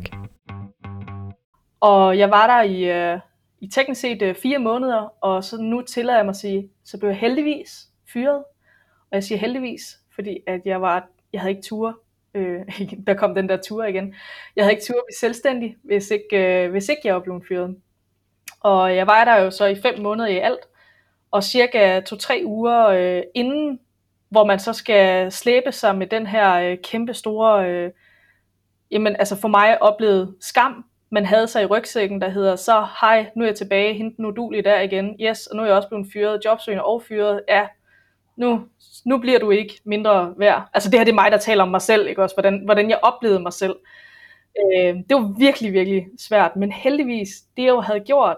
Og 1.79 2.17
jeg 2.17 2.29
var 2.29 2.47
der 2.47 2.61
i, 2.61 2.83
øh, 2.83 3.19
i 3.61 3.67
teknisk 3.67 4.01
set 4.01 4.21
øh, 4.21 4.35
fire 4.35 4.59
måneder, 4.59 5.13
og 5.21 5.43
så 5.43 5.61
nu 5.61 5.81
tillader 5.81 6.17
jeg 6.17 6.25
mig 6.25 6.29
at 6.31 6.35
sige, 6.35 6.69
så 6.85 6.97
blev 6.97 7.09
jeg 7.09 7.19
heldigvis 7.19 7.87
fyret. 8.13 8.43
Og 9.11 9.13
jeg 9.13 9.23
siger 9.23 9.39
heldigvis, 9.39 9.97
fordi 10.15 10.37
at 10.47 10.61
jeg 10.65 10.81
var, 10.81 11.07
jeg 11.33 11.41
havde 11.41 11.51
ikke 11.51 11.67
tur 11.67 11.99
Øh, 12.35 12.59
der 13.07 13.13
kom 13.13 13.35
den 13.35 13.49
der 13.49 13.57
tur 13.57 13.83
igen. 13.83 14.15
Jeg 14.55 14.63
havde 14.63 14.73
ikke 14.73 14.85
tur 14.85 14.97
at 14.97 15.03
blive 15.07 15.17
selvstændig, 15.19 15.75
hvis 15.83 16.11
ikke, 16.11 16.63
øh, 16.63 16.71
hvis 16.71 16.89
ikke 16.89 17.01
jeg 17.03 17.13
var 17.13 17.21
blevet 17.21 17.43
fyret. 17.47 17.75
Og 18.61 18.95
jeg 18.95 19.07
var 19.07 19.25
der 19.25 19.41
jo 19.41 19.51
så 19.51 19.65
i 19.65 19.81
fem 19.81 19.99
måneder 19.99 20.29
i 20.29 20.37
alt, 20.37 20.59
og 21.31 21.43
cirka 21.43 21.99
to-tre 21.99 22.41
uger 22.45 22.87
øh, 22.87 23.23
inden, 23.35 23.79
hvor 24.29 24.45
man 24.45 24.59
så 24.59 24.73
skal 24.73 25.31
slæbe 25.31 25.71
sig 25.71 25.97
med 25.97 26.07
den 26.07 26.27
her 26.27 26.53
øh, 26.53 26.77
kæmpe 26.83 27.13
store, 27.13 27.69
øh, 27.69 27.91
jamen 28.91 29.15
altså 29.15 29.35
for 29.41 29.47
mig 29.47 29.81
oplevet 29.81 30.35
skam, 30.39 30.85
man 31.11 31.25
havde 31.25 31.47
sig 31.47 31.63
i 31.63 31.65
rygsækken, 31.65 32.21
der 32.21 32.29
hedder, 32.29 32.55
så 32.55 32.87
hej, 33.01 33.31
nu 33.35 33.43
er 33.43 33.47
jeg 33.47 33.55
tilbage, 33.55 33.93
hente 33.93 34.17
den 34.17 34.25
udulig 34.25 34.63
der 34.63 34.81
igen, 34.81 35.15
yes, 35.21 35.47
og 35.47 35.55
nu 35.55 35.61
er 35.61 35.65
jeg 35.65 35.75
også 35.75 35.89
blevet 35.89 36.07
fyret, 36.13 36.45
jobsøgende 36.45 36.83
og 36.83 37.03
fyret, 37.03 37.41
ja, 37.49 37.67
nu, 38.35 38.65
nu 39.05 39.17
bliver 39.17 39.39
du 39.39 39.51
ikke 39.51 39.81
mindre 39.83 40.33
værd. 40.37 40.69
Altså 40.73 40.89
det 40.89 40.99
her 40.99 41.03
det 41.03 41.11
er 41.11 41.15
mig, 41.15 41.31
der 41.31 41.37
taler 41.37 41.63
om 41.63 41.69
mig 41.69 41.81
selv, 41.81 42.07
ikke 42.07 42.23
også? 42.23 42.35
Hvordan, 42.35 42.61
hvordan 42.65 42.89
jeg 42.89 42.99
oplevede 43.01 43.39
mig 43.39 43.53
selv. 43.53 43.75
Øh, 44.63 44.95
det 44.95 45.15
var 45.15 45.39
virkelig, 45.39 45.73
virkelig 45.73 46.07
svært, 46.19 46.55
men 46.55 46.71
heldigvis, 46.71 47.29
det 47.57 47.63
jeg 47.63 47.69
jo 47.69 47.79
havde 47.79 47.99
gjort 47.99 48.37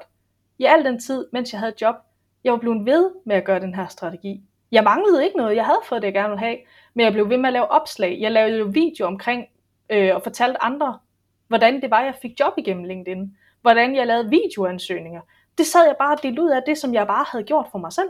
i 0.59 0.65
al 0.65 0.85
den 0.85 0.99
tid, 0.99 1.25
mens 1.33 1.53
jeg 1.53 1.59
havde 1.59 1.73
job, 1.81 1.95
jeg 2.43 2.53
var 2.53 2.59
blevet 2.59 2.85
ved 2.85 3.11
med 3.25 3.35
at 3.35 3.45
gøre 3.45 3.59
den 3.59 3.75
her 3.75 3.87
strategi. 3.87 4.41
Jeg 4.71 4.83
manglede 4.83 5.25
ikke 5.25 5.37
noget, 5.37 5.55
jeg 5.55 5.65
havde 5.65 5.79
fået 5.89 6.01
det, 6.01 6.05
jeg 6.05 6.13
gerne 6.13 6.29
ville 6.29 6.45
have, 6.45 6.57
men 6.93 7.03
jeg 7.03 7.13
blev 7.13 7.29
ved 7.29 7.37
med 7.37 7.49
at 7.49 7.53
lave 7.53 7.71
opslag. 7.71 8.17
Jeg 8.21 8.31
lavede 8.31 8.57
jo 8.57 8.65
video 8.65 9.05
omkring 9.05 9.45
øh, 9.89 10.15
og 10.15 10.23
fortalte 10.23 10.63
andre, 10.63 10.99
hvordan 11.47 11.81
det 11.81 11.91
var, 11.91 12.01
jeg 12.01 12.15
fik 12.21 12.39
job 12.39 12.53
igennem 12.57 12.83
LinkedIn. 12.83 13.37
Hvordan 13.61 13.95
jeg 13.95 14.07
lavede 14.07 14.29
videoansøgninger. 14.29 15.21
Det 15.57 15.65
sad 15.65 15.85
jeg 15.85 15.95
bare 15.99 16.15
og 16.15 16.23
delte 16.23 16.41
ud 16.41 16.49
af 16.49 16.61
det, 16.65 16.77
som 16.77 16.93
jeg 16.93 17.07
bare 17.07 17.25
havde 17.31 17.43
gjort 17.43 17.67
for 17.71 17.79
mig 17.79 17.93
selv 17.93 18.09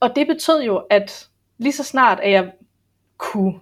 og, 0.00 0.16
det 0.16 0.26
betød 0.26 0.62
jo, 0.62 0.76
at 0.76 1.28
lige 1.58 1.72
så 1.72 1.84
snart, 1.84 2.20
at 2.20 2.32
jeg 2.32 2.52
kunne 3.18 3.60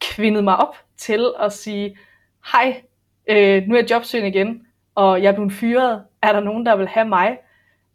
kvinde 0.00 0.42
mig 0.42 0.56
op 0.56 0.76
til 0.96 1.32
at 1.40 1.52
sige, 1.52 1.98
hej, 2.52 2.82
øh, 3.26 3.62
nu 3.66 3.74
er 3.74 3.78
jeg 3.78 3.90
jobsøgende 3.90 4.28
igen, 4.28 4.66
og 4.94 5.22
jeg 5.22 5.28
er 5.28 5.34
blevet 5.34 5.52
fyret, 5.52 6.04
er 6.22 6.32
der 6.32 6.40
nogen, 6.40 6.66
der 6.66 6.76
vil 6.76 6.88
have 6.88 7.08
mig? 7.08 7.38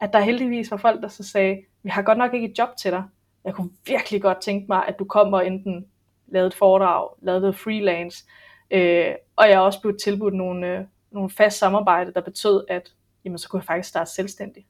At 0.02 0.14
der 0.14 0.20
heldigvis 0.20 0.72
var 0.72 0.78
folk, 0.78 1.02
der 1.02 1.08
så 1.08 1.24
sagde, 1.24 1.62
vi 1.84 1.90
har 1.90 2.02
godt 2.02 2.18
nok 2.18 2.34
ikke 2.34 2.48
et 2.52 2.60
job 2.60 2.70
til 2.82 2.92
dig. 2.92 3.04
Jeg 3.46 3.54
kunne 3.54 3.70
virkelig 3.88 4.22
godt 4.22 4.42
tænke 4.42 4.66
mig, 4.70 4.86
at 4.88 5.00
du 5.00 5.06
kommer 5.06 5.38
og 5.38 5.48
enten 5.48 5.86
lavede 6.28 6.48
et 6.48 6.54
foredrag, 6.54 7.10
lavede 7.22 7.42
noget 7.42 7.58
freelance, 7.58 8.26
øh, 8.72 9.16
og 9.36 9.48
jeg 9.48 9.54
er 9.54 9.60
også 9.60 9.82
blevet 9.82 10.02
tilbudt 10.04 10.34
nogle, 10.34 10.68
øh, 10.68 10.86
nogle 11.12 11.30
fast 11.30 11.58
samarbejde, 11.58 12.14
der 12.14 12.22
betød, 12.22 12.66
at 12.70 12.94
jamen, 13.26 13.38
så 13.38 13.50
kunne 13.50 13.60
jeg 13.60 13.66
faktisk 13.66 13.90
starte 13.90 14.12
selvstændig. 14.12 14.66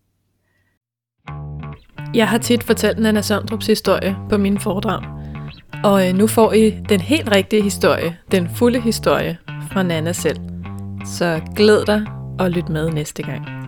Jeg 2.13 2.29
har 2.29 2.37
tit 2.37 2.63
fortalt 2.63 2.99
Nana 2.99 3.21
Sondrups 3.21 3.67
historie 3.67 4.15
på 4.29 4.37
mine 4.37 4.59
foredrag. 4.59 5.03
Og 5.83 6.07
øh, 6.07 6.15
nu 6.15 6.27
får 6.27 6.53
I 6.53 6.69
den 6.89 7.01
helt 7.01 7.31
rigtige 7.31 7.61
historie, 7.61 8.17
den 8.31 8.49
fulde 8.55 8.81
historie 8.81 9.37
fra 9.71 9.83
Nana 9.83 10.11
selv. 10.13 10.37
Så 11.05 11.41
glæd 11.55 11.85
dig 11.85 12.05
og 12.39 12.51
lyt 12.51 12.69
med 12.69 12.91
næste 12.91 13.23
gang. 13.23 13.62